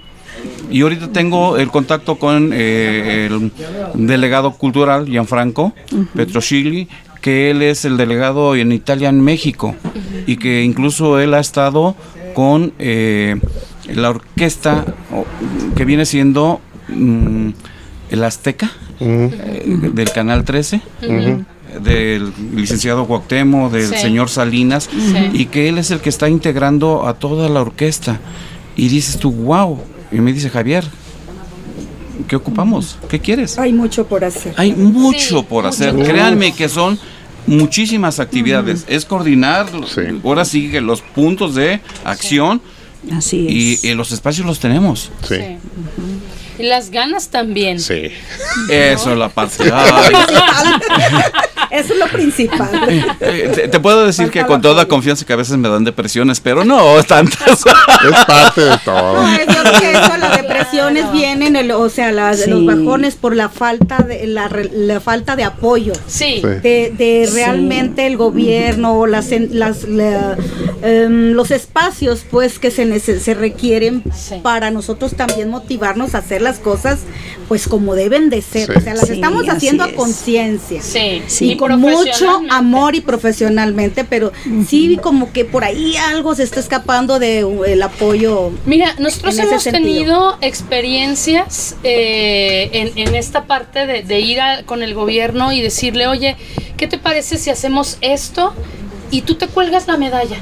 y 0.69 0.81
ahorita 0.81 1.11
tengo 1.11 1.57
el 1.57 1.69
contacto 1.69 2.15
con 2.15 2.51
eh, 2.53 3.27
el 3.29 3.51
delegado 3.95 4.51
cultural 4.51 5.05
Gianfranco 5.07 5.73
Petrochili 6.15 6.87
que 7.21 7.51
él 7.51 7.61
es 7.61 7.85
el 7.85 7.97
delegado 7.97 8.55
en 8.55 8.71
Italia 8.71 9.09
en 9.09 9.21
México 9.21 9.75
y 10.25 10.37
que 10.37 10.63
incluso 10.63 11.19
él 11.19 11.33
ha 11.33 11.39
estado 11.39 11.95
con 12.33 12.73
eh, 12.79 13.35
la 13.93 14.09
orquesta 14.09 14.85
que 15.75 15.85
viene 15.85 16.05
siendo 16.05 16.61
mm, 16.87 17.49
el 18.11 18.23
Azteca 18.23 18.71
eh, 18.99 19.63
del 19.93 20.11
Canal 20.11 20.43
13. 20.43 20.81
del 21.83 22.33
licenciado 22.55 23.05
Guactemo, 23.05 23.69
del 23.69 23.95
señor 23.95 24.29
Salinas, 24.29 24.89
y 25.33 25.45
que 25.45 25.69
él 25.69 25.77
es 25.77 25.91
el 25.91 25.99
que 25.99 26.09
está 26.09 26.27
integrando 26.27 27.07
a 27.07 27.13
toda 27.13 27.47
la 27.49 27.61
orquesta. 27.61 28.19
Y 28.75 28.87
dices 28.87 29.17
tú, 29.17 29.31
wow, 29.31 29.79
y 30.11 30.19
me 30.19 30.33
dice 30.33 30.49
Javier, 30.49 30.85
¿qué 32.27 32.35
ocupamos? 32.35 32.97
¿Qué 33.07 33.19
quieres? 33.19 33.59
Hay 33.59 33.73
mucho 33.73 34.07
por 34.07 34.23
hacer. 34.23 34.53
Hay 34.57 34.73
mucho 34.73 35.43
por 35.43 35.65
hacer. 35.65 35.95
Créanme 35.95 36.53
que 36.53 36.69
son 36.69 36.97
muchísimas 37.45 38.19
actividades. 38.19 38.85
Es 38.87 39.05
coordinar, 39.05 39.67
ahora 40.23 40.45
sigue 40.45 40.81
los 40.81 41.01
puntos 41.01 41.55
de 41.55 41.81
acción. 42.03 42.61
Así 43.13 43.79
Y, 43.81 43.93
los 43.93 44.11
espacios 44.11 44.45
los 44.45 44.59
tenemos. 44.59 45.11
Sí. 45.27 45.57
Y 46.57 46.63
las 46.63 46.91
ganas 46.91 47.29
también. 47.29 47.79
Sí. 47.79 48.11
Eso 48.69 49.11
es 49.11 49.17
la 49.17 49.29
parte. 49.29 49.71
Eso 51.71 51.93
es 51.93 51.99
lo 51.99 52.07
principal. 52.07 52.69
Eh, 53.21 53.67
te, 53.69 53.79
puedo 53.79 54.05
decir 54.05 54.29
que 54.29 54.45
con 54.45 54.61
toda 54.61 54.87
confianza 54.87 55.25
que 55.25 55.33
a 55.33 55.35
veces 55.35 55.57
me 55.57 55.67
dan 55.67 55.83
depresiones, 55.83 56.39
pero 56.39 56.63
no 56.63 57.03
tantas. 57.03 57.49
Es 58.09 58.25
parte 58.25 58.61
de 58.61 58.77
todo. 58.83 59.23
No, 59.23 59.37
yo 59.37 59.79
que 59.79 59.91
eso, 59.91 60.17
la 60.17 60.35
depresión 60.37 60.59
depresiones 60.59 61.11
vienen, 61.11 61.55
el, 61.55 61.71
o 61.71 61.89
sea, 61.89 62.11
las, 62.11 62.47
los 62.47 62.65
bajones 62.65 63.15
por 63.15 63.35
la 63.35 63.49
falta 63.49 63.99
de 63.99 64.27
la, 64.27 64.49
la 64.73 64.99
falta 64.99 65.35
de 65.35 65.43
apoyo. 65.43 65.93
Sí. 66.07 66.41
De, 66.41 66.93
de 66.97 67.29
realmente 67.31 68.07
el 68.07 68.17
gobierno, 68.17 69.05
las, 69.05 69.31
las 69.31 69.85
em, 70.81 71.31
los 71.31 71.51
espacios 71.51 72.25
pues 72.29 72.59
que 72.59 72.71
se, 72.71 72.99
se 72.99 73.33
requieren 73.33 74.03
para 74.41 74.71
nosotros 74.71 75.15
también 75.15 75.49
motivarnos 75.49 76.15
a 76.15 76.19
hacer 76.19 76.41
las 76.41 76.59
cosas 76.59 76.99
pues 77.49 77.67
como 77.67 77.95
deben 77.95 78.29
de 78.29 78.43
ser. 78.43 78.69
O 78.77 78.79
sea, 78.79 78.93
las 78.93 79.09
estamos 79.09 79.49
haciendo 79.49 79.83
a 79.83 79.91
conciencia. 79.93 80.81
Sí. 80.83 81.23
Y, 81.41 81.57
con 81.57 81.58
mucho 81.67 82.41
amor 82.49 82.95
y 82.95 83.01
profesionalmente, 83.01 84.03
pero 84.03 84.31
sí 84.67 84.99
como 85.01 85.31
que 85.31 85.45
por 85.45 85.63
ahí 85.63 85.95
algo 85.97 86.35
se 86.35 86.43
está 86.43 86.59
escapando 86.59 87.19
de 87.19 87.43
uh, 87.43 87.63
el 87.65 87.81
apoyo. 87.81 88.51
Mira, 88.65 88.95
nosotros 88.99 89.37
hemos 89.37 89.63
tenido 89.63 90.37
experiencias 90.41 91.75
eh, 91.83 92.91
en, 92.95 93.15
esta 93.15 93.45
parte 93.45 93.85
de, 93.85 94.19
ir 94.19 94.39
con 94.65 94.83
el 94.83 94.93
gobierno 94.93 95.51
y 95.51 95.61
decirle, 95.61 96.07
oye, 96.07 96.37
¿qué 96.77 96.87
te 96.87 96.97
parece 96.97 97.37
si 97.37 97.49
hacemos 97.49 97.97
esto 98.01 98.53
y 99.11 99.21
tú 99.21 99.35
te 99.35 99.47
cuelgas 99.47 99.87
la 99.87 99.97
medalla? 99.97 100.37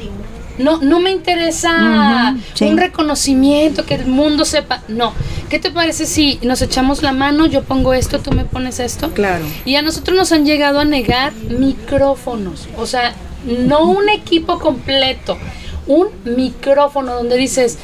No, 0.57 0.77
no 0.81 0.99
me 0.99 1.11
interesa 1.11 2.35
un 2.61 2.77
reconocimiento, 2.77 3.85
que 3.85 3.95
el 3.95 4.07
mundo 4.07 4.45
sepa. 4.45 4.81
No. 4.87 5.13
¿Qué 5.49 5.59
te 5.59 5.71
parece 5.71 6.05
si 6.05 6.39
nos 6.41 6.61
echamos 6.61 7.03
la 7.03 7.13
mano, 7.13 7.45
yo 7.45 7.63
pongo 7.63 7.93
esto, 7.93 8.19
tú 8.19 8.31
me 8.31 8.45
pones 8.45 8.79
esto? 8.79 9.11
Claro. 9.11 9.45
Y 9.65 9.75
a 9.75 9.81
nosotros 9.81 10.17
nos 10.17 10.31
han 10.31 10.45
llegado 10.45 10.79
a 10.79 10.85
negar 10.85 11.33
micrófonos. 11.33 12.67
O 12.77 12.85
sea, 12.85 13.13
no 13.45 13.85
un 13.85 14.09
equipo 14.09 14.59
completo, 14.59 15.37
un 15.85 16.07
micrófono 16.25 17.13
donde 17.13 17.37
dices, 17.37 17.77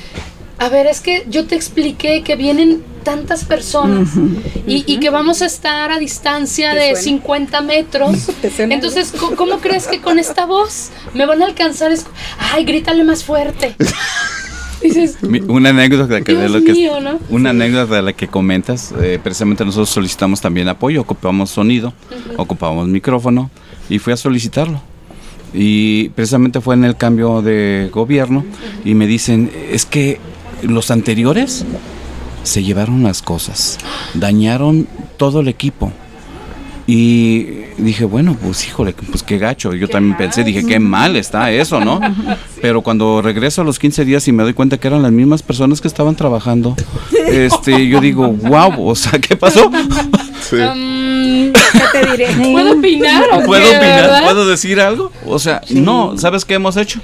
a 0.57 0.69
ver, 0.69 0.87
es 0.87 1.01
que 1.01 1.25
yo 1.29 1.45
te 1.45 1.55
expliqué 1.55 2.23
que 2.23 2.35
vienen 2.35 2.83
tantas 3.03 3.45
personas 3.45 4.09
y, 4.65 4.99
que 4.99 5.09
vamos 5.09 5.41
a 5.41 5.45
estar 5.45 5.91
a 5.91 5.99
distancia 5.99 6.73
de 6.73 6.95
50 6.95 7.61
metros. 7.61 8.29
Entonces, 8.57 9.13
¿cómo, 9.35 9.59
crees 9.59 9.87
que 9.87 10.01
con 10.01 10.19
esta 10.19 10.45
voz 10.45 10.91
me 11.13 11.25
van 11.25 11.41
a 11.41 11.45
alcanzar? 11.45 11.91
Ay, 12.39 12.63
grítale 12.65 13.03
más 13.03 13.23
fuerte. 13.23 13.75
Dices, 14.81 15.17
una 15.47 15.69
anécdota 15.69 16.19
de 16.19 16.49
lo 16.49 16.61
que 16.61 16.91
una 17.29 17.51
anécdota 17.51 17.95
de 17.95 18.01
la 18.01 18.11
que 18.11 18.27
comentas 18.27 18.93
eh, 19.01 19.17
precisamente 19.23 19.63
nosotros 19.63 19.89
solicitamos 19.89 20.41
también 20.41 20.67
apoyo 20.67 20.99
ocupamos 20.99 21.51
sonido 21.51 21.93
ocupamos 22.35 22.89
micrófono 22.89 23.49
y 23.89 23.99
fui 23.99 24.11
a 24.11 24.17
solicitarlo. 24.17 24.81
Y 25.53 26.09
precisamente 26.09 26.61
fue 26.61 26.75
en 26.75 26.83
el 26.83 26.97
cambio 26.97 27.41
de 27.41 27.89
gobierno 27.93 28.43
y 28.83 28.95
me 28.95 29.05
dicen, 29.05 29.51
es 29.71 29.85
que 29.85 30.19
los 30.63 30.89
anteriores 30.89 31.65
se 32.43 32.63
llevaron 32.63 33.03
las 33.03 33.21
cosas, 33.21 33.77
dañaron 34.13 34.87
todo 35.17 35.39
el 35.39 35.47
equipo. 35.47 35.91
Y 36.85 37.45
dije, 37.77 38.03
bueno, 38.03 38.37
pues 38.41 38.67
híjole, 38.67 38.93
pues 38.93 39.23
qué 39.23 39.37
gacho. 39.37 39.73
Yo 39.73 39.87
también 39.87 40.17
pensé, 40.17 40.43
dije, 40.43 40.65
qué 40.65 40.79
mal 40.79 41.15
está 41.15 41.49
eso, 41.49 41.79
¿no? 41.79 42.01
Pero 42.61 42.81
cuando 42.81 43.21
regreso 43.21 43.61
a 43.61 43.63
los 43.63 43.79
15 43.79 44.03
días 44.03 44.27
y 44.27 44.33
me 44.33 44.43
doy 44.43 44.53
cuenta 44.53 44.77
que 44.77 44.89
eran 44.89 45.01
las 45.01 45.13
mismas 45.13 45.41
personas 45.41 45.79
que 45.79 45.87
estaban 45.87 46.15
trabajando, 46.15 46.75
este, 47.27 47.87
yo 47.87 48.01
digo, 48.01 48.27
wow, 48.27 48.89
o 48.89 48.95
sea, 48.95 49.19
¿qué 49.19 49.35
pasó? 49.35 49.71
Um, 50.51 51.53
¿Qué 51.53 51.81
te 51.93 52.11
diré? 52.11 52.51
¿Puedo 52.51 52.73
opinar? 52.73 53.23
¿Puedo 53.45 53.65
opinar? 53.65 54.23
¿Puedo 54.25 54.45
decir 54.45 54.79
algo? 54.79 55.11
O 55.25 55.39
sea, 55.39 55.61
no, 55.69 56.15
¿sabes 56.17 56.43
qué 56.45 56.55
hemos 56.55 56.77
hecho? 56.77 56.99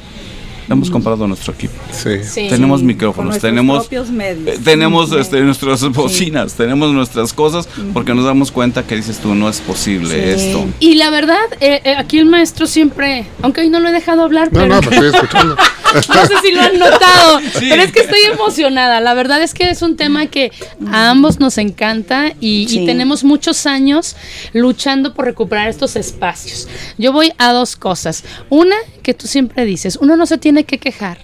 Hemos 0.70 0.89
comprado 0.89 1.28
nuestro 1.28 1.53
equipo. 1.53 1.74
Sí. 1.91 2.47
Tenemos 2.49 2.84
micrófonos, 2.84 3.39
tenemos 3.39 3.89
eh, 3.91 4.59
tenemos 4.63 5.11
este, 5.11 5.41
nuestras 5.41 5.82
bocinas, 5.89 6.53
tenemos 6.53 6.91
nuestras 6.91 7.34
cosas 7.34 7.67
porque 7.93 8.13
nos 8.13 8.26
damos 8.26 8.51
cuenta 8.51 8.84
que 8.84 8.95
dices 8.95 9.20
tú 9.20 9.36
no 9.36 9.49
es 9.49 9.59
posible 9.59 10.34
esto. 10.34 10.65
Y 10.80 10.95
la 10.95 11.09
verdad, 11.09 11.38
eh, 11.59 11.82
eh, 11.84 11.95
aquí 11.97 12.20
el 12.20 12.26
maestro 12.26 12.67
siempre, 12.67 13.26
aunque 13.41 13.61
hoy 13.61 13.70
no 13.70 13.80
lo 13.80 13.89
he 13.89 13.91
dejado 13.91 14.24
hablar, 14.24 14.51
no, 14.51 14.59
pero 14.59 14.67
no, 14.67 14.80
estoy 14.80 15.07
escuchando. 15.07 15.55
no 15.93 16.26
sé 16.26 16.34
si 16.41 16.51
lo 16.51 16.61
han 16.61 16.78
notado, 16.78 17.39
pero 17.59 17.82
es 17.82 17.91
que 17.91 18.01
estoy 18.01 18.22
emocionada. 18.32 18.99
La 18.99 19.13
verdad 19.13 19.41
es 19.41 19.53
que 19.53 19.70
es 19.70 19.82
un 19.82 19.95
tema 19.95 20.28
que 20.28 20.51
a 20.91 21.09
ambos 21.09 21.39
nos 21.39 21.57
encanta 21.57 22.34
y, 22.39 22.80
tenemos 22.89 23.24
muchos 23.24 23.65
años 23.65 24.15
luchando 24.53 25.13
por 25.13 25.26
recuperar 25.26 25.70
estos 25.70 25.95
espacios. 25.95 26.67
Yo 26.97 27.11
voy 27.11 27.34
a 27.38 27.51
dos 27.51 27.76
cosas. 27.76 28.24
Una, 28.49 28.76
que 29.10 29.16
tú 29.16 29.26
siempre 29.26 29.66
dices, 29.66 29.97
uno 29.99 30.16
no 30.16 30.28
se 30.28 30.38
tiene 30.38 30.66
que 30.66 30.78
quejar. 30.78 31.18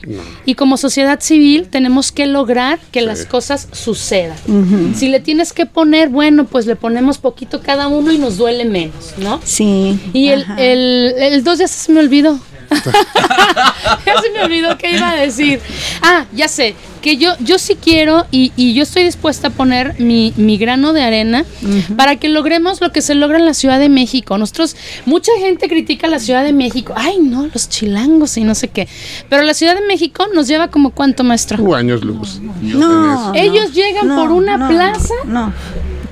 Y 0.43 0.55
como 0.55 0.75
sociedad 0.75 1.19
civil 1.19 1.67
tenemos 1.69 2.11
que 2.11 2.25
lograr 2.25 2.79
que 2.91 3.01
las 3.01 3.27
cosas 3.27 3.67
sucedan. 3.73 4.35
Si 4.95 5.07
le 5.07 5.19
tienes 5.19 5.53
que 5.53 5.67
poner, 5.67 6.09
bueno, 6.09 6.45
pues 6.45 6.65
le 6.65 6.75
ponemos 6.75 7.19
poquito 7.19 7.61
cada 7.61 7.87
uno 7.87 8.11
y 8.11 8.17
nos 8.17 8.37
duele 8.37 8.65
menos, 8.65 9.13
¿no? 9.19 9.39
Sí. 9.43 9.99
Y 10.13 10.29
el, 10.29 10.47
el, 10.57 11.13
el 11.15 11.43
dos 11.43 11.59
ya 11.59 11.67
se 11.67 11.91
me 11.91 11.99
olvidó. 11.99 12.39
ya 14.05 14.21
se 14.21 14.29
me 14.31 14.43
olvidó 14.43 14.77
qué 14.77 14.91
iba 14.91 15.11
a 15.11 15.15
decir. 15.15 15.59
Ah, 16.01 16.25
ya 16.33 16.47
sé, 16.47 16.75
que 17.01 17.17
yo, 17.17 17.33
yo 17.39 17.59
sí 17.59 17.75
quiero 17.75 18.25
y, 18.31 18.73
yo 18.73 18.83
estoy 18.83 19.03
dispuesta 19.03 19.49
a 19.49 19.51
poner 19.51 19.95
mi, 19.99 20.57
grano 20.57 20.93
de 20.93 21.03
arena 21.03 21.45
para 21.95 22.15
que 22.15 22.29
logremos 22.29 22.81
lo 22.81 22.91
que 22.91 23.01
se 23.01 23.15
logra 23.15 23.37
en 23.37 23.45
la 23.45 23.53
Ciudad 23.53 23.79
de 23.79 23.89
México. 23.89 24.37
Nosotros, 24.37 24.75
mucha 25.05 25.31
gente 25.39 25.67
critica 25.67 26.07
la 26.07 26.19
Ciudad 26.19 26.43
de 26.43 26.53
México. 26.53 26.93
Ay, 26.95 27.19
no, 27.19 27.47
los 27.53 27.69
chilangos 27.69 28.37
y 28.37 28.43
no 28.43 28.55
sé 28.55 28.69
qué. 28.69 28.87
Pero 29.29 29.43
la 29.43 29.53
Ciudad 29.53 29.75
de 29.75 29.85
México 29.85 30.25
nos 30.33 30.47
lleva 30.47 30.69
como 30.69 30.91
cuánto, 30.91 31.23
maestro. 31.23 31.61
Uh, 31.63 31.75
años 31.75 32.03
luz. 32.03 32.39
No, 32.61 33.33
ellos 33.35 33.73
llegan 33.73 34.07
por 34.07 34.31
una 34.31 34.67
plaza. 34.67 35.13
No 35.25 35.53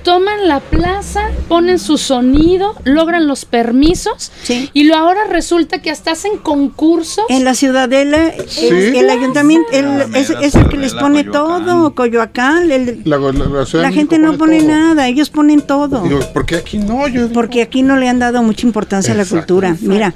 toman 0.03 0.47
la 0.47 0.59
plaza, 0.59 1.29
ponen 1.47 1.79
su 1.79 1.97
sonido, 1.97 2.75
logran 2.83 3.27
los 3.27 3.45
permisos 3.45 4.31
y 4.73 4.83
lo 4.83 4.95
ahora 4.95 5.21
resulta 5.29 5.81
que 5.81 5.89
hasta 5.89 6.11
hacen 6.11 6.37
concursos. 6.37 7.25
En 7.29 7.43
la 7.45 7.55
ciudadela, 7.55 8.33
el, 8.61 9.09
ayuntamiento 9.09 9.71
es, 9.71 10.55
el 10.55 10.67
que 10.69 10.77
les 10.77 10.93
pone 10.93 11.23
todo, 11.23 11.95
Coyoacán, 11.95 12.67
la, 13.05 13.91
gente 13.91 14.19
no 14.19 14.37
pone 14.37 14.61
nada, 14.61 15.07
ellos 15.07 15.29
ponen 15.29 15.61
todo. 15.61 16.03
¿Por 16.33 16.45
qué 16.45 16.57
aquí 16.57 16.77
no? 16.77 17.03
Porque 17.33 17.61
aquí 17.61 17.81
no 17.81 17.97
le 17.97 18.09
han 18.09 18.19
dado 18.19 18.43
mucha 18.43 18.67
importancia 18.67 19.13
a 19.13 19.17
la 19.17 19.25
cultura. 19.25 19.75
Mira, 19.81 20.13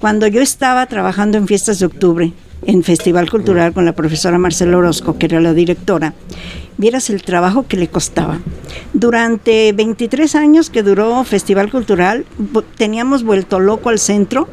cuando 0.00 0.26
yo 0.26 0.40
estaba 0.40 0.86
trabajando 0.86 1.38
en 1.38 1.46
fiestas 1.46 1.78
de 1.78 1.86
octubre, 1.86 2.32
en 2.66 2.82
Festival 2.82 3.30
Cultural 3.30 3.72
con 3.72 3.84
la 3.84 3.92
profesora 3.92 4.38
Marcela 4.38 4.76
Orozco, 4.76 5.16
que 5.18 5.26
era 5.26 5.40
la 5.40 5.54
directora, 5.54 6.14
vieras 6.78 7.10
el 7.10 7.22
trabajo 7.22 7.66
que 7.68 7.76
le 7.76 7.88
costaba. 7.88 8.38
Durante 8.94 9.72
23 9.72 10.34
años 10.34 10.70
que 10.70 10.82
duró 10.82 11.22
Festival 11.24 11.70
Cultural, 11.70 12.24
teníamos 12.76 13.24
vuelto 13.24 13.60
loco 13.60 13.90
al 13.90 13.98
centro 13.98 14.48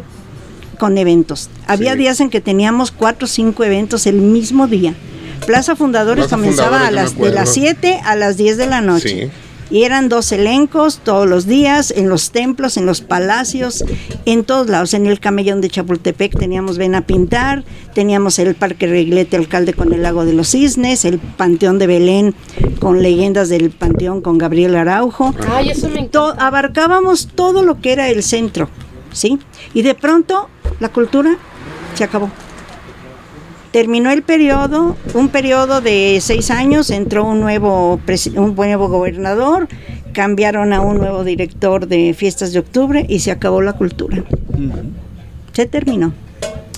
con 0.77 0.97
eventos. 0.97 1.49
Había 1.67 1.95
días 1.95 2.19
en 2.19 2.29
que 2.29 2.41
teníamos 2.41 2.91
cuatro 2.91 3.25
o 3.25 3.29
cinco 3.29 3.63
eventos 3.63 4.05
el 4.07 4.17
mismo 4.17 4.67
día. 4.67 4.93
Plaza 5.45 5.75
Fundadores 5.75 6.27
comenzaba 6.27 6.87
a 6.87 6.91
las, 6.91 7.17
de 7.17 7.31
las 7.31 7.53
7 7.53 8.01
a 8.03 8.15
las 8.15 8.35
10 8.35 8.57
de 8.57 8.67
la 8.67 8.81
noche. 8.81 9.31
Y 9.69 9.83
eran 9.83 10.09
dos 10.09 10.31
elencos 10.31 10.99
todos 11.03 11.27
los 11.27 11.47
días, 11.47 11.91
en 11.95 12.09
los 12.09 12.31
templos, 12.31 12.77
en 12.77 12.85
los 12.85 13.01
palacios, 13.01 13.83
en 14.25 14.43
todos 14.43 14.67
lados. 14.69 14.93
En 14.93 15.07
el 15.07 15.19
camellón 15.19 15.61
de 15.61 15.69
Chapultepec 15.69 16.37
teníamos 16.37 16.77
Ven 16.77 16.95
a 16.95 17.01
Pintar, 17.05 17.63
teníamos 17.93 18.37
el 18.39 18.55
Parque 18.55 18.87
Reglete 18.87 19.37
Alcalde 19.37 19.73
con 19.73 19.93
el 19.93 20.03
Lago 20.03 20.25
de 20.25 20.33
los 20.33 20.49
Cisnes, 20.49 21.05
el 21.05 21.19
Panteón 21.19 21.79
de 21.79 21.87
Belén 21.87 22.35
con 22.79 23.01
leyendas 23.01 23.49
del 23.49 23.71
Panteón 23.71 24.21
con 24.21 24.37
Gabriel 24.37 24.75
Araujo. 24.75 25.33
Ay, 25.49 25.71
eso 25.71 25.89
me 25.89 26.09
abarcábamos 26.37 27.29
todo 27.33 27.63
lo 27.63 27.81
que 27.81 27.93
era 27.93 28.09
el 28.09 28.23
centro, 28.23 28.69
¿sí? 29.11 29.39
Y 29.73 29.81
de 29.81 29.95
pronto 29.95 30.49
la 30.79 30.89
cultura 30.89 31.37
se 31.95 32.03
acabó 32.03 32.29
terminó 33.75 34.09
el 34.09 34.23
periodo, 34.23 34.95
un 35.15 35.27
periodo 35.27 35.81
de 35.81 36.19
seis 36.21 36.49
años, 36.49 36.89
entró 36.91 37.25
un 37.25 37.41
nuevo, 37.41 37.99
un 38.37 38.55
nuevo 38.55 38.87
gobernador, 38.87 39.67
cambiaron 40.13 40.71
a 40.71 40.79
un 40.79 40.97
nuevo 40.97 41.25
director 41.25 41.85
de 41.85 42.13
fiestas 42.13 42.53
de 42.53 42.59
octubre 42.59 43.05
y 43.09 43.19
se 43.19 43.31
acabó 43.31 43.61
la 43.61 43.73
cultura. 43.73 44.23
Se 45.51 45.65
terminó. 45.65 46.13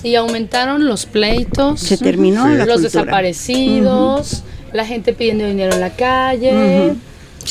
Y 0.02 0.16
aumentaron 0.16 0.88
los 0.88 1.06
pleitos. 1.06 1.78
Se 1.78 1.98
terminó 1.98 2.48
Los 2.48 2.82
desaparecidos, 2.82 4.42
la 4.72 4.84
gente 4.84 5.12
pidiendo 5.12 5.46
dinero 5.46 5.74
en 5.74 5.80
la 5.80 5.90
calle. 5.90 6.94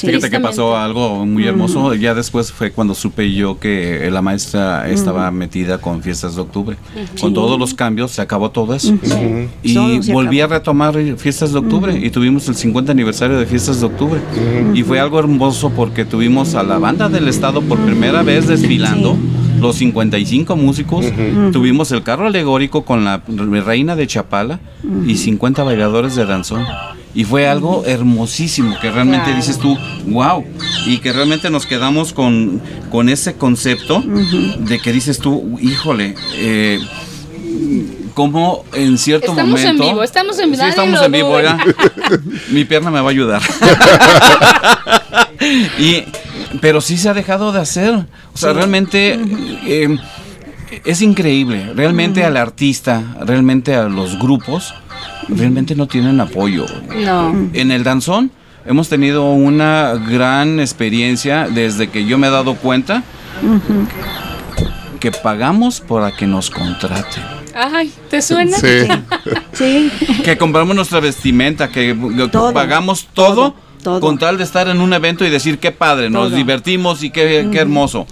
Fíjate 0.01 0.29
que 0.29 0.39
pasó 0.39 0.75
algo 0.77 1.25
muy 1.25 1.45
hermoso. 1.45 1.93
Ya 1.95 2.13
después 2.13 2.51
fue 2.51 2.71
cuando 2.71 2.93
supe 2.93 3.33
yo 3.33 3.59
que 3.59 4.09
la 4.11 4.21
maestra 4.21 4.89
estaba 4.89 5.29
metida 5.31 5.79
con 5.79 6.01
fiestas 6.01 6.35
de 6.35 6.41
octubre. 6.41 6.77
Con 7.19 7.33
todos 7.33 7.59
los 7.59 7.73
cambios 7.73 8.11
se 8.11 8.21
acabó 8.21 8.51
todo 8.51 8.73
eso. 8.73 8.93
Y 9.63 10.11
volví 10.11 10.41
a 10.41 10.47
retomar 10.47 10.95
fiestas 11.17 11.53
de 11.53 11.59
octubre 11.59 11.97
y 11.97 12.09
tuvimos 12.09 12.47
el 12.47 12.55
50 12.55 12.91
aniversario 12.91 13.37
de 13.37 13.45
fiestas 13.45 13.79
de 13.79 13.87
octubre. 13.87 14.19
Y 14.73 14.83
fue 14.83 14.99
algo 14.99 15.19
hermoso 15.19 15.69
porque 15.71 16.05
tuvimos 16.05 16.55
a 16.55 16.63
la 16.63 16.77
banda 16.77 17.09
del 17.09 17.27
estado 17.27 17.61
por 17.61 17.79
primera 17.79 18.23
vez 18.23 18.47
desfilando 18.47 19.17
los 19.59 19.75
55 19.77 20.55
músicos, 20.55 21.05
tuvimos 21.51 21.91
el 21.91 22.03
carro 22.03 22.27
alegórico 22.27 22.85
con 22.85 23.03
la 23.03 23.23
reina 23.65 23.95
de 23.95 24.07
Chapala 24.07 24.59
y 25.05 25.17
50 25.17 25.63
bailadores 25.63 26.15
de 26.15 26.25
danzón 26.25 26.65
Y 27.17 27.23
fue 27.23 27.47
algo 27.47 27.83
hermosísimo, 27.87 28.77
que 28.79 28.91
realmente 28.91 29.33
dices 29.33 29.57
tú, 29.57 29.75
wow, 30.05 30.45
y 30.85 30.99
que 30.99 31.11
realmente 31.11 31.49
nos 31.49 31.65
quedamos 31.65 32.13
con, 32.13 32.61
con 32.91 33.09
ese 33.09 33.33
concepto 33.33 34.03
de 34.59 34.77
que 34.77 34.93
dices 34.93 35.17
tú, 35.17 35.57
híjole, 35.59 36.13
eh, 36.35 36.79
como 38.13 38.65
en 38.71 38.99
cierto 38.99 39.33
momento. 39.33 39.57
Estamos 39.57 39.81
en 39.81 39.89
vivo, 39.89 40.03
estamos 40.03 40.37
en 40.37 40.51
vivo. 40.51 40.63
Sí, 40.63 40.69
estamos 40.69 41.01
en 41.01 41.11
vivo, 41.11 41.41
ya. 41.41 41.57
Mi 42.51 42.65
pierna 42.65 42.91
me 42.91 43.01
va 43.01 43.07
a 43.07 43.11
ayudar. 43.11 43.41
y, 45.79 46.03
pero 46.61 46.81
sí 46.81 46.97
se 46.97 47.09
ha 47.09 47.15
dejado 47.15 47.51
de 47.51 47.61
hacer. 47.61 47.95
O 48.31 48.37
sea, 48.37 48.53
realmente 48.53 49.19
eh, 49.65 49.97
es 50.85 51.01
increíble. 51.01 51.73
Realmente 51.75 52.23
al 52.23 52.37
artista, 52.37 53.01
realmente 53.25 53.73
a 53.73 53.85
los 53.85 54.19
grupos, 54.19 54.75
realmente 55.29 55.75
no 55.75 55.87
tienen 55.87 56.19
apoyo. 56.19 56.65
No. 56.95 57.49
En 57.53 57.71
el 57.71 57.83
danzón 57.83 58.31
hemos 58.65 58.89
tenido 58.89 59.31
una 59.31 59.93
gran 59.93 60.59
experiencia 60.59 61.47
desde 61.47 61.89
que 61.89 62.05
yo 62.05 62.17
me 62.17 62.27
he 62.27 62.31
dado 62.31 62.55
cuenta 62.55 63.03
que 64.99 65.11
pagamos 65.11 65.79
para 65.79 66.15
que 66.15 66.27
nos 66.27 66.49
contraten. 66.49 67.23
Ay, 67.55 67.91
¿te 68.09 68.21
suena? 68.21 68.57
Sí. 68.57 68.87
Sí. 69.53 69.91
Que 70.23 70.37
compramos 70.37 70.75
nuestra 70.75 70.99
vestimenta, 70.99 71.69
que, 71.69 71.95
pagamos 72.53 73.07
todo, 73.13 73.55
con 73.83 74.19
tal 74.19 74.37
de 74.37 74.43
estar 74.43 74.67
en 74.67 74.81
un 74.81 74.93
evento 74.93 75.25
y 75.25 75.29
decir 75.29 75.57
qué 75.57 75.71
padre, 75.71 76.09
nos 76.09 76.31
divertimos 76.31 77.03
y 77.03 77.09
qué, 77.09 77.47
qué 77.51 77.59
hermoso. 77.59 78.05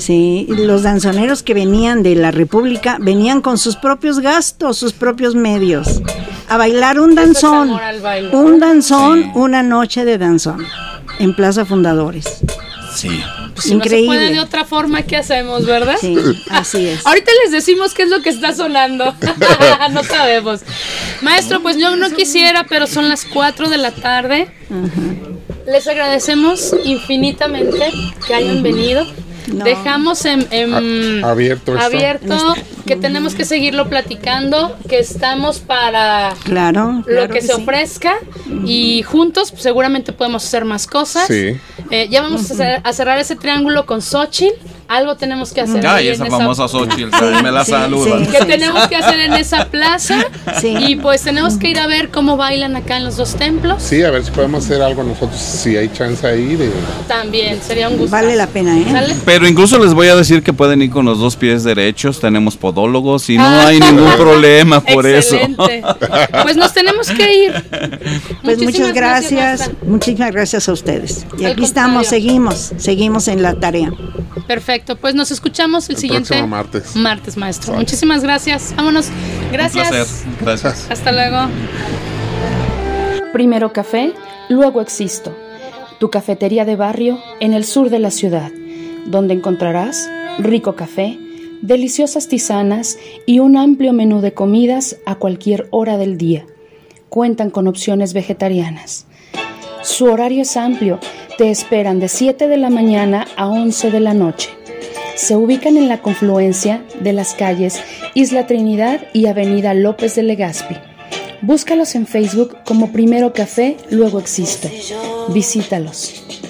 Sí, 0.00 0.46
los 0.48 0.82
danzoneros 0.82 1.42
que 1.42 1.52
venían 1.52 2.02
de 2.02 2.14
la 2.14 2.30
República 2.30 2.96
venían 2.98 3.42
con 3.42 3.58
sus 3.58 3.76
propios 3.76 4.20
gastos, 4.20 4.78
sus 4.78 4.94
propios 4.94 5.34
medios, 5.34 6.00
a 6.48 6.56
bailar 6.56 6.98
un 6.98 7.14
danzón, 7.14 7.78
un 8.32 8.58
danzón, 8.58 9.30
una 9.34 9.62
noche 9.62 10.06
de 10.06 10.16
danzón 10.16 10.66
en 11.18 11.36
Plaza 11.36 11.66
Fundadores. 11.66 12.40
Sí. 12.94 13.22
Pues 13.54 13.66
si 13.66 13.74
Increíble. 13.74 14.06
no 14.06 14.12
se 14.12 14.18
puede 14.18 14.32
de 14.32 14.40
otra 14.40 14.64
forma, 14.64 15.02
¿qué 15.02 15.16
hacemos, 15.16 15.66
verdad? 15.66 15.96
Sí, 16.00 16.16
así 16.50 16.86
es. 16.86 17.06
Ahorita 17.06 17.30
les 17.44 17.52
decimos 17.52 17.92
qué 17.92 18.02
es 18.04 18.08
lo 18.08 18.22
que 18.22 18.30
está 18.30 18.54
sonando. 18.54 19.14
no 19.92 20.02
sabemos. 20.02 20.60
Maestro, 21.20 21.60
pues 21.60 21.76
yo 21.76 21.94
no 21.96 22.10
quisiera, 22.10 22.64
pero 22.68 22.86
son 22.86 23.08
las 23.10 23.26
4 23.26 23.68
de 23.68 23.76
la 23.76 23.90
tarde. 23.90 24.50
Les 25.66 25.86
agradecemos 25.86 26.74
infinitamente 26.84 27.92
que 28.26 28.34
hayan 28.34 28.62
venido. 28.62 29.06
Dejamos 29.52 30.24
en, 30.24 31.24
abierto, 31.24 31.78
abierto 31.78 32.54
que 32.90 32.96
tenemos 32.96 33.36
que 33.36 33.44
seguirlo 33.44 33.88
platicando, 33.88 34.76
que 34.88 34.98
estamos 34.98 35.60
para 35.60 36.34
claro, 36.42 37.04
lo 37.06 37.28
que, 37.28 37.40
se 37.40 37.52
ofrezca 37.54 38.14
y 38.66 39.04
juntos 39.04 39.52
seguramente 39.56 40.12
podemos 40.12 40.44
hacer 40.44 40.64
más 40.64 40.88
cosas. 40.88 41.28
Sí. 41.28 41.56
Eh, 41.92 42.08
ya 42.10 42.20
vamos 42.22 42.50
a, 42.50 42.92
cerrar 42.92 43.18
ese 43.18 43.36
triángulo 43.36 43.86
con 43.86 44.02
Xochitl. 44.02 44.56
Algo 44.86 45.16
tenemos 45.16 45.52
que 45.52 45.60
hacer. 45.60 45.86
Ay, 45.86 46.08
esa 46.08 46.26
famosa 46.26 46.66
Xochitl, 46.66 47.14
me 47.44 47.52
la 47.52 47.64
saludan. 47.64 48.26
Que 48.26 48.44
tenemos 48.44 48.88
que 48.88 48.96
hacer 48.96 49.20
en 49.20 49.34
esa 49.34 49.66
plaza. 49.66 50.24
Y 50.62 50.96
pues 50.96 51.22
tenemos 51.22 51.56
que 51.58 51.68
ir 51.68 51.78
a 51.78 51.86
ver 51.86 52.10
cómo 52.10 52.36
bailan 52.36 52.74
acá 52.74 52.96
en 52.96 53.04
los 53.04 53.16
dos 53.16 53.36
templos. 53.36 53.80
Sí, 53.80 54.02
a 54.02 54.10
ver 54.10 54.24
si 54.24 54.32
podemos 54.32 54.64
hacer 54.64 54.82
algo 54.82 55.04
nosotros, 55.04 55.40
si 55.40 55.76
hay 55.76 55.88
chance 55.92 56.26
ahí. 56.26 56.56
De... 56.56 56.70
También, 57.06 57.60
sería 57.62 57.88
un 57.88 57.98
gusto. 57.98 58.10
Vale 58.10 58.34
la 58.34 58.48
pena, 58.48 58.76
¿eh? 58.76 59.14
Pero 59.24 59.46
incluso 59.46 59.78
les 59.78 59.94
voy 59.94 60.08
a 60.08 60.16
decir 60.16 60.42
que 60.42 60.52
pueden 60.52 60.82
ir 60.82 60.90
con 60.90 61.04
los 61.04 61.20
dos 61.20 61.36
pies 61.36 61.62
derechos. 61.62 62.18
Tenemos 62.18 62.56
podólogos 62.80 63.28
y 63.28 63.36
no 63.36 63.44
ah. 63.44 63.66
hay 63.66 63.80
ningún 63.80 64.12
problema 64.16 64.80
por 64.80 65.06
Excelente. 65.06 65.78
eso. 65.78 65.96
Pues 66.42 66.56
nos 66.56 66.72
tenemos 66.72 67.10
que 67.10 67.44
ir. 67.44 67.64
Pues 68.42 68.58
muchas 68.58 68.92
gracias. 68.94 69.70
muchísimas 69.82 70.32
gracias 70.32 70.68
a 70.68 70.72
ustedes. 70.72 71.26
Y 71.38 71.44
aquí 71.44 71.64
estamos, 71.64 72.06
seguimos, 72.06 72.72
seguimos 72.78 73.28
en 73.28 73.42
la 73.42 73.54
tarea. 73.54 73.92
Perfecto, 74.46 74.96
pues 74.96 75.14
nos 75.14 75.30
escuchamos 75.30 75.88
el, 75.90 75.96
siguiente 75.96 76.42
martes. 76.46 76.96
Martes, 76.96 77.36
maestro. 77.36 77.74
Muchísimas 77.74 78.22
gracias. 78.22 78.74
Vámonos. 78.76 79.08
Gracias. 79.52 80.24
Gracias. 80.40 80.86
Hasta 80.90 81.12
luego. 81.12 81.48
Primero 83.32 83.72
café, 83.72 84.12
luego 84.48 84.80
existo. 84.80 85.36
Tu 85.98 86.10
cafetería 86.10 86.64
de 86.64 86.76
barrio 86.76 87.18
en 87.40 87.52
el 87.52 87.64
sur 87.64 87.90
de 87.90 87.98
la 87.98 88.10
ciudad, 88.10 88.50
donde 89.06 89.34
encontrarás 89.34 90.08
rico 90.38 90.74
café, 90.74 91.18
deliciosas 91.62 92.28
tisanas 92.28 92.98
y 93.26 93.38
un 93.38 93.56
amplio 93.56 93.92
menú 93.92 94.20
de 94.20 94.34
comidas 94.34 94.96
a 95.06 95.16
cualquier 95.16 95.68
hora 95.70 95.96
del 95.96 96.18
día. 96.18 96.46
Cuentan 97.08 97.50
con 97.50 97.68
opciones 97.68 98.12
vegetarianas. 98.12 99.06
Su 99.82 100.06
horario 100.06 100.42
es 100.42 100.56
amplio 100.56 101.00
te 101.40 101.48
esperan 101.48 102.00
de 102.00 102.08
7 102.08 102.48
de 102.48 102.58
la 102.58 102.68
mañana 102.68 103.26
a 103.34 103.48
11 103.48 103.90
de 103.90 104.00
la 104.00 104.12
noche. 104.12 104.50
Se 105.14 105.36
ubican 105.36 105.78
en 105.78 105.88
la 105.88 106.02
confluencia 106.02 106.84
de 107.00 107.14
las 107.14 107.32
calles 107.32 107.80
Isla 108.12 108.46
Trinidad 108.46 109.06
y 109.14 109.24
Avenida 109.24 109.72
López 109.72 110.16
de 110.16 110.22
Legazpi. 110.22 110.76
Búscalos 111.40 111.94
en 111.94 112.06
Facebook 112.06 112.58
como 112.66 112.92
Primero 112.92 113.32
Café, 113.32 113.78
luego 113.88 114.18
existe. 114.18 114.70
Visítalos. 115.32 116.49